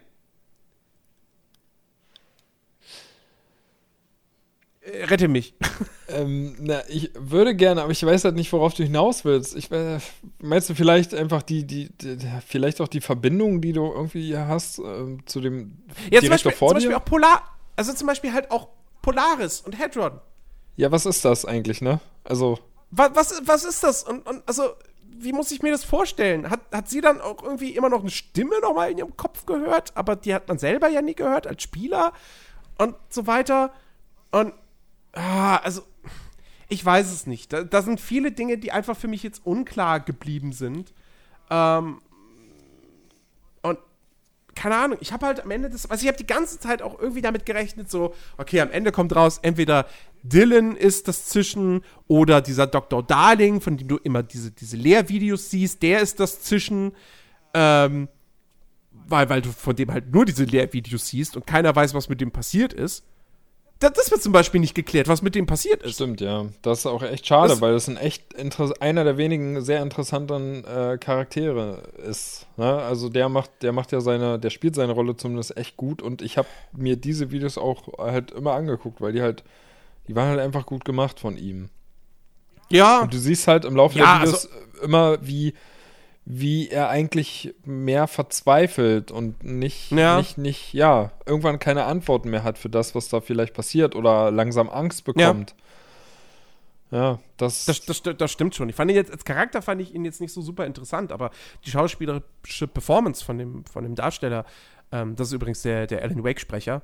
[5.08, 5.54] Rette mich.
[6.08, 9.56] Ähm, na, ich würde gerne, aber ich weiß halt nicht, worauf du hinaus willst.
[9.56, 9.98] Ich, äh,
[10.38, 14.78] meinst du vielleicht einfach die, die, die, vielleicht auch die Verbindung, die du irgendwie hast
[14.78, 15.78] ähm, zu dem
[16.12, 16.98] Ja, zum Beispiel, vor zum Beispiel dir?
[16.98, 17.42] auch Polar,
[17.74, 18.68] also zum Beispiel halt auch
[19.02, 20.20] Polaris und Hedron.
[20.76, 21.98] Ja, was ist das eigentlich, ne?
[22.22, 22.60] Also,
[22.92, 24.04] Was, was, was ist das?
[24.04, 26.50] Und, und also, wie muss ich mir das vorstellen?
[26.50, 29.90] Hat, hat sie dann auch irgendwie immer noch eine Stimme nochmal in ihrem Kopf gehört?
[29.96, 32.12] Aber die hat man selber ja nie gehört als Spieler
[32.78, 33.72] und so weiter.
[34.30, 34.52] Und,
[35.16, 35.82] ah, also,
[36.68, 37.52] ich weiß es nicht.
[37.52, 40.93] Da, da sind viele Dinge, die einfach für mich jetzt unklar geblieben sind.
[41.51, 42.01] Ähm,
[43.62, 43.78] und
[44.55, 46.98] keine Ahnung, ich habe halt am Ende des, also ich habe die ganze Zeit auch
[46.98, 49.86] irgendwie damit gerechnet, so, okay, am Ende kommt raus, entweder
[50.22, 53.02] Dylan ist das Zischen oder dieser Dr.
[53.02, 56.93] Darling, von dem du immer diese, diese Lehrvideos siehst, der ist das Zischen,
[57.55, 58.09] ähm,
[58.90, 62.20] weil, weil du von dem halt nur diese Lehrvideos siehst und keiner weiß, was mit
[62.20, 63.05] dem passiert ist.
[63.78, 65.94] Das, das wird zum Beispiel nicht geklärt, was mit dem passiert ist.
[65.97, 66.47] stimmt, ja.
[66.62, 68.24] Das ist auch echt schade, Das- weil das ein echt
[68.81, 72.47] einer der wenigen sehr interessanten äh, Charaktere ist.
[72.57, 72.65] Ne?
[72.65, 76.23] Also der macht, der macht ja seine, der spielt seine Rolle zumindest echt gut und
[76.23, 79.44] ich habe mir diese Videos auch halt immer angeguckt, weil die halt,
[80.09, 81.69] die waren halt einfach gut gemacht von ihm.
[82.70, 84.48] Ja, Und du siehst halt im Laufe Ja, der Videos
[84.82, 85.53] immer, wie,
[86.28, 90.19] wie er eigentlich mehr verzweifelt und nicht, Ja.
[90.19, 94.32] nicht, nicht, ja, irgendwann keine Antworten mehr hat für das, was da vielleicht passiert oder
[94.32, 95.55] langsam Angst bekommt.
[96.90, 98.69] Ja, das, Das, das, sti- das stimmt schon.
[98.69, 101.31] Ich fand ihn jetzt, als Charakter fand ich ihn jetzt nicht so super interessant, aber
[101.65, 104.44] die schauspielerische Performance von dem, von dem Darsteller,
[104.93, 106.82] ähm, das ist übrigens der, der Alan Wake-Sprecher,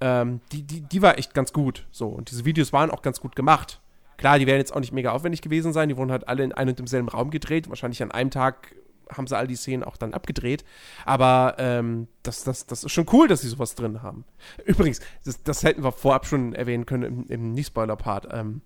[0.00, 1.86] ähm, die, die, die war echt ganz gut.
[1.92, 3.80] So, und diese Videos waren auch ganz gut gemacht.
[4.16, 6.52] Klar, die werden jetzt auch nicht mega aufwendig gewesen sein, die wurden halt alle in
[6.52, 7.68] einem und demselben Raum gedreht.
[7.68, 8.74] Wahrscheinlich an einem Tag
[9.10, 10.64] haben sie all die Szenen auch dann abgedreht.
[11.04, 14.24] Aber ähm, das, das, das ist schon cool, dass sie sowas drin haben.
[14.64, 18.28] Übrigens, das, das hätten wir vorab schon erwähnen können im, im Nicht-Spoiler-Part.
[18.32, 18.60] Ähm,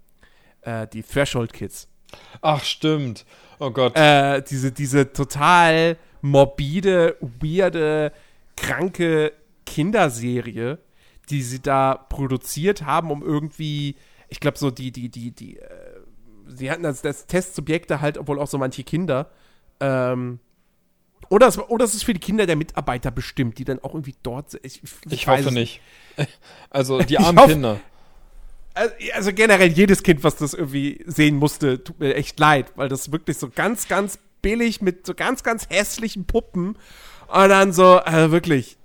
[0.63, 1.89] äh, die Threshold Kids.
[2.43, 3.25] ach stimmt.
[3.59, 3.97] Oh Gott.
[3.97, 8.13] Äh, diese, diese total morbide, weirde,
[8.57, 9.33] kranke
[9.67, 10.79] Kinderserie,
[11.31, 13.97] die sie da produziert haben, um irgendwie,
[14.29, 15.67] ich glaube, so die, die, die, die, äh,
[16.47, 19.31] sie hatten als, als Testsubjekte halt wohl auch so manche Kinder.
[19.81, 20.39] Ähm,
[21.31, 24.15] oder es, oder es ist für die Kinder der Mitarbeiter bestimmt, die dann auch irgendwie
[24.23, 24.65] dort sind.
[24.65, 25.81] Ich, ich weiß hoffe es nicht.
[26.71, 27.81] Also die Ich armen hoffe- Kinder.
[28.75, 32.89] Also, also generell jedes Kind, was das irgendwie sehen musste, tut mir echt leid, weil
[32.89, 36.77] das wirklich so ganz, ganz billig mit so ganz, ganz hässlichen Puppen
[37.27, 38.77] und dann so, also wirklich.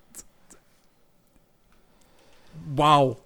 [2.76, 3.18] Wow.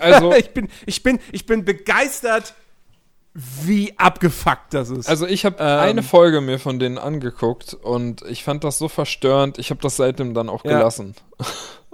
[0.00, 2.54] Also, Ich bin, ich bin, ich bin begeistert,
[3.34, 5.08] wie abgefuckt das ist.
[5.08, 5.66] also ich habe Ähm.
[5.80, 9.58] eine Folge mir von denen angeguckt und ich fand das so verstörend.
[9.58, 10.72] Ich habe das seitdem dann auch Ja.
[10.78, 11.14] gelassen.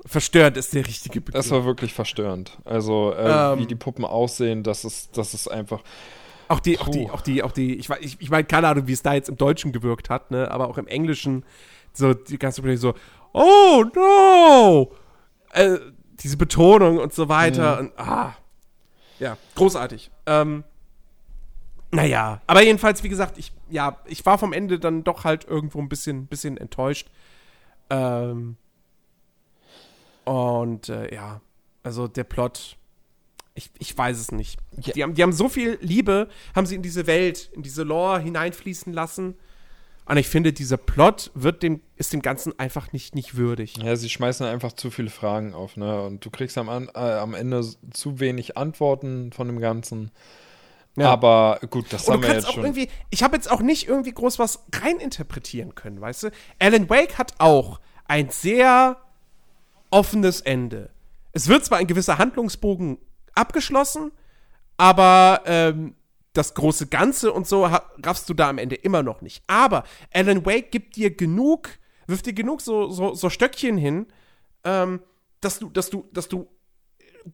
[0.05, 1.43] Verstörend ist der richtige Begriff.
[1.45, 2.59] Das war wirklich verstörend.
[2.65, 3.59] Also äh, Ähm.
[3.61, 5.83] wie die Puppen aussehen, das ist, das ist einfach.
[6.49, 8.93] Auch die, auch die, auch die, auch die, ich, ich, ich meine, keine Ahnung, wie
[8.93, 11.45] es da jetzt im Deutschen gewirkt hat, ne, aber auch im Englischen,
[11.93, 12.95] so, die ganze Zeit so,
[13.35, 14.91] oh no!
[15.53, 15.77] Äh,
[16.21, 18.35] diese Betonung und so weiter und, ah.
[19.21, 20.11] Ja, großartig.
[20.27, 20.65] Ähm,
[21.91, 25.79] naja, aber jedenfalls, wie gesagt, ich, ja, ich war vom Ende dann doch halt irgendwo
[25.81, 27.09] ein bisschen, bisschen enttäuscht.
[27.91, 28.57] Ähm,
[30.25, 31.41] und, äh, ja,
[31.83, 32.77] also der Plot,
[33.55, 34.59] ich, ich weiß es nicht.
[34.81, 34.93] Ja.
[34.93, 38.21] Die, haben, die haben so viel Liebe, haben sie in diese Welt, in diese Lore
[38.21, 39.35] hineinfließen lassen.
[40.05, 43.77] Und ich finde, dieser Plot wird dem, ist dem Ganzen einfach nicht, nicht würdig.
[43.77, 46.03] Ja, sie schmeißen einfach zu viele Fragen auf, ne?
[46.03, 47.63] Und du kriegst am, äh, am Ende
[47.93, 50.11] zu wenig Antworten von dem Ganzen.
[51.01, 51.11] Ja.
[51.11, 52.65] Aber gut, das Und haben du wir jetzt auch schon.
[52.65, 56.31] irgendwie, ich habe jetzt auch nicht irgendwie groß was reininterpretieren können, weißt du?
[56.59, 58.97] Alan Wake hat auch ein sehr
[59.91, 60.91] offenes Ende.
[61.33, 62.99] Es wird zwar ein gewisser Handlungsbogen
[63.35, 64.13] abgeschlossen,
[64.77, 65.95] aber ähm,
[66.33, 69.43] das große Ganze und so raffst du da am Ende immer noch nicht.
[69.47, 71.71] Aber Alan Wake gibt dir genug,
[72.07, 74.07] wirft dir genug so, so, so Stöckchen hin,
[74.65, 75.01] ähm,
[75.41, 76.49] dass du, dass du, dass du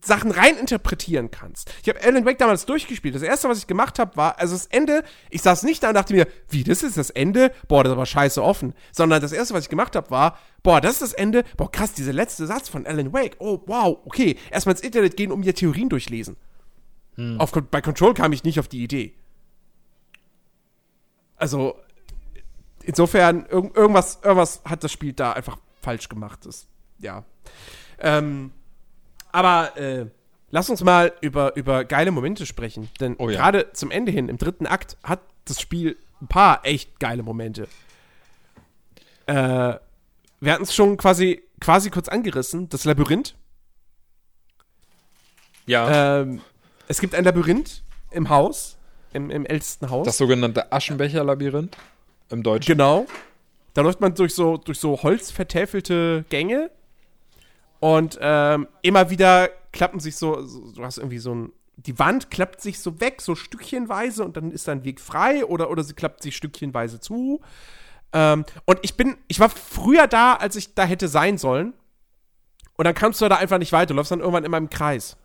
[0.02, 1.73] Sachen reininterpretieren kannst.
[1.82, 3.15] Ich habe Alan Wake damals durchgespielt.
[3.15, 5.94] Das erste, was ich gemacht habe, war, also das Ende, ich saß nicht da und
[5.94, 7.52] dachte mir, wie, das ist das Ende?
[7.69, 8.74] Boah, das ist aber scheiße offen.
[8.93, 11.44] Sondern das erste, was ich gemacht habe, war, boah, das ist das Ende.
[11.56, 13.36] Boah, krass, dieser letzte Satz von Alan Wake.
[13.39, 14.36] Oh, wow, okay.
[14.51, 16.36] Erstmal ins Internet gehen, um mir Theorien durchlesen.
[17.39, 19.15] Auf, bei Control kam ich nicht auf die Idee.
[21.36, 21.78] Also,
[22.82, 26.44] insofern, irg irgendwas, irgendwas hat das Spiel da einfach falsch gemacht.
[26.44, 26.66] Das,
[26.98, 27.24] ja.
[28.01, 28.51] Ähm,
[29.35, 30.06] aber äh,
[30.51, 32.89] lass uns mal über, über geile Momente sprechen.
[33.01, 33.36] Denn Oh ja.
[33.36, 37.66] gerade zum Ende hin, im dritten Akt, hat das Spiel ein paar echt geile Momente.
[39.27, 39.74] Äh,
[40.40, 43.35] wir hatten es schon quasi, quasi kurz angerissen, das Labyrinth.
[45.66, 46.40] ja, Ähm,
[46.89, 48.77] es gibt ein Labyrinth im Haus,
[49.12, 50.05] im, im ältesten Haus.
[50.06, 51.77] das sogenannte Aschenbecher-Labyrinth
[52.31, 52.77] im Deutschen.
[52.77, 53.06] Genau.
[53.73, 56.70] Da läuft man durch so, durch so holzvertäfelte Gänge
[57.85, 62.31] und ähm, immer wieder klappen sich so, so, du hast irgendwie so ein, die Wand
[62.31, 65.85] klappt sich so weg, so stückchenweise und dann ist da ein Weg frei oder, oder
[65.85, 67.43] sie klappt sich stückchenweise zu.
[68.15, 71.74] Ähm, und ich bin, ich war früher da, als ich da hätte sein sollen.
[72.78, 75.19] Und dann kamst du da einfach nicht weiter, du läufst dann irgendwann immer im Kreis.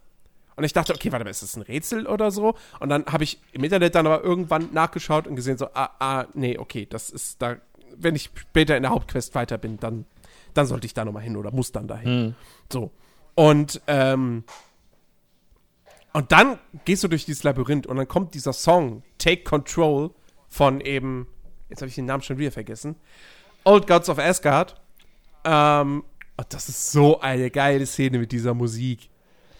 [0.57, 2.55] Und ich dachte, okay, warte mal, ist das ein Rätsel oder so?
[2.81, 6.25] Und dann habe ich im Internet dann aber irgendwann nachgeschaut und gesehen, so, ah, ah,
[6.33, 7.55] nee, okay, das ist da,
[7.95, 10.03] wenn ich später in der Hauptquest weiter bin, dann,
[10.59, 12.35] dann sollte ich da nochmal hin oder muss dann dahin.
[12.71, 12.91] So.
[13.35, 14.43] Und, ähm,
[16.13, 20.11] und dann gehst du durch dieses Labyrinth und dann kommt dieser Song, Take Control,
[20.49, 21.27] von eben,
[21.69, 22.95] jetzt habe ich den Namen schon wieder vergessen,
[23.63, 24.75] Old Gods of Asgard.
[25.45, 26.03] Ähm,
[26.35, 29.09] und das ist so eine geile Szene mit dieser Musik.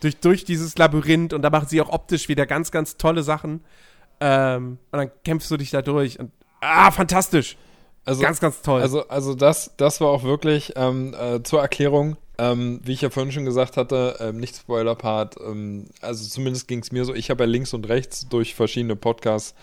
[0.02, 3.64] Durch, durch dieses Labyrinth und da machen sie auch optisch wieder ganz, ganz tolle Sachen.
[4.20, 6.32] Ähm, und dann kämpfst du dich da durch und
[6.62, 7.58] ah, fantastisch.
[8.10, 8.82] Also, ganz, ganz toll.
[8.82, 13.10] Also, also das, das war auch wirklich ähm, äh, zur Erklärung, ähm, wie ich ja
[13.10, 17.30] vorhin schon gesagt hatte, ähm, nicht Spoiler-Part, ähm, also zumindest ging es mir so, ich
[17.30, 19.54] habe ja links und rechts durch verschiedene Podcasts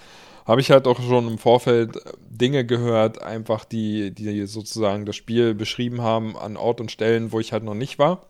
[0.47, 1.99] habe ich halt auch schon im Vorfeld
[2.31, 7.41] Dinge gehört, einfach die, die sozusagen das Spiel beschrieben haben an Ort und Stellen, wo
[7.41, 8.27] ich halt noch nicht war.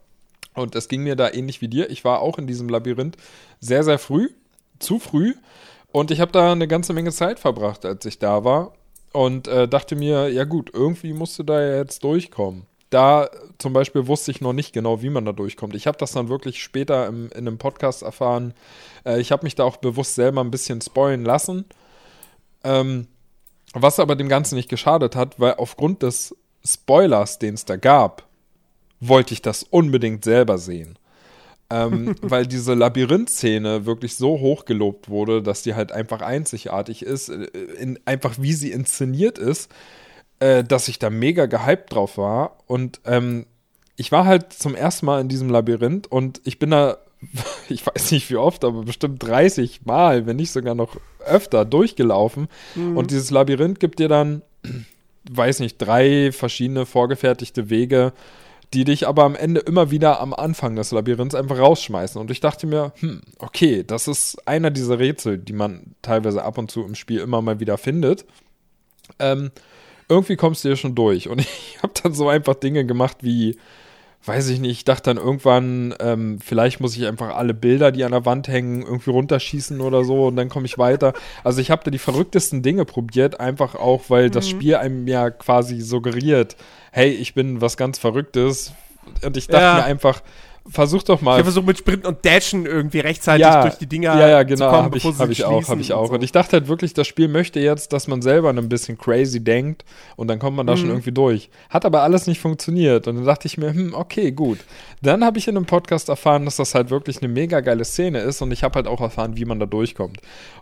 [0.55, 1.91] Und es ging mir da ähnlich wie dir.
[1.91, 3.19] Ich war auch in diesem Labyrinth
[3.61, 4.31] sehr, sehr früh,
[4.79, 5.35] zu früh.
[5.93, 8.73] Und ich habe da eine ganze Menge Zeit verbracht, als ich da war.
[9.17, 12.67] Und äh, dachte mir, ja gut, irgendwie musst du da jetzt durchkommen.
[12.91, 15.75] Da zum Beispiel wusste ich noch nicht genau, wie man da durchkommt.
[15.75, 18.53] Ich habe das dann wirklich später im, in einem Podcast erfahren.
[19.07, 21.65] Äh, ich habe mich da auch bewusst selber ein bisschen spoilen lassen.
[22.63, 23.07] Ähm,
[23.73, 28.27] was aber dem Ganzen nicht geschadet hat, weil aufgrund des Spoilers, den es da gab,
[29.01, 30.99] wollte ich das unbedingt selber sehen.
[31.71, 37.29] Ähm, weil diese Labyrinth-Szene wirklich so hoch gelobt wurde, dass die halt einfach einzigartig ist,
[37.29, 37.45] äh,
[37.79, 39.71] in, einfach wie sie inszeniert ist,
[40.39, 42.59] äh, dass ich da mega gehypt drauf war.
[42.67, 43.47] Und ähm,
[43.97, 46.99] ich war halt zum ersten Mal in diesem Labyrinth und ich bin da,
[47.69, 52.49] ich weiß nicht wie oft, aber bestimmt 30 Mal, wenn nicht sogar noch öfter, durchgelaufen.
[52.75, 52.97] Mhm.
[52.97, 54.43] Und dieses Labyrinth gibt dir dann,
[55.31, 58.13] weiß nicht, drei verschiedene vorgefertigte Wege,
[58.77, 62.21] die dich aber am Ende immer wieder am Anfang des Labyrinths einfach rausschmeißen.
[62.21, 66.59] Und ich dachte mir, hm, okay, das ist einer dieser Rätsel, die man teilweise ab
[66.59, 68.27] und zu im Spiel immer mal wieder findet.
[69.19, 69.51] Ähm,
[70.11, 71.31] irgendwie kommst du hier schon durch.
[71.31, 73.57] Und ich habe dann so einfach Dinge gemacht wie,
[74.27, 78.05] weiß ich nicht, ich dachte dann irgendwann, ähm, vielleicht muss ich einfach alle Bilder, die
[78.05, 81.13] an der Wand hängen, irgendwie runterschießen oder so und dann komme ich weiter.
[81.45, 84.33] Also ich habe da die verrücktesten Dinge probiert, einfach auch, weil mhm.
[84.33, 86.57] das Spiel einem ja quasi suggeriert,
[86.93, 88.73] hey, ich bin was ganz Verrücktes.
[89.23, 89.75] Und ich dachte ja.
[89.75, 90.23] mir einfach,
[90.69, 91.39] versuch doch mal.
[91.39, 94.67] Ich versuche mit Sprinten und Dashen irgendwie rechtzeitig ja, durch die Dinger ja, ja, genau,
[94.67, 96.03] zu kommen, hab ich, hab ich auch, habe ich auch.
[96.03, 96.15] Und, so.
[96.15, 99.43] und, ich dachte halt wirklich, das Spiel möchte jetzt, dass man selber ein bisschen crazy
[99.43, 99.85] denkt
[100.17, 100.79] und dann kommt man da mhm.
[100.79, 101.51] schon irgendwie durch.
[101.71, 104.59] Hat aber alles nicht funktioniert und dann dachte ich mir, hm, okay, gut.
[105.03, 108.21] Dann habe ich in einem Podcast erfahren, dass das halt wirklich eine mega geile Szene
[108.21, 110.21] ist und ich habe halt auch erfahren, wie man da durchkommt.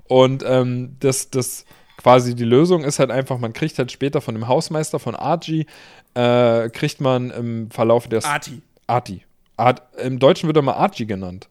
[0.09, 1.64] Und ähm, das, das
[1.97, 5.66] quasi die Lösung ist halt einfach, man kriegt halt später von dem Hausmeister von Archie,
[6.14, 8.62] äh, kriegt man im Verlauf des Arti.
[8.86, 9.22] Arti,
[9.56, 11.48] Art, Im Deutschen wird er mal Archie genannt.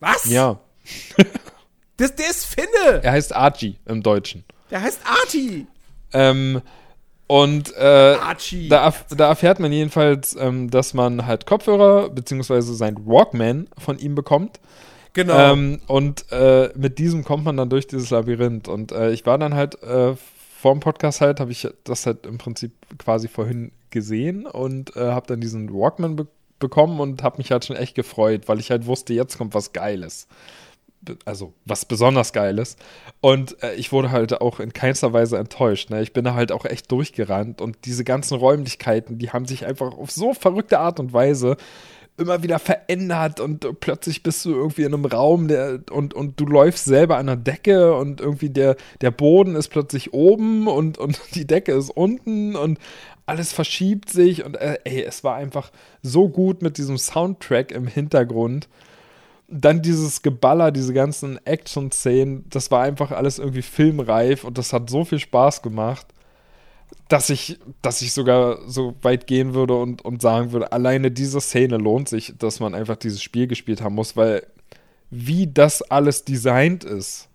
[0.00, 0.24] Was?
[0.24, 0.58] Ja.
[1.96, 3.02] das, der ist Finne.
[3.02, 4.44] Er heißt Archie im Deutschen.
[4.70, 5.66] Der heißt Arti.
[6.12, 6.62] Ähm,
[7.26, 8.16] und äh,
[8.68, 14.16] da, da, erfährt man jedenfalls, ähm, dass man halt Kopfhörer beziehungsweise sein Walkman von ihm
[14.16, 14.58] bekommt.
[15.12, 15.52] Genau.
[15.52, 18.66] Ähm, und äh, mit diesem kommt man dann durch dieses Labyrinth.
[18.66, 22.26] Und äh, ich war dann halt äh, vor dem Podcast halt, habe ich das halt
[22.26, 27.38] im Prinzip quasi vorhin gesehen und äh, habe dann diesen Walkman bekommen bekommen und habe
[27.38, 30.28] mich halt schon echt gefreut, weil ich halt wusste, jetzt kommt was Geiles.
[31.24, 32.76] Also was besonders Geiles.
[33.20, 35.90] Und äh, ich wurde halt auch in keinster Weise enttäuscht.
[35.90, 36.02] Ne?
[36.02, 39.96] Ich bin da halt auch echt durchgerannt und diese ganzen Räumlichkeiten, die haben sich einfach
[39.96, 41.56] auf so verrückte Art und Weise
[42.20, 46.44] immer wieder verändert und plötzlich bist du irgendwie in einem Raum der, und, und du
[46.44, 51.20] läufst selber an der Decke und irgendwie der, der Boden ist plötzlich oben und, und
[51.34, 52.78] die Decke ist unten und
[53.30, 55.70] alles verschiebt sich und äh, ey, es war einfach
[56.02, 58.68] so gut mit diesem Soundtrack im Hintergrund.
[59.48, 64.90] Dann dieses Geballer, diese ganzen Action-Szenen, das war einfach alles irgendwie filmreif und das hat
[64.90, 66.06] so viel Spaß gemacht,
[67.08, 71.40] dass ich, dass ich sogar so weit gehen würde und, und sagen würde, alleine diese
[71.40, 74.44] Szene lohnt sich, dass man einfach dieses Spiel gespielt haben muss, weil
[75.10, 77.28] wie das alles designt ist,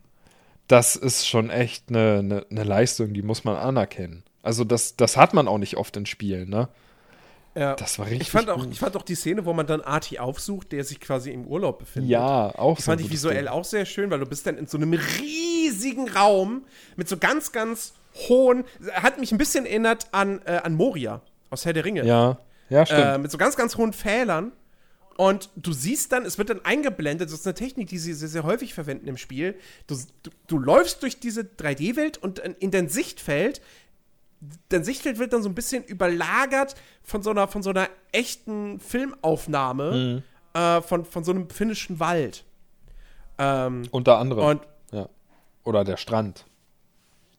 [0.67, 4.24] das ist schon echt eine, eine, eine Leistung, die muss man anerkennen.
[4.45, 6.69] Also das, das hat man auch nicht oft in Spielen, ne?
[7.55, 7.75] Ja.
[7.75, 8.21] Das war richtig.
[8.21, 10.99] Ich fand, auch, ich fand auch die Szene, wo man dann Arti aufsucht, der sich
[10.99, 12.11] quasi im Urlaub befindet.
[12.11, 12.91] Ja, auch die so.
[12.91, 13.47] Fand ich visuell Ding.
[13.47, 16.65] auch sehr schön, weil du bist dann in so einem riesigen Raum
[16.95, 17.93] mit so ganz, ganz
[18.27, 18.65] hohen.
[18.91, 22.05] Hat mich ein bisschen erinnert an, äh, an Moria aus Herr der Ringe.
[22.05, 22.37] Ja,
[22.69, 23.01] ja, stimmt.
[23.01, 24.51] Äh, mit so ganz, ganz hohen Pfählern.
[25.17, 28.27] Und du siehst dann, es wird dann eingeblendet, das ist eine Technik, die sie sehr,
[28.27, 29.55] sehr häufig verwenden im Spiel.
[29.87, 33.61] Du, du, du läufst durch diese 3D-Welt und in dein Sichtfeld
[34.69, 38.79] dein Sichtfeld wird dann so ein bisschen überlagert von so einer, von so einer echten
[38.79, 40.23] Filmaufnahme
[40.53, 40.59] mhm.
[40.59, 42.45] äh, von, von so einem finnischen Wald.
[43.37, 44.45] Ähm, Unter anderem.
[44.45, 44.61] Und,
[44.91, 45.09] ja.
[45.63, 46.45] Oder der Strand.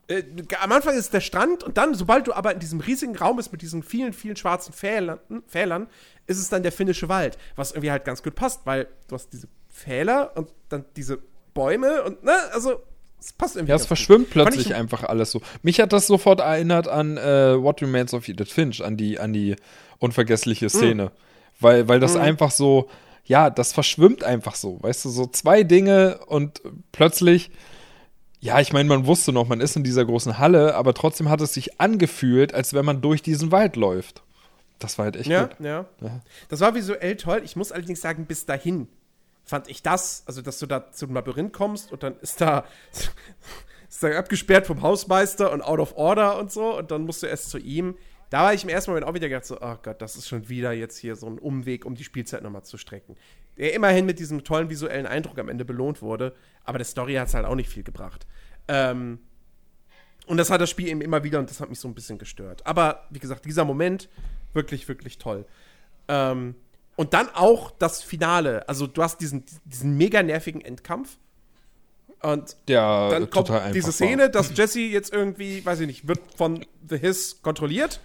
[0.09, 0.23] Äh,
[0.61, 3.51] am Anfang ist der Strand und dann, sobald du aber in diesem riesigen Raum bist
[3.51, 5.19] mit diesen vielen, vielen schwarzen Pfählern,
[5.49, 5.89] Pfählern,
[6.27, 7.39] ist es dann der finnische Wald.
[7.57, 11.19] Was irgendwie halt ganz gut passt, weil du hast diese Pfähler und dann diese
[11.55, 12.83] Bäume und, ne, also
[13.21, 13.71] es passt irgendwie.
[13.71, 14.33] Ja, es verschwimmt gut.
[14.33, 15.41] plötzlich einfach alles so.
[15.63, 19.33] Mich hat das sofort erinnert an äh, What Remains of Edith Finch, an die, an
[19.33, 19.57] die
[19.99, 21.07] unvergessliche Szene.
[21.07, 21.11] Mm.
[21.61, 22.21] Weil, weil das mm.
[22.21, 22.89] einfach so,
[23.25, 24.79] ja, das verschwimmt einfach so.
[24.83, 26.63] Weißt du, so zwei Dinge und
[26.93, 27.51] plötzlich.
[28.39, 31.41] Ja, ich meine, man wusste noch, man ist in dieser großen Halle, aber trotzdem hat
[31.41, 34.23] es sich angefühlt, als wenn man durch diesen Wald läuft.
[34.79, 35.57] Das war halt echt ja, gut.
[35.59, 36.21] Ja, ja.
[36.49, 37.41] Das war visuell toll.
[37.45, 38.89] Ich muss allerdings sagen, bis dahin
[39.47, 42.65] fand ich das, also dass du da zum Labyrinth kommst und dann ist da
[43.89, 46.77] sozusagen abgesperrt vom Hausmeister und out of order und so.
[46.77, 47.97] Und dann musst du erst zu ihm.
[48.29, 50.49] Da war ich im ersten Moment auch wieder gedacht, so, oh Gott, das ist schon
[50.49, 53.17] wieder jetzt hier so ein Umweg, um die Spielzeit nochmal zu strecken.
[53.57, 57.29] Der immerhin mit diesem tollen visuellen Eindruck am Ende belohnt wurde, aber der Story hat
[57.29, 58.27] es halt auch nicht viel gebracht.
[58.67, 59.21] Ähm,
[60.27, 62.19] und das hat das Spiel eben immer wieder und das hat mich so ein bisschen
[62.19, 62.67] gestört.
[62.67, 64.09] Aber wie gesagt, dieser Moment,
[64.53, 65.47] wirklich, wirklich toll.
[66.09, 66.57] Ähm,
[66.97, 68.69] und dann auch das Finale.
[68.69, 71.19] Also, du hast diesen, diesen mega nervigen Endkampf.
[72.23, 73.93] Und Ja, dann kommt diese war.
[73.93, 78.01] Szene, dass Jesse jetzt irgendwie, weiß ich nicht, wird von The Hiss kontrolliert.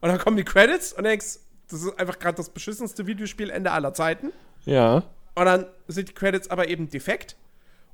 [0.00, 1.38] Und dann kommen die Credits und denkst,
[1.68, 4.32] das ist einfach gerade das beschissenste Videospielende aller Zeiten.
[4.66, 5.02] Ja.
[5.34, 7.36] Und dann sind die Credits aber eben defekt.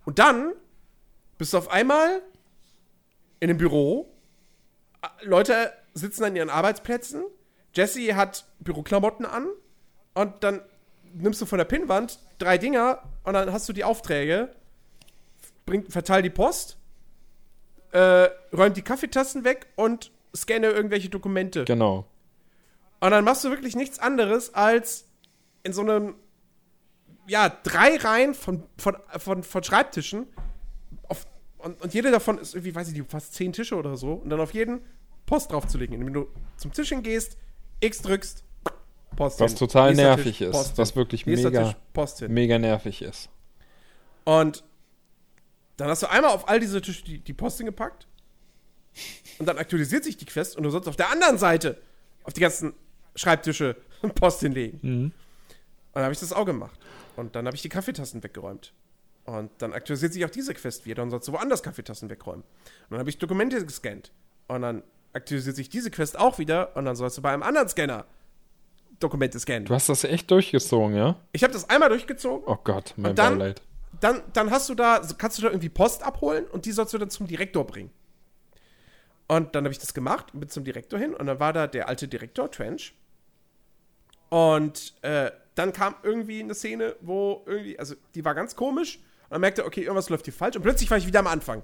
[0.05, 0.53] Und dann
[1.39, 2.21] bist du auf einmal
[3.39, 4.13] in einem Büro.
[5.23, 7.25] Leute sitzen an ihren Arbeitsplätzen.
[7.75, 9.47] Jesse hat Büroklamotten an.
[10.21, 10.61] Und dann
[11.15, 14.55] nimmst du von der Pinnwand drei Dinger und dann hast du die Aufträge.
[15.65, 16.77] Bring, verteil die Post.
[17.93, 21.65] Äh, räumt die Kaffeetassen weg und scanne irgendwelche Dokumente.
[21.65, 22.05] Genau.
[23.01, 25.07] Und dann machst du wirklich nichts anderes als
[25.63, 26.17] in so einem,
[27.27, 30.27] ja, drei Reihen von, von, von, von Schreibtischen.
[31.09, 31.27] Auf,
[31.57, 34.13] und, und jede davon ist irgendwie, weiß ich nicht, fast zehn Tische oder so.
[34.13, 34.83] Und dann auf jeden
[35.25, 35.95] Post draufzulegen.
[35.95, 36.29] Indem du
[36.59, 37.39] zum Tisch hingehst,
[37.81, 38.45] X drückst,
[39.21, 39.59] Post Was hin.
[39.59, 40.79] total Nächster nervig Tisch, ist.
[40.79, 41.75] Was wirklich Nächster mega,
[42.07, 43.29] Tisch, mega nervig ist.
[44.25, 44.65] Und
[45.77, 48.07] dann hast du einmal auf all diese Tische die, die Post hingepackt.
[49.39, 51.77] Und dann aktualisiert sich die Quest und du sollst auf der anderen Seite
[52.25, 52.73] auf die ganzen
[53.15, 53.77] Schreibtische
[54.15, 54.79] Post hinlegen.
[54.83, 55.13] Und
[55.93, 56.81] dann habe ich das auch gemacht.
[57.17, 58.73] Und dann habe ich die Kaffeetassen weggeräumt.
[59.27, 62.43] Und dann aktualisiert sich auch diese Quest wieder und sollst du woanders Kaffeetassen wegräumen.
[62.43, 64.13] Und dann habe ich Dokumente gescannt.
[64.49, 64.83] Und dann
[65.13, 68.07] aktualisiert sich diese Quest auch wieder und dann sollst du bei einem anderen Scanner
[69.01, 69.65] Dokumente scannen.
[69.65, 71.17] Du hast das echt durchgezogen, ja?
[71.33, 73.63] Ich habe das einmal durchgezogen Oh Gott, mein Und dann- Beileid.
[74.01, 76.99] dann, dann hast du da, kannst du da irgendwie Post abholen und die sollst du
[76.99, 77.91] dann zum Direktor bringen.
[79.27, 81.67] Und dann habe ich das gemacht und bin zum Direktor hin und dann war da
[81.67, 82.95] der alte Direktor, Trench.
[84.29, 89.33] Und äh, dann kam irgendwie eine Szene, wo irgendwie, also die war ganz komisch und
[89.33, 91.63] dann merkte, okay, irgendwas läuft hier falsch und plötzlich war ich wieder am Anfang.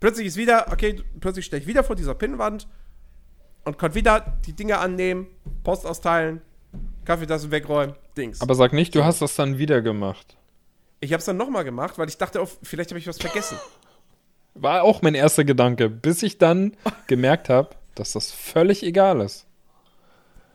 [0.00, 2.68] Plötzlich ist wieder, okay, plötzlich stehe ich wieder vor dieser Pinnwand
[3.64, 5.28] und konnte wieder die Dinge annehmen,
[5.62, 6.42] Post austeilen,
[7.04, 8.40] Kaffeetassen wegräumen, Dings.
[8.40, 10.36] Aber sag nicht, du hast das dann wieder gemacht.
[11.00, 13.58] ich habe es dann nochmal gemacht, weil ich dachte, auf, vielleicht habe ich was vergessen.
[14.54, 16.76] War auch mein erster Gedanke, bis ich dann
[17.06, 19.46] gemerkt habe, dass das völlig egal ist.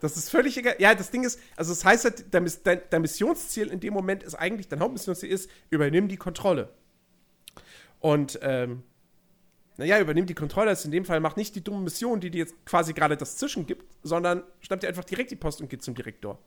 [0.01, 0.75] Das ist völlig egal.
[0.79, 2.49] Ja, das Ding ist, also das heißt halt, dein,
[2.89, 6.69] dein Missionsziel in dem Moment ist eigentlich, dein Hauptmissionsziel ist, übernimm die Kontrolle.
[7.99, 8.83] Und, ähm,
[9.79, 12.39] naja, übernimm die Kontrolle ist in dem Fall, mach nicht die dumme Mission, die dir
[12.39, 15.77] jetzt quasi gerade das Zischen gibt, sondern schnapp dir einfach direkt die Post und geh
[15.79, 16.37] zum Direktor.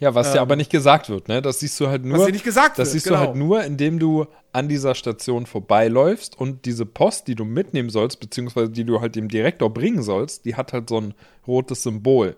[0.00, 0.42] Ja, was dir Ähm.
[0.42, 1.40] aber nicht gesagt wird, ne?
[1.40, 2.18] Das siehst du halt nur.
[2.18, 3.18] Was dir nicht gesagt Das wird, siehst genau.
[3.20, 7.90] du halt nur, indem du an dieser Station vorbeiläufst und diese Post, die du mitnehmen
[7.90, 11.14] sollst, beziehungsweise die du halt dem Direktor bringen sollst, die hat halt so ein
[11.46, 12.36] rotes Symbol.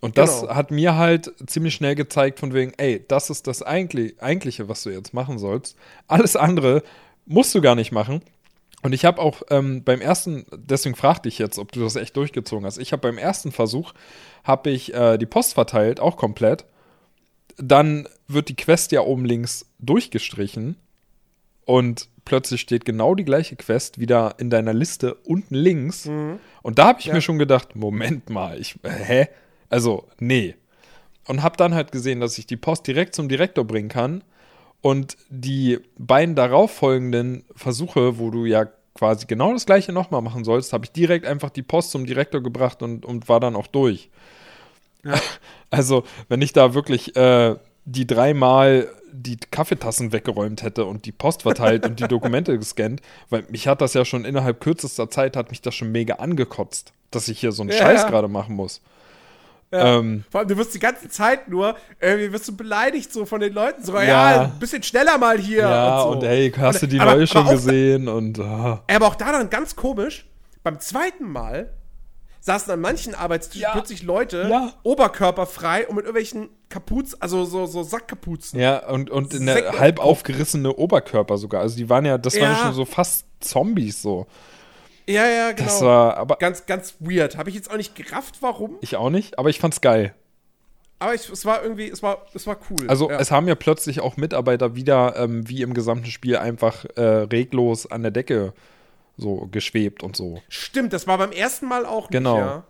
[0.00, 0.54] Und das Genau.
[0.54, 4.82] hat mir halt ziemlich schnell gezeigt, von wegen, ey, das ist das eigentlich, eigentliche, was
[4.84, 5.76] du jetzt machen sollst.
[6.08, 6.82] Alles andere
[7.26, 8.22] musst du gar nicht machen.
[8.82, 12.16] Und ich habe auch ähm, beim ersten, deswegen fragte ich jetzt, ob du das echt
[12.16, 12.78] durchgezogen hast.
[12.78, 13.92] Ich habe beim ersten Versuch,
[14.44, 16.64] habe ich äh, die Post verteilt, auch komplett
[17.58, 20.76] dann wird die Quest ja oben links durchgestrichen
[21.66, 26.08] und plötzlich steht genau die gleiche Quest wieder in deiner Liste unten links.
[26.62, 27.14] Und da habe ich Ja.
[27.14, 29.28] mir schon gedacht, Moment mal, ich, hä?
[29.68, 30.54] Also, nee.
[31.28, 34.24] Und habe dann halt gesehen, dass ich die Post direkt zum Direktor bringen kann
[34.82, 40.72] und die beiden darauffolgenden Versuche, wo du ja quasi genau das gleiche nochmal machen sollst,
[40.72, 44.10] habe ich direkt einfach die Post zum Direktor gebracht und, und war dann auch durch.
[45.70, 47.56] Also, wenn ich da wirklich äh,
[47.86, 53.00] die dreimal die Kaffeetassen weggeräumt hätte und die Post verteilt und die Dokumente gescannt,
[53.30, 56.92] weil mich hat das ja schon innerhalb kürzester Zeit, hat mich das schon mega angekotzt,
[57.10, 58.10] dass ich hier so einen Ja, Scheiß ja.
[58.10, 58.82] gerade machen muss.
[59.72, 59.98] Ja.
[59.98, 63.40] Ähm, Vor allem, du wirst die ganze Zeit nur, irgendwie wirst du beleidigt so von
[63.40, 63.82] den Leuten.
[63.82, 64.40] So, ja, Ja.
[64.42, 65.60] ein bisschen schneller mal hier.
[65.60, 66.26] ja, und, und, so.
[66.26, 68.06] hey, hast du die aber- neue schon gesehen?
[68.08, 68.82] Und ah.
[68.92, 70.26] Aber auch da dann ganz komisch,
[70.62, 71.72] beim zweiten Mal
[72.40, 73.70] saßen an manchen Arbeitstischen Ja.
[73.72, 74.72] plötzlich Leute Ja.
[74.82, 78.58] oberkörperfrei und mit irgendwelchen Kapuzen, also so, so Sackkapuzen.
[78.60, 81.60] ja, und, und in der Sekt- halb aufgerissene Oberkörper sogar.
[81.60, 82.52] Also die waren ja, das waren Ja.
[82.52, 84.26] ja schon so fast Zombies so.
[85.08, 85.68] Ja, ja, genau.
[85.68, 87.36] Das war, aber ganz, ganz weird.
[87.36, 88.76] Habe ich jetzt auch nicht gerafft, warum.
[88.80, 90.14] ich auch nicht, aber ich fand's geil.
[90.98, 92.88] Aber ich, es war irgendwie, es war, es war cool.
[92.88, 93.18] Also ja.
[93.18, 97.90] es haben ja plötzlich auch Mitarbeiter wieder, ähm, wie im gesamten Spiel, einfach äh, reglos
[97.90, 98.52] an der Decke
[99.16, 100.40] so geschwebt und so.
[100.48, 102.34] Stimmt, das war beim ersten Mal auch Genau.
[102.36, 102.64] nicht, ja.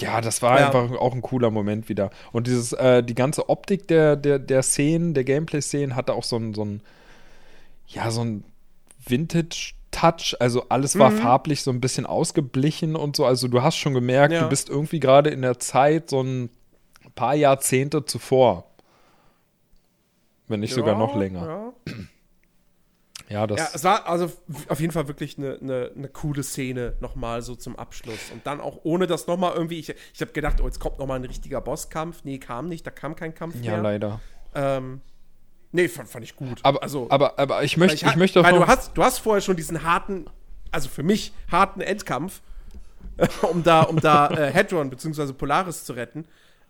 [0.00, 0.66] Ja, das war Ja.
[0.66, 2.10] einfach auch ein cooler Moment wieder.
[2.32, 6.36] Und dieses, äh, die ganze Optik der, der, der Szenen, der Gameplay-Szenen hatte auch so
[6.36, 6.80] ein, so ein,
[7.88, 8.44] ja, so ein
[9.94, 10.36] Vintage-Touch.
[10.40, 13.24] Also alles war farblich so ein bisschen ausgeblichen und so.
[13.24, 14.42] Also du hast schon gemerkt, Ja.
[14.42, 16.50] du bist irgendwie gerade in der Zeit so ein
[17.14, 18.70] paar Jahrzehnte zuvor.
[20.48, 21.72] Wenn nicht sogar noch länger.
[21.86, 21.92] Ja.
[23.30, 23.58] Ja, das.
[23.58, 24.30] Ja, es war also
[24.68, 28.30] auf jeden Fall wirklich eine, eine, eine coole Szene nochmal so zum Abschluss.
[28.30, 31.18] Und dann auch ohne das nochmal irgendwie, ich, ich habe gedacht, oh, jetzt kommt nochmal
[31.20, 32.22] ein richtiger Bosskampf.
[32.24, 33.82] Nee, kam nicht, da kam kein Kampf ja, mehr.
[33.82, 34.20] leider.
[34.54, 35.00] Ähm,
[35.74, 36.60] nee, fand, fand ich gut.
[36.62, 39.18] Aber, also, aber, aber ich möchte, ich, ha- möchte auch weil du hast, du hast
[39.18, 40.24] vorher schon diesen harten,
[40.70, 42.40] also für mich harten Endkampf,
[43.42, 45.32] um da, um da äh, Hedron bzw.
[45.32, 46.24] Polaris zu retten.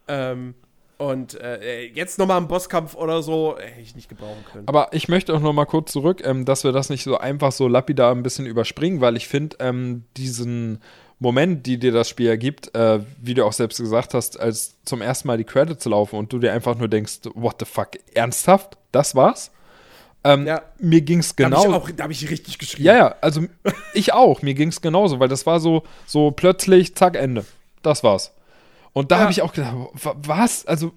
[0.09, 0.55] Ähm,
[0.97, 4.69] und äh, jetzt nochmal einen Bosskampf oder so, hätte ich nicht gebrauchen können.
[4.69, 7.51] Aber ich möchte auch noch mal kurz zurück, ähm, dass wir das nicht so einfach
[7.53, 10.81] so lapidar ein bisschen überspringen, weil ich finde, ähm, diesen
[11.19, 15.01] Moment, die dir das Spiel ergibt, äh, wie du auch selbst gesagt hast, als zum
[15.01, 18.77] ersten Mal die Credits laufen und du dir einfach nur denkst, what the fuck, ernsthaft?
[18.93, 19.51] Das war's?
[20.25, 20.63] Ähm, Ja.
[20.79, 21.59] Mir ging's da genau.
[21.59, 22.85] habe ich, auch- da hab ich richtig geschrieben.
[22.87, 23.43] Ja, ja, also
[23.95, 24.43] ich auch.
[24.43, 27.45] Mir ging es genauso, weil das war so, so plötzlich, zack, Ende.
[27.83, 28.33] Das war's.
[28.93, 29.23] Und da Ja.
[29.23, 30.67] habe ich auch gedacht, wa- was?
[30.67, 30.93] Also,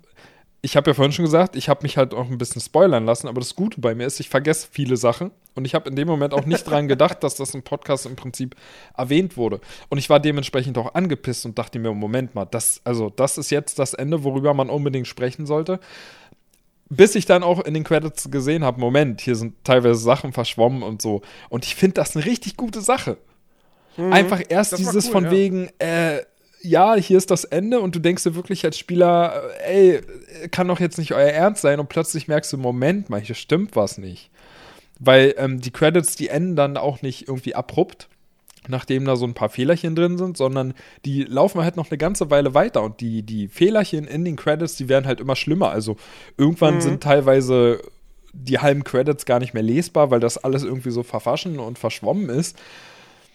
[0.67, 3.29] ich habe ja vorhin schon gesagt, ich habe mich halt auch ein bisschen spoilern lassen,
[3.29, 6.09] aber das Gute bei mir ist, ich vergesse viele Sachen und ich habe in dem
[6.09, 8.53] Moment auch nicht dran gedacht, dass das im Podcast im Prinzip
[8.97, 9.61] erwähnt wurde.
[9.87, 13.49] Und ich war dementsprechend auch angepisst und dachte mir, Moment mal, das, also das ist
[13.49, 15.79] jetzt das Ende, worüber man unbedingt sprechen sollte.
[16.89, 20.83] Bis ich dann auch in den Credits gesehen habe, Moment, hier sind teilweise Sachen verschwommen
[20.83, 21.21] und so.
[21.47, 23.17] Und ich finde das eine richtig gute Sache.
[23.97, 24.77] Einfach erst Mhm.
[24.77, 25.31] Das war dieses cool, von ja.
[25.31, 26.23] wegen, äh,
[26.61, 30.01] ja, hier ist das Ende und du denkst dir wirklich als Spieler, ey,
[30.51, 33.75] kann doch jetzt nicht euer Ernst sein und plötzlich merkst du, Moment mal, hier stimmt
[33.75, 34.29] was nicht.
[34.99, 38.07] Weil ähm, die Credits, die enden dann auch nicht irgendwie abrupt,
[38.67, 40.73] nachdem da so ein paar Fehlerchen drin sind, sondern
[41.05, 44.75] die laufen halt noch eine ganze Weile weiter und die, die Fehlerchen in den Credits,
[44.75, 45.69] die werden halt immer schlimmer.
[45.69, 45.95] Also
[46.37, 46.81] irgendwann Mhm.
[46.81, 47.79] sind teilweise
[48.33, 52.29] die halben Credits gar nicht mehr lesbar, weil das alles irgendwie so verwaschen und verschwommen
[52.29, 52.57] ist.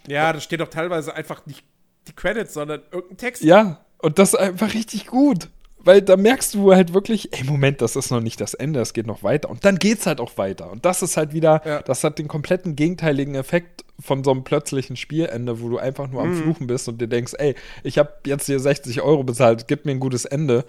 [0.07, 1.65] Ja, da steht doch teilweise einfach nicht
[2.09, 3.43] die Credits, sondern irgendein Text.
[3.43, 5.49] Ja, und das ist einfach richtig gut.
[5.85, 8.93] Weil da merkst du halt wirklich, ey, Moment, das ist noch nicht das Ende, es
[8.93, 9.51] geht noch weiter.
[9.51, 10.71] Und dann geht's halt auch weiter.
[10.71, 11.83] Und das ist halt wieder, Ja.
[11.83, 16.23] das hat den kompletten gegenteiligen Effekt von so einem plötzlichen Spielende, wo du einfach nur
[16.23, 16.43] am Mhm.
[16.43, 19.91] Fluchen bist und dir denkst, ey, ich habe jetzt hier 60 Euro bezahlt, gib mir
[19.91, 20.65] ein gutes Ende.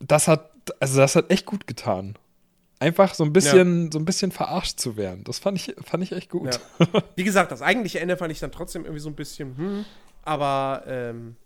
[0.00, 0.50] Das hat,
[0.80, 2.16] also das hat echt gut getan.
[2.78, 5.24] Einfach so ein bisschen, so ein bisschen verarscht zu werden.
[5.24, 6.58] Das fand ich, fand ich echt gut.
[6.78, 6.86] Ja.
[7.16, 9.84] Wie gesagt, das eigentliche Ende fand ich dann trotzdem irgendwie so ein bisschen, hm,
[10.26, 11.36] aber ähm,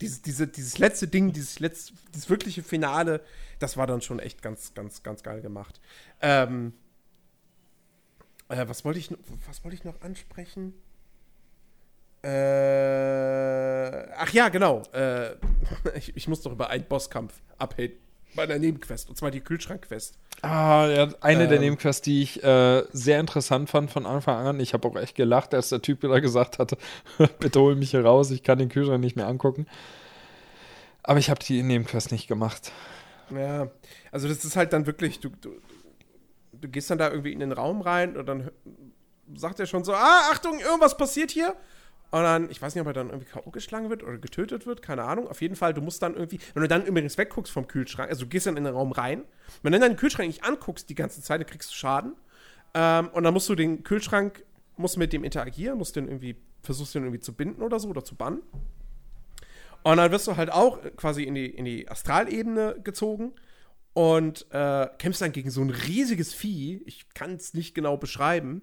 [0.00, 3.20] dieses, diese, dieses letzte Ding, dieses, letzte, dieses wirkliche Finale,
[3.58, 5.80] das war dann schon echt ganz, ganz, ganz geil gemacht.
[6.20, 6.72] Ähm,
[8.48, 10.74] äh, was wollte ich, noch- was ich noch ansprechen?
[12.22, 14.82] Äh, ach ja, genau.
[14.92, 15.36] Äh,
[15.94, 17.96] ich, ich muss doch über einen Bosskampf abhaten
[18.34, 20.18] bei einer Nebenquest, und zwar die Kühlschrankquest.
[20.42, 21.64] Ah, ja, eine der Ähm.
[21.64, 24.60] Nebenquests, die ich äh, sehr interessant fand von Anfang an.
[24.60, 26.78] Ich habe auch echt gelacht, als der Typ da gesagt hatte,
[27.40, 29.66] bitte hol mich hier raus, ich kann den Kühlschrank nicht mehr angucken.
[31.02, 32.70] Aber ich habe die Nebenquest nicht gemacht.
[33.34, 33.68] Ja,
[34.12, 35.50] also das ist halt dann wirklich, du, du,
[36.52, 38.50] du gehst dann da irgendwie in den Raum rein und dann
[39.34, 41.54] sagt er schon so, ah, Achtung, irgendwas passiert hier.
[42.10, 43.50] Und dann, ich weiß nicht, ob er dann irgendwie K.O.
[43.50, 45.28] geschlagen wird oder getötet wird, keine Ahnung.
[45.28, 48.24] Auf jeden Fall, du musst dann irgendwie, wenn du dann übrigens wegguckst vom Kühlschrank, also
[48.24, 49.24] du gehst dann in den Raum rein,
[49.62, 52.14] wenn du dann den Kühlschrank nicht anguckst die ganze Zeit, dann kriegst du Schaden.
[52.72, 54.44] Ähm, und dann musst du den Kühlschrank,
[54.76, 58.04] musst mit dem interagieren, musst den irgendwie, versuchst den irgendwie zu binden oder so oder
[58.04, 58.42] zu bannen.
[59.82, 63.32] Und dann wirst du halt auch quasi in die, in die Astralebene gezogen
[63.92, 66.82] und äh, kämpfst dann gegen so ein riesiges Vieh.
[66.86, 68.62] Ich kann es nicht genau beschreiben.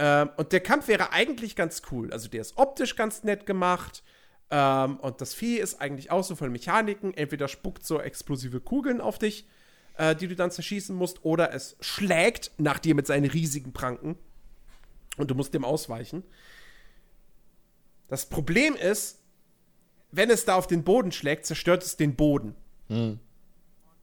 [0.00, 2.10] Ähm, und der Kampf wäre eigentlich ganz cool.
[2.10, 4.02] Also der ist optisch ganz nett gemacht.
[4.50, 7.12] Ähm, und das Vieh ist eigentlich auch so von Mechaniken.
[7.12, 9.46] Entweder spuckt so explosive Kugeln auf dich,
[9.98, 14.16] äh, die du dann zerschießen musst, oder es schlägt nach dir mit seinen riesigen Pranken.
[15.18, 16.22] Und du musst dem ausweichen.
[18.08, 19.22] Das Problem ist,
[20.12, 22.54] wenn es da auf den Boden schlägt, zerstört es den Boden.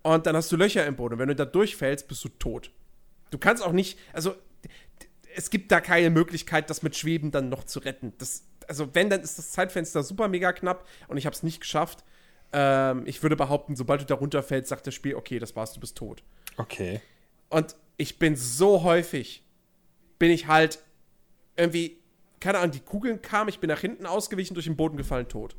[0.03, 1.15] Und dann hast du Löcher im Boden.
[1.15, 2.71] Und wenn du da durchfällst, bist du tot.
[3.31, 4.35] Du kannst auch nicht, also
[5.37, 8.11] es gibt da keine Möglichkeit, das mit Schweben dann noch zu retten.
[8.17, 11.61] Das, also wenn, dann ist das Zeitfenster super mega knapp und ich habe es nicht
[11.61, 12.03] geschafft.
[12.51, 15.79] Ähm, ich würde behaupten, sobald du da runterfällst, sagt das Spiel, okay, das war's, du
[15.79, 16.23] bist tot.
[16.57, 17.01] Okay.
[17.49, 19.43] Und ich bin so häufig,
[20.17, 20.79] bin ich halt
[21.55, 21.99] irgendwie,
[22.39, 25.55] keine Ahnung, die Kugeln kamen, ich bin nach hinten ausgewichen, durch den Boden gefallen, tot.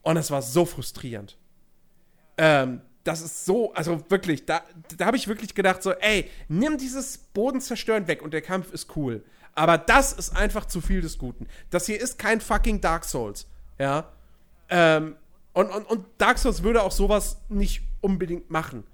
[0.00, 1.36] Und es war so frustrierend.
[2.38, 4.62] Ähm, das ist so, also wirklich, da,
[4.96, 8.96] da habe ich wirklich gedacht, so, ey, nimm dieses Bodenzerstören weg und der Kampf ist
[8.96, 9.24] cool.
[9.54, 11.46] Aber das ist einfach zu viel des Guten.
[11.70, 13.46] Das hier ist kein fucking Dark Souls,
[13.78, 14.08] ja.
[14.70, 15.16] Ähm,
[15.52, 18.84] und, und, und Dark Souls würde auch sowas nicht unbedingt machen.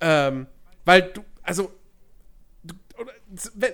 [0.00, 0.46] Ähm,
[0.84, 1.72] weil du, also,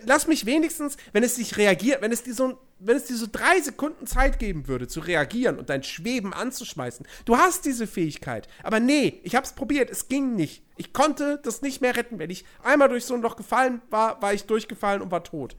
[0.04, 3.26] lass mich wenigstens, wenn es dich reagiert, wenn es dir so, wenn es dir so
[3.30, 7.06] drei Sekunden Zeit geben würde, zu reagieren und dein Schweben anzuschmeißen.
[7.24, 8.48] Du hast diese Fähigkeit.
[8.62, 10.62] Aber nee, ich hab's probiert, es ging nicht.
[10.76, 12.18] Ich konnte das nicht mehr retten.
[12.18, 15.56] Wenn ich einmal durch so ein Loch gefallen war, war ich durchgefallen und war tot.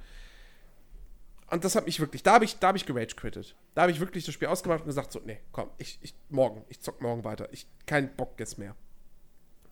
[1.51, 3.55] Und das hat mich wirklich, da habe ich, da habe ich gerage quittet.
[3.75, 6.63] Da habe ich wirklich das Spiel ausgemacht und gesagt, so, nee, komm, ich, ich, morgen,
[6.69, 7.49] ich zock morgen weiter.
[7.51, 8.73] Ich, kein Bock jetzt mehr.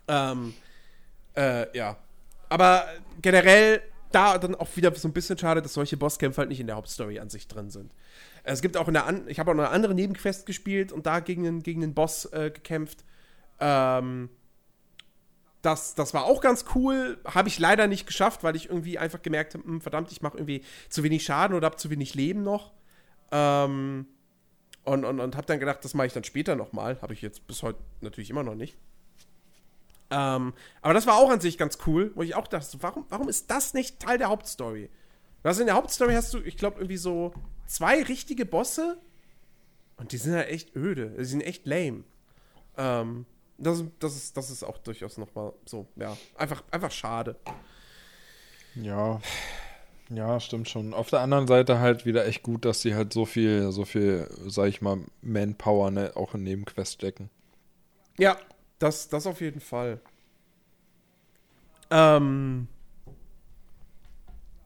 [0.09, 0.53] Ähm,
[1.35, 1.97] äh, ja.
[2.49, 2.85] Aber
[3.21, 3.81] generell
[4.11, 6.75] da dann auch wieder so ein bisschen schade, dass solche Bosskämpfe halt nicht in der
[6.75, 7.93] Hauptstory an sich drin sind.
[8.43, 11.19] Es gibt auch in der An ich habe auch eine andere Nebenquest gespielt und da
[11.19, 13.05] gegen einen, gegen einen Boss äh, gekämpft.
[13.59, 14.29] Ähm,
[15.61, 17.19] das, das war auch ganz cool.
[17.25, 20.37] Habe ich leider nicht geschafft, weil ich irgendwie einfach gemerkt habe, hm, verdammt, ich mache
[20.37, 22.71] irgendwie zu wenig Schaden oder habe zu wenig Leben noch.
[23.31, 24.07] Ähm,
[24.85, 26.99] und und, und habe dann gedacht, das mache ich dann später nochmal.
[27.01, 28.77] Habe ich jetzt bis heute natürlich immer noch nicht.
[30.11, 33.29] Ähm, aber das war auch an sich ganz cool, wo ich auch dachte, warum, warum
[33.29, 34.89] ist das nicht Teil der Hauptstory?
[35.43, 37.33] Also in der Hauptstory hast du, ich glaube, irgendwie so
[37.67, 38.97] zwei richtige Bosse
[39.97, 41.11] und die sind halt echt öde.
[41.17, 42.03] Die sind echt lame.
[42.77, 43.25] Ähm,
[43.57, 47.35] das, das, ist, das ist auch durchaus nochmal so, ja, einfach, einfach schade.
[48.75, 49.19] Ja.
[50.09, 50.93] Ja, stimmt schon.
[50.93, 54.27] Auf der anderen Seite halt wieder echt gut, dass sie halt so viel, so viel,
[54.47, 57.29] sag ich mal, Manpower ne, auch in Nebenquests stecken.
[58.17, 58.37] Ja,
[58.79, 59.99] das, das auf jeden Fall.
[61.91, 62.67] Ähm.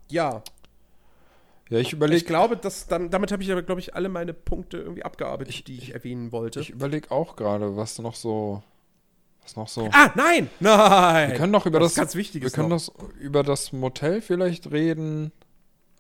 [0.10, 0.44] Ja.
[1.70, 2.18] Ja, ich überlege.
[2.18, 5.54] Ich glaube, dass dann, damit habe ich aber, glaube ich, alle meine Punkte irgendwie abgearbeitet,
[5.54, 6.60] ich, die ich erwähnen wollte.
[6.60, 8.62] Ich überlege auch gerade, was noch so.
[9.42, 9.90] Was noch so.
[9.92, 10.50] Ah, nein!
[10.60, 11.32] Nein!
[11.32, 11.94] Wir können doch über das.
[11.94, 12.44] das ganz wichtig.
[12.44, 12.78] Wir können noch.
[12.78, 15.32] das über das Motel vielleicht reden.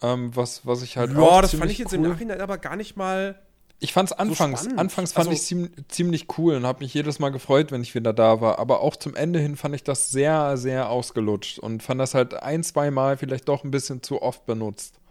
[0.01, 1.11] Ähm, was, was ich halt.
[1.11, 2.05] Ja, das fand ich jetzt cool.
[2.05, 3.41] im Nachhinein aber gar nicht mal
[3.83, 6.93] ich fand es anfangs, so anfangs fand also, ich ziemlich, ziemlich cool und habe mich
[6.93, 8.57] jedes Mal gefreut, wenn ich wieder da war.
[8.57, 12.33] Aber auch zum Ende hin fand ich das sehr, sehr ausgelutscht und fand das halt
[12.33, 15.01] ein, zwei Mal vielleicht doch ein bisschen zu oft benutzt.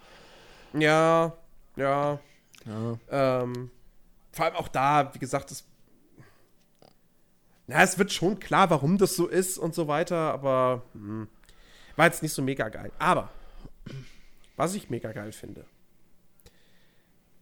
[0.73, 1.35] Ja,
[1.77, 2.19] ja.
[2.65, 2.99] ja.
[3.43, 3.71] Ähm,
[4.33, 5.65] vor allem auch da, wie gesagt, es,
[7.67, 11.29] na, es wird schon klar, warum das so ist und so weiter, aber hm,
[11.97, 12.91] war jetzt nicht so mega geil.
[12.99, 13.29] Aber
[14.57, 15.67] was ich mega geil finde,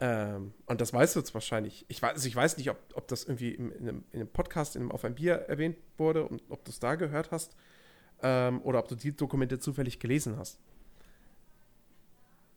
[0.02, 1.84] ähm, und das weißt du jetzt wahrscheinlich.
[1.88, 4.28] Ich weiß, also ich weiß nicht, ob, ob das irgendwie in, in, einem, in, einem,
[4.28, 7.54] Podcast in einem Auf ein Bier erwähnt wurde und ob du es da gehört hast
[8.22, 10.58] ähm, oder ob du die Dokumente zufällig gelesen hast.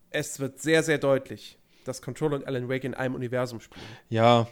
[0.10, 3.86] Es wird sehr, sehr deutlich, dass Control und Alan Wake in einem Universum spielen.
[4.10, 4.48] Ja.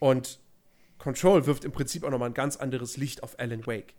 [0.00, 0.40] Und
[0.98, 3.94] Control wirft im Prinzip auch nochmal ein ganz anderes Licht auf Alan Wake.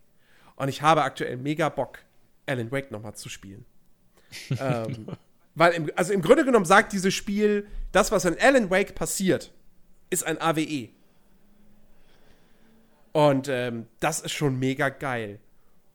[0.56, 2.00] Und ich habe aktuell mega Bock,
[2.44, 3.64] Alan Wake nochmal zu spielen.
[4.60, 5.06] ähm,
[5.54, 9.52] weil, im, also im Grunde genommen sagt dieses Spiel, das, was in Alan Wake passiert,
[10.10, 10.88] ist ein AWE.
[13.12, 15.38] Und ähm, das ist schon mega geil.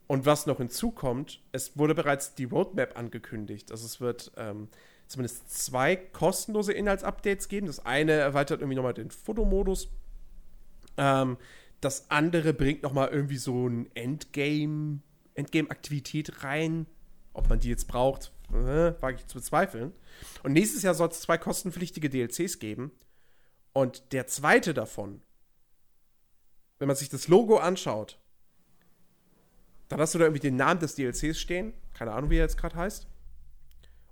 [0.08, 3.72] Und was noch hinzukommt, es wurde bereits die Roadmap angekündigt.
[3.72, 4.70] Also es wird ähm,
[5.06, 7.68] zumindest zwei kostenlose Inhaltsupdates geben.
[7.68, 9.90] Das eine erweitert irgendwie nochmal den Fotomodus.
[10.98, 11.38] Ähm,
[11.82, 15.00] das andere bringt nochmal irgendwie so ein Endgame,
[15.36, 16.86] Endgame-Aktivität rein.
[17.40, 19.94] Ob man die jetzt braucht, äh, wage ich zu bezweifeln.
[20.44, 22.92] Und nächstes Jahr soll es zwei kostenpflichtige DLCs geben.
[23.72, 25.22] Und der zweite davon,
[26.80, 28.20] wenn man sich das Logo anschaut,
[29.88, 31.72] dann hast du da irgendwie den Namen des DLCs stehen.
[31.94, 33.08] Keine Ahnung, wie er jetzt gerade heißt.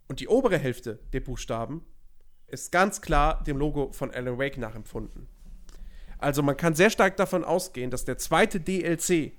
[0.08, 1.86] Und die obere Hälfte der Buchstaben
[2.48, 5.28] ist ganz klar dem Logo von Alan Wake nachempfunden.
[6.18, 9.34] Also man kann sehr stark davon ausgehen, dass der zweite DLC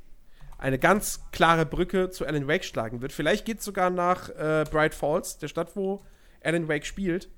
[0.58, 3.12] eine ganz klare Brücke zu Alan Wake schlagen wird.
[3.12, 6.04] Vielleicht geht es sogar nach äh, Bright Falls, der Stadt, wo
[6.42, 7.30] Alan Wake spielt.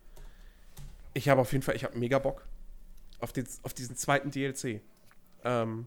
[1.12, 2.46] Ich habe auf jeden Fall, ich habe mega Bock
[3.20, 4.80] auf, den, auf diesen zweiten DLC.
[5.44, 5.86] Ähm,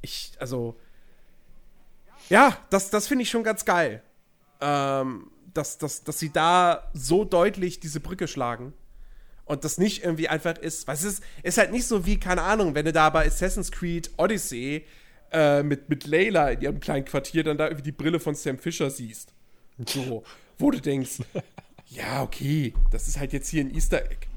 [0.00, 0.78] ich, also,
[2.30, 4.02] ja, das, das finde ich schon ganz geil.
[4.60, 8.72] Ähm, dass, dass, dass sie da so deutlich diese Brücke schlagen.
[9.44, 12.42] Und das nicht irgendwie einfach ist, weil es ist, ist halt nicht so wie, keine
[12.42, 14.86] Ahnung, wenn du da bei Assassin's Creed Odyssey
[15.34, 18.56] äh, mit, mit Layla in ihrem kleinen Quartier dann da irgendwie die Brille von Sam
[18.56, 19.34] Fisher siehst.
[19.86, 20.22] So,
[20.58, 21.18] wo du denkst,
[21.86, 24.28] ja, okay, das ist halt jetzt hier ein Easter Egg.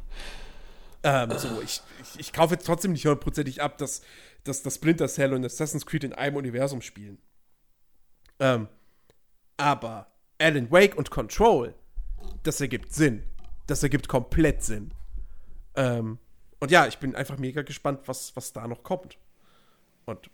[1.04, 4.02] Ähm, so, ich, ich, ich kaufe jetzt trotzdem nicht hundertprozentig ab, dass,
[4.44, 7.20] dass, dass Splinter Cell und Assassin's Creed in einem Universum spielen.
[8.40, 8.68] Ähm,
[9.58, 10.08] aber
[10.40, 11.76] Alan Wake und Control,
[12.42, 13.22] das ergibt Sinn.
[13.68, 14.92] Das ergibt komplett Sinn.
[15.76, 16.18] Ähm,
[16.60, 19.20] und ja, ich bin einfach mega gespannt, was, was da noch kommt.
[20.06, 20.32] Und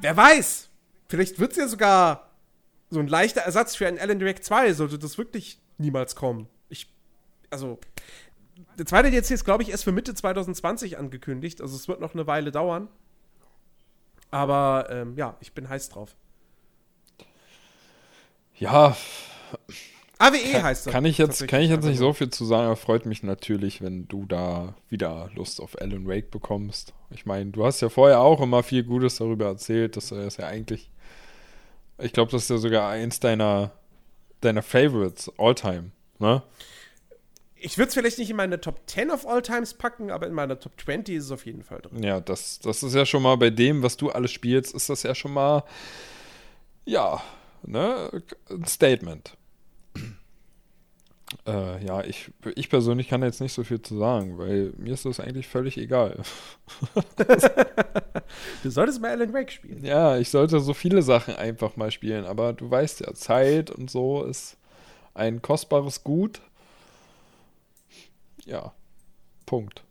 [0.00, 0.68] wer weiß,
[1.08, 2.30] vielleicht wird es ja sogar
[2.90, 6.48] so ein leichter Ersatz für einen Alan Direct 2, sollte das wirklich niemals kommen.
[6.68, 6.92] Ich,
[7.50, 7.78] also,
[8.78, 12.14] der zweite DLC ist, glaube ich, erst für Mitte 2020 angekündigt, also es wird noch
[12.14, 12.88] eine Weile dauern.
[14.30, 16.16] Aber ähm, ja, ich bin heiß drauf.
[18.56, 18.96] Ja.
[20.26, 20.92] AWE kann, heißt das.
[20.92, 23.82] Kann ich jetzt, kann ich jetzt nicht so viel zu sagen, aber freut mich natürlich,
[23.82, 26.94] wenn du da wieder Lust auf Alan Wake bekommst.
[27.10, 30.36] Ich meine, du hast ja vorher auch immer viel Gutes darüber erzählt, dass er es
[30.36, 30.90] ja eigentlich.
[31.98, 33.72] Ich glaube, das ist ja sogar eins deiner,
[34.40, 36.42] deiner Favorites all time, ne?
[37.64, 40.34] ich würde es vielleicht nicht in meine Top 10 of All Times packen, aber in
[40.34, 42.02] meiner Top 20 ist es auf jeden Fall drin.
[42.02, 45.02] Ja, das, das ist ja schon mal bei dem, was du alles spielst, ist das
[45.02, 45.64] ja schon mal,
[46.84, 47.22] ja,
[47.62, 49.38] ne, ein Statement.
[51.46, 55.04] Äh, ja, ich, ich persönlich kann jetzt nicht so viel zu sagen, weil mir ist
[55.04, 56.22] das eigentlich völlig egal.
[58.62, 59.84] du solltest mal Alan Wake spielen.
[59.84, 63.90] Ja, ich sollte so viele Sachen einfach mal spielen, aber du weißt ja, Zeit und
[63.90, 64.56] so ist
[65.14, 66.40] ein kostbares Gut
[68.46, 68.72] ja,
[69.46, 69.82] Punkt.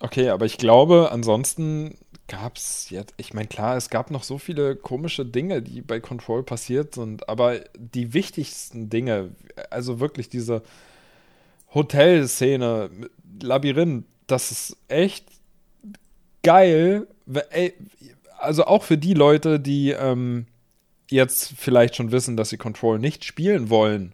[0.00, 1.96] Okay, aber ich glaube, ansonsten
[2.28, 6.00] gab es jetzt, ich meine, klar, es gab noch so viele komische Dinge, die bei
[6.00, 9.30] Control passiert sind, aber die wichtigsten Dinge,
[9.70, 10.62] also wirklich diese
[11.72, 12.90] Hotelszene,
[13.42, 15.26] Labyrinth, das ist echt
[16.42, 17.06] geil.
[18.38, 20.46] Also auch für die Leute, die ähm,
[21.10, 24.12] jetzt vielleicht schon wissen, dass sie Control nicht spielen wollen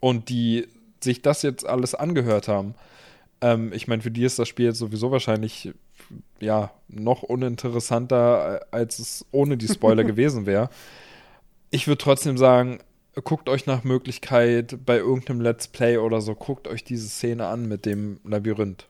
[0.00, 0.66] und die
[1.00, 2.74] sich das jetzt alles angehört haben,
[3.40, 5.72] ähm, ich meine, für die ist das Spiel jetzt sowieso wahrscheinlich
[6.40, 10.70] ja noch uninteressanter, äh, als es ohne die Spoiler gewesen wäre.
[11.70, 12.78] Ich würde trotzdem sagen,
[13.24, 17.66] guckt euch nach Möglichkeit bei irgendeinem Let's Play oder so, guckt euch diese Szene an
[17.66, 18.88] mit dem Labyrinth.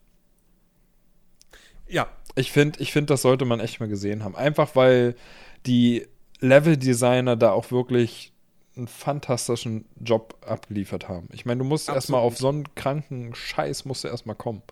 [1.88, 2.08] Ja.
[2.34, 4.36] Ich finde, ich find, das sollte man echt mal gesehen haben.
[4.36, 5.16] Einfach weil
[5.66, 6.06] die
[6.40, 8.32] Level-Designer da auch wirklich
[8.76, 11.28] einen fantastischen Job abgeliefert haben.
[11.32, 14.62] Ich meine, du musst erstmal auf so einen kranken Scheiß musst du erstmal kommen.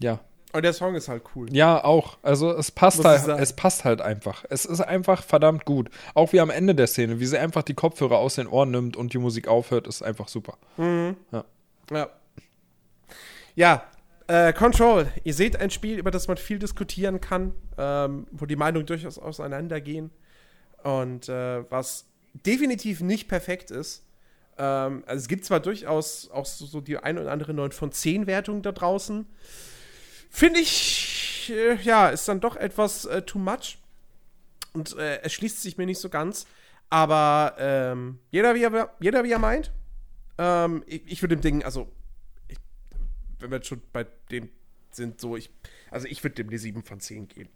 [0.00, 0.20] Ja.
[0.52, 1.52] Und der Song ist halt cool.
[1.52, 2.16] Ja, auch.
[2.22, 4.44] Also es passt halt, es passt halt einfach.
[4.48, 5.90] Es ist einfach verdammt gut.
[6.14, 8.96] Auch wie am Ende der Szene, wie sie einfach die Kopfhörer aus den Ohren nimmt
[8.96, 10.56] und die Musik aufhört, ist einfach super.
[10.78, 11.16] Mhm.
[11.30, 11.44] Ja.
[11.90, 12.08] Ja.
[13.54, 13.84] Ja,
[14.28, 15.08] äh, Control.
[15.24, 19.18] Ihr seht ein Spiel, über das man viel diskutieren kann, ähm, wo die Meinungen durchaus
[19.18, 20.10] auseinandergehen.
[20.82, 24.04] Und äh, was definitiv nicht perfekt ist,
[24.58, 27.92] ähm, also es gibt zwar durchaus auch so, so die ein oder andere 9 von
[27.92, 29.26] 10 Wertung da draußen.
[30.30, 33.78] Finde ich, äh, ja, ist dann doch etwas äh, too much.
[34.72, 36.46] Und äh, es schließt sich mir nicht so ganz.
[36.90, 39.72] Aber ähm, jeder, wie er, jeder, wie er meint.
[40.38, 41.88] Ähm, ich, ich würde dem Ding, also,
[42.48, 42.58] ich,
[43.40, 44.50] wenn wir jetzt schon bei dem
[44.90, 45.50] sind, so, ich,
[45.90, 47.50] also ich würde dem eine 7 von 10 geben.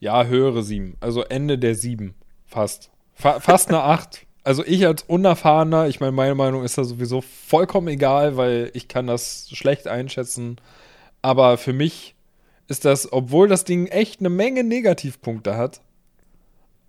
[0.00, 0.96] Ja, höhere 7.
[1.00, 2.14] Also Ende der 7.
[2.46, 2.90] Fast.
[3.14, 4.26] Fa fast eine 8.
[4.44, 8.88] Also ich als Unerfahrener, ich meine, meine Meinung ist da sowieso vollkommen egal, weil ich
[8.88, 10.56] kann das schlecht einschätzen.
[11.28, 12.14] Aber für mich
[12.68, 15.82] ist das, obwohl das Ding echt eine Menge Negativpunkte hat,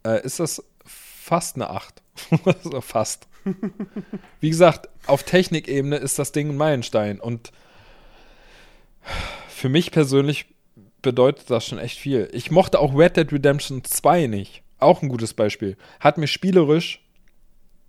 [0.05, 2.01] äh, ist das fast eine 8.
[2.45, 3.27] also fast.
[4.39, 7.19] Wie gesagt, auf Technikebene ist das Ding ein Meilenstein.
[7.19, 7.51] Und
[9.49, 10.45] für mich persönlich
[11.01, 12.29] bedeutet das schon echt viel.
[12.31, 14.63] Ich mochte auch Red Dead Redemption 2 nicht.
[14.77, 15.75] Auch ein gutes Beispiel.
[15.99, 17.05] Hat mir spielerisch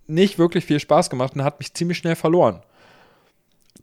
[0.05, 2.61] nicht wirklich viel Spaß gemacht und hat mich ziemlich schnell verloren.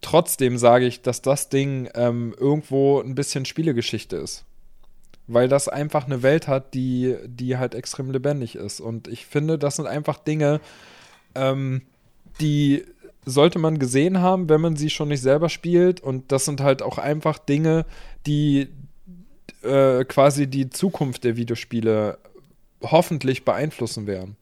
[0.00, 4.44] Trotzdem sage ich, dass das Ding ähm, irgendwo ein bisschen Spielegeschichte ist.
[5.26, 8.80] Weil das einfach eine Welt hat, die, die halt extrem lebendig ist.
[8.80, 10.60] Und ich finde, das sind einfach Dinge,
[11.34, 11.82] ähm,
[12.40, 12.84] die
[13.26, 16.00] sollte man gesehen haben, wenn man sie schon nicht selber spielt.
[16.00, 17.84] Und das sind halt auch einfach Dinge,
[18.26, 18.68] die,
[19.62, 22.18] äh, quasi die Zukunft der Videospiele
[22.82, 24.36] hoffentlich beeinflussen werden.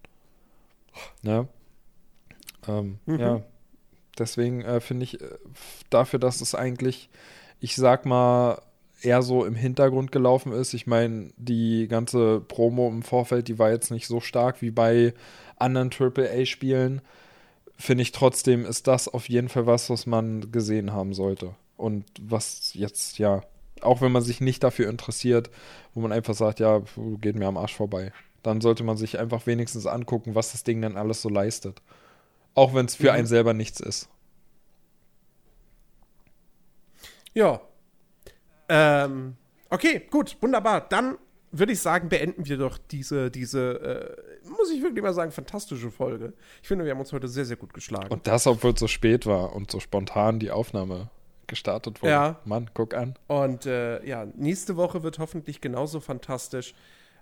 [1.23, 1.48] Ne?
[2.68, 3.18] Ähm, mhm.
[3.18, 3.43] Ja.
[4.18, 5.28] Deswegen äh, finde ich äh,
[5.90, 7.09] dafür, dass es eigentlich,
[7.60, 8.60] ich sag mal,
[9.02, 10.74] eher so im Hintergrund gelaufen ist.
[10.74, 15.14] Ich meine, die ganze Promo im Vorfeld, die war jetzt nicht so stark wie bei
[15.56, 17.02] anderen AAA-Spielen.
[17.76, 21.55] Finde ich trotzdem, ist das auf jeden Fall was, was man gesehen haben sollte.
[21.76, 23.43] Und was jetzt, ja,
[23.82, 25.51] auch wenn man sich nicht dafür interessiert,
[25.94, 26.82] wo man einfach sagt, ja,
[27.20, 28.12] geht mir am Arsch vorbei.
[28.43, 31.82] Dann sollte man sich einfach wenigstens angucken, was das Ding denn alles so leistet.
[32.56, 33.18] Auch wenn es für mhm.
[33.18, 34.08] einen selber nichts ist.
[37.34, 37.60] Ja.
[38.68, 39.36] Ähm,
[39.70, 40.80] okay, gut, wunderbar.
[40.88, 41.18] Dann
[41.52, 45.90] würde ich sagen, beenden wir doch diese, diese, äh, muss ich wirklich mal sagen, fantastische
[45.90, 46.32] Folge.
[46.62, 48.08] Ich finde, wir haben uns heute sehr, sehr gut geschlagen.
[48.08, 51.10] Und das, obwohl es so spät war und so spontan die Aufnahme
[51.46, 52.10] gestartet wurde.
[52.10, 52.40] Ja.
[52.46, 53.18] Mann, guck an.
[53.26, 56.74] Und äh, ja, nächste Woche wird hoffentlich genauso fantastisch.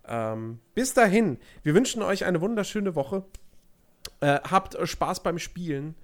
[0.06, 3.24] Ähm, bis dahin, wir wünschen euch eine wunderschöne Woche.
[4.24, 5.96] Äh, habt Spaß beim Spielen.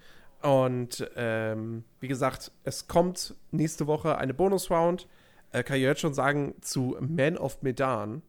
[0.42, 5.08] Und ähm, wie gesagt, es kommt nächste Woche eine Bonus-Round.
[5.52, 8.20] Äh, kann ich jetzt schon sagen, zu Man of Medan.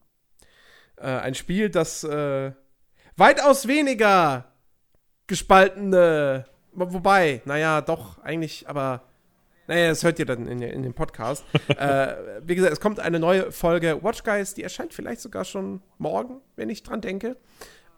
[0.96, 2.54] Äh, ein Spiel, das äh,
[3.18, 4.46] weitaus weniger
[5.28, 9.04] gespaltene, wobei, naja, doch, eigentlich, aber
[9.68, 11.44] naja, das hört ihr dann in, in dem Podcast.
[11.68, 15.82] äh, wie gesagt, es kommt eine neue Folge Watch Guys, die erscheint vielleicht sogar schon
[15.98, 17.36] morgen, wenn ich dran denke.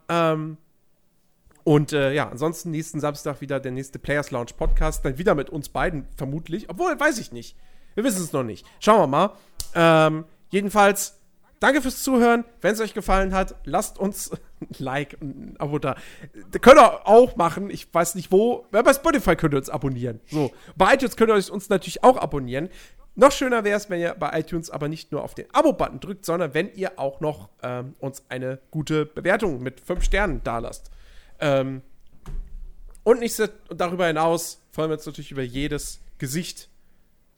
[0.10, 0.57] Ähm,
[1.64, 5.06] und äh, ja, ansonsten nächsten Samstag wieder der nächste Players Lounge Podcast.
[5.06, 6.69] Dann wieder mit uns beiden, vermutlich.
[6.69, 7.56] Obwohl, weiß ich nicht.
[7.95, 8.65] Wir wissen es noch nicht.
[8.80, 9.31] Schauen wir mal.
[9.76, 11.19] Ähm, jedenfalls,
[11.60, 12.44] danke fürs Zuhören.
[12.60, 15.95] Wenn es euch gefallen hat, lasst uns ein Like und ein Abo da.
[16.52, 17.69] Das könnt ihr auch machen.
[17.69, 18.65] Ich weiß nicht wo.
[18.72, 20.19] Bei Spotify könnt ihr uns abonnieren.
[20.27, 20.52] So.
[20.76, 22.69] Bei iTunes könnt ihr uns natürlich auch abonnieren.
[23.15, 26.26] Noch schöner wäre es, wenn ihr bei iTunes aber nicht nur auf den Abo-Button drückt,
[26.26, 30.90] sondern wenn ihr auch noch ähm, uns eine gute Bewertung mit 5 Sternen da lasst.
[31.44, 31.82] Ähm,
[33.03, 33.38] und nicht
[33.70, 36.70] darüber hinaus freuen wir uns natürlich über jedes Gesicht,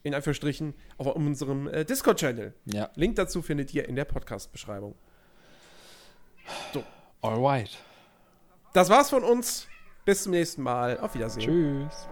[0.03, 2.53] in Anführungsstrichen, auf unserem äh, Discord-Channel.
[2.65, 2.91] Ja.
[2.93, 4.93] Link dazu findet ihr in der Podcast-Beschreibung.
[6.71, 6.83] So.
[7.21, 7.79] Alright.
[8.73, 9.67] Das war's von uns.
[10.05, 10.99] Bis zum nächsten Mal.
[10.99, 11.43] Auf Wiedersehen.
[11.89, 12.07] Tschüss.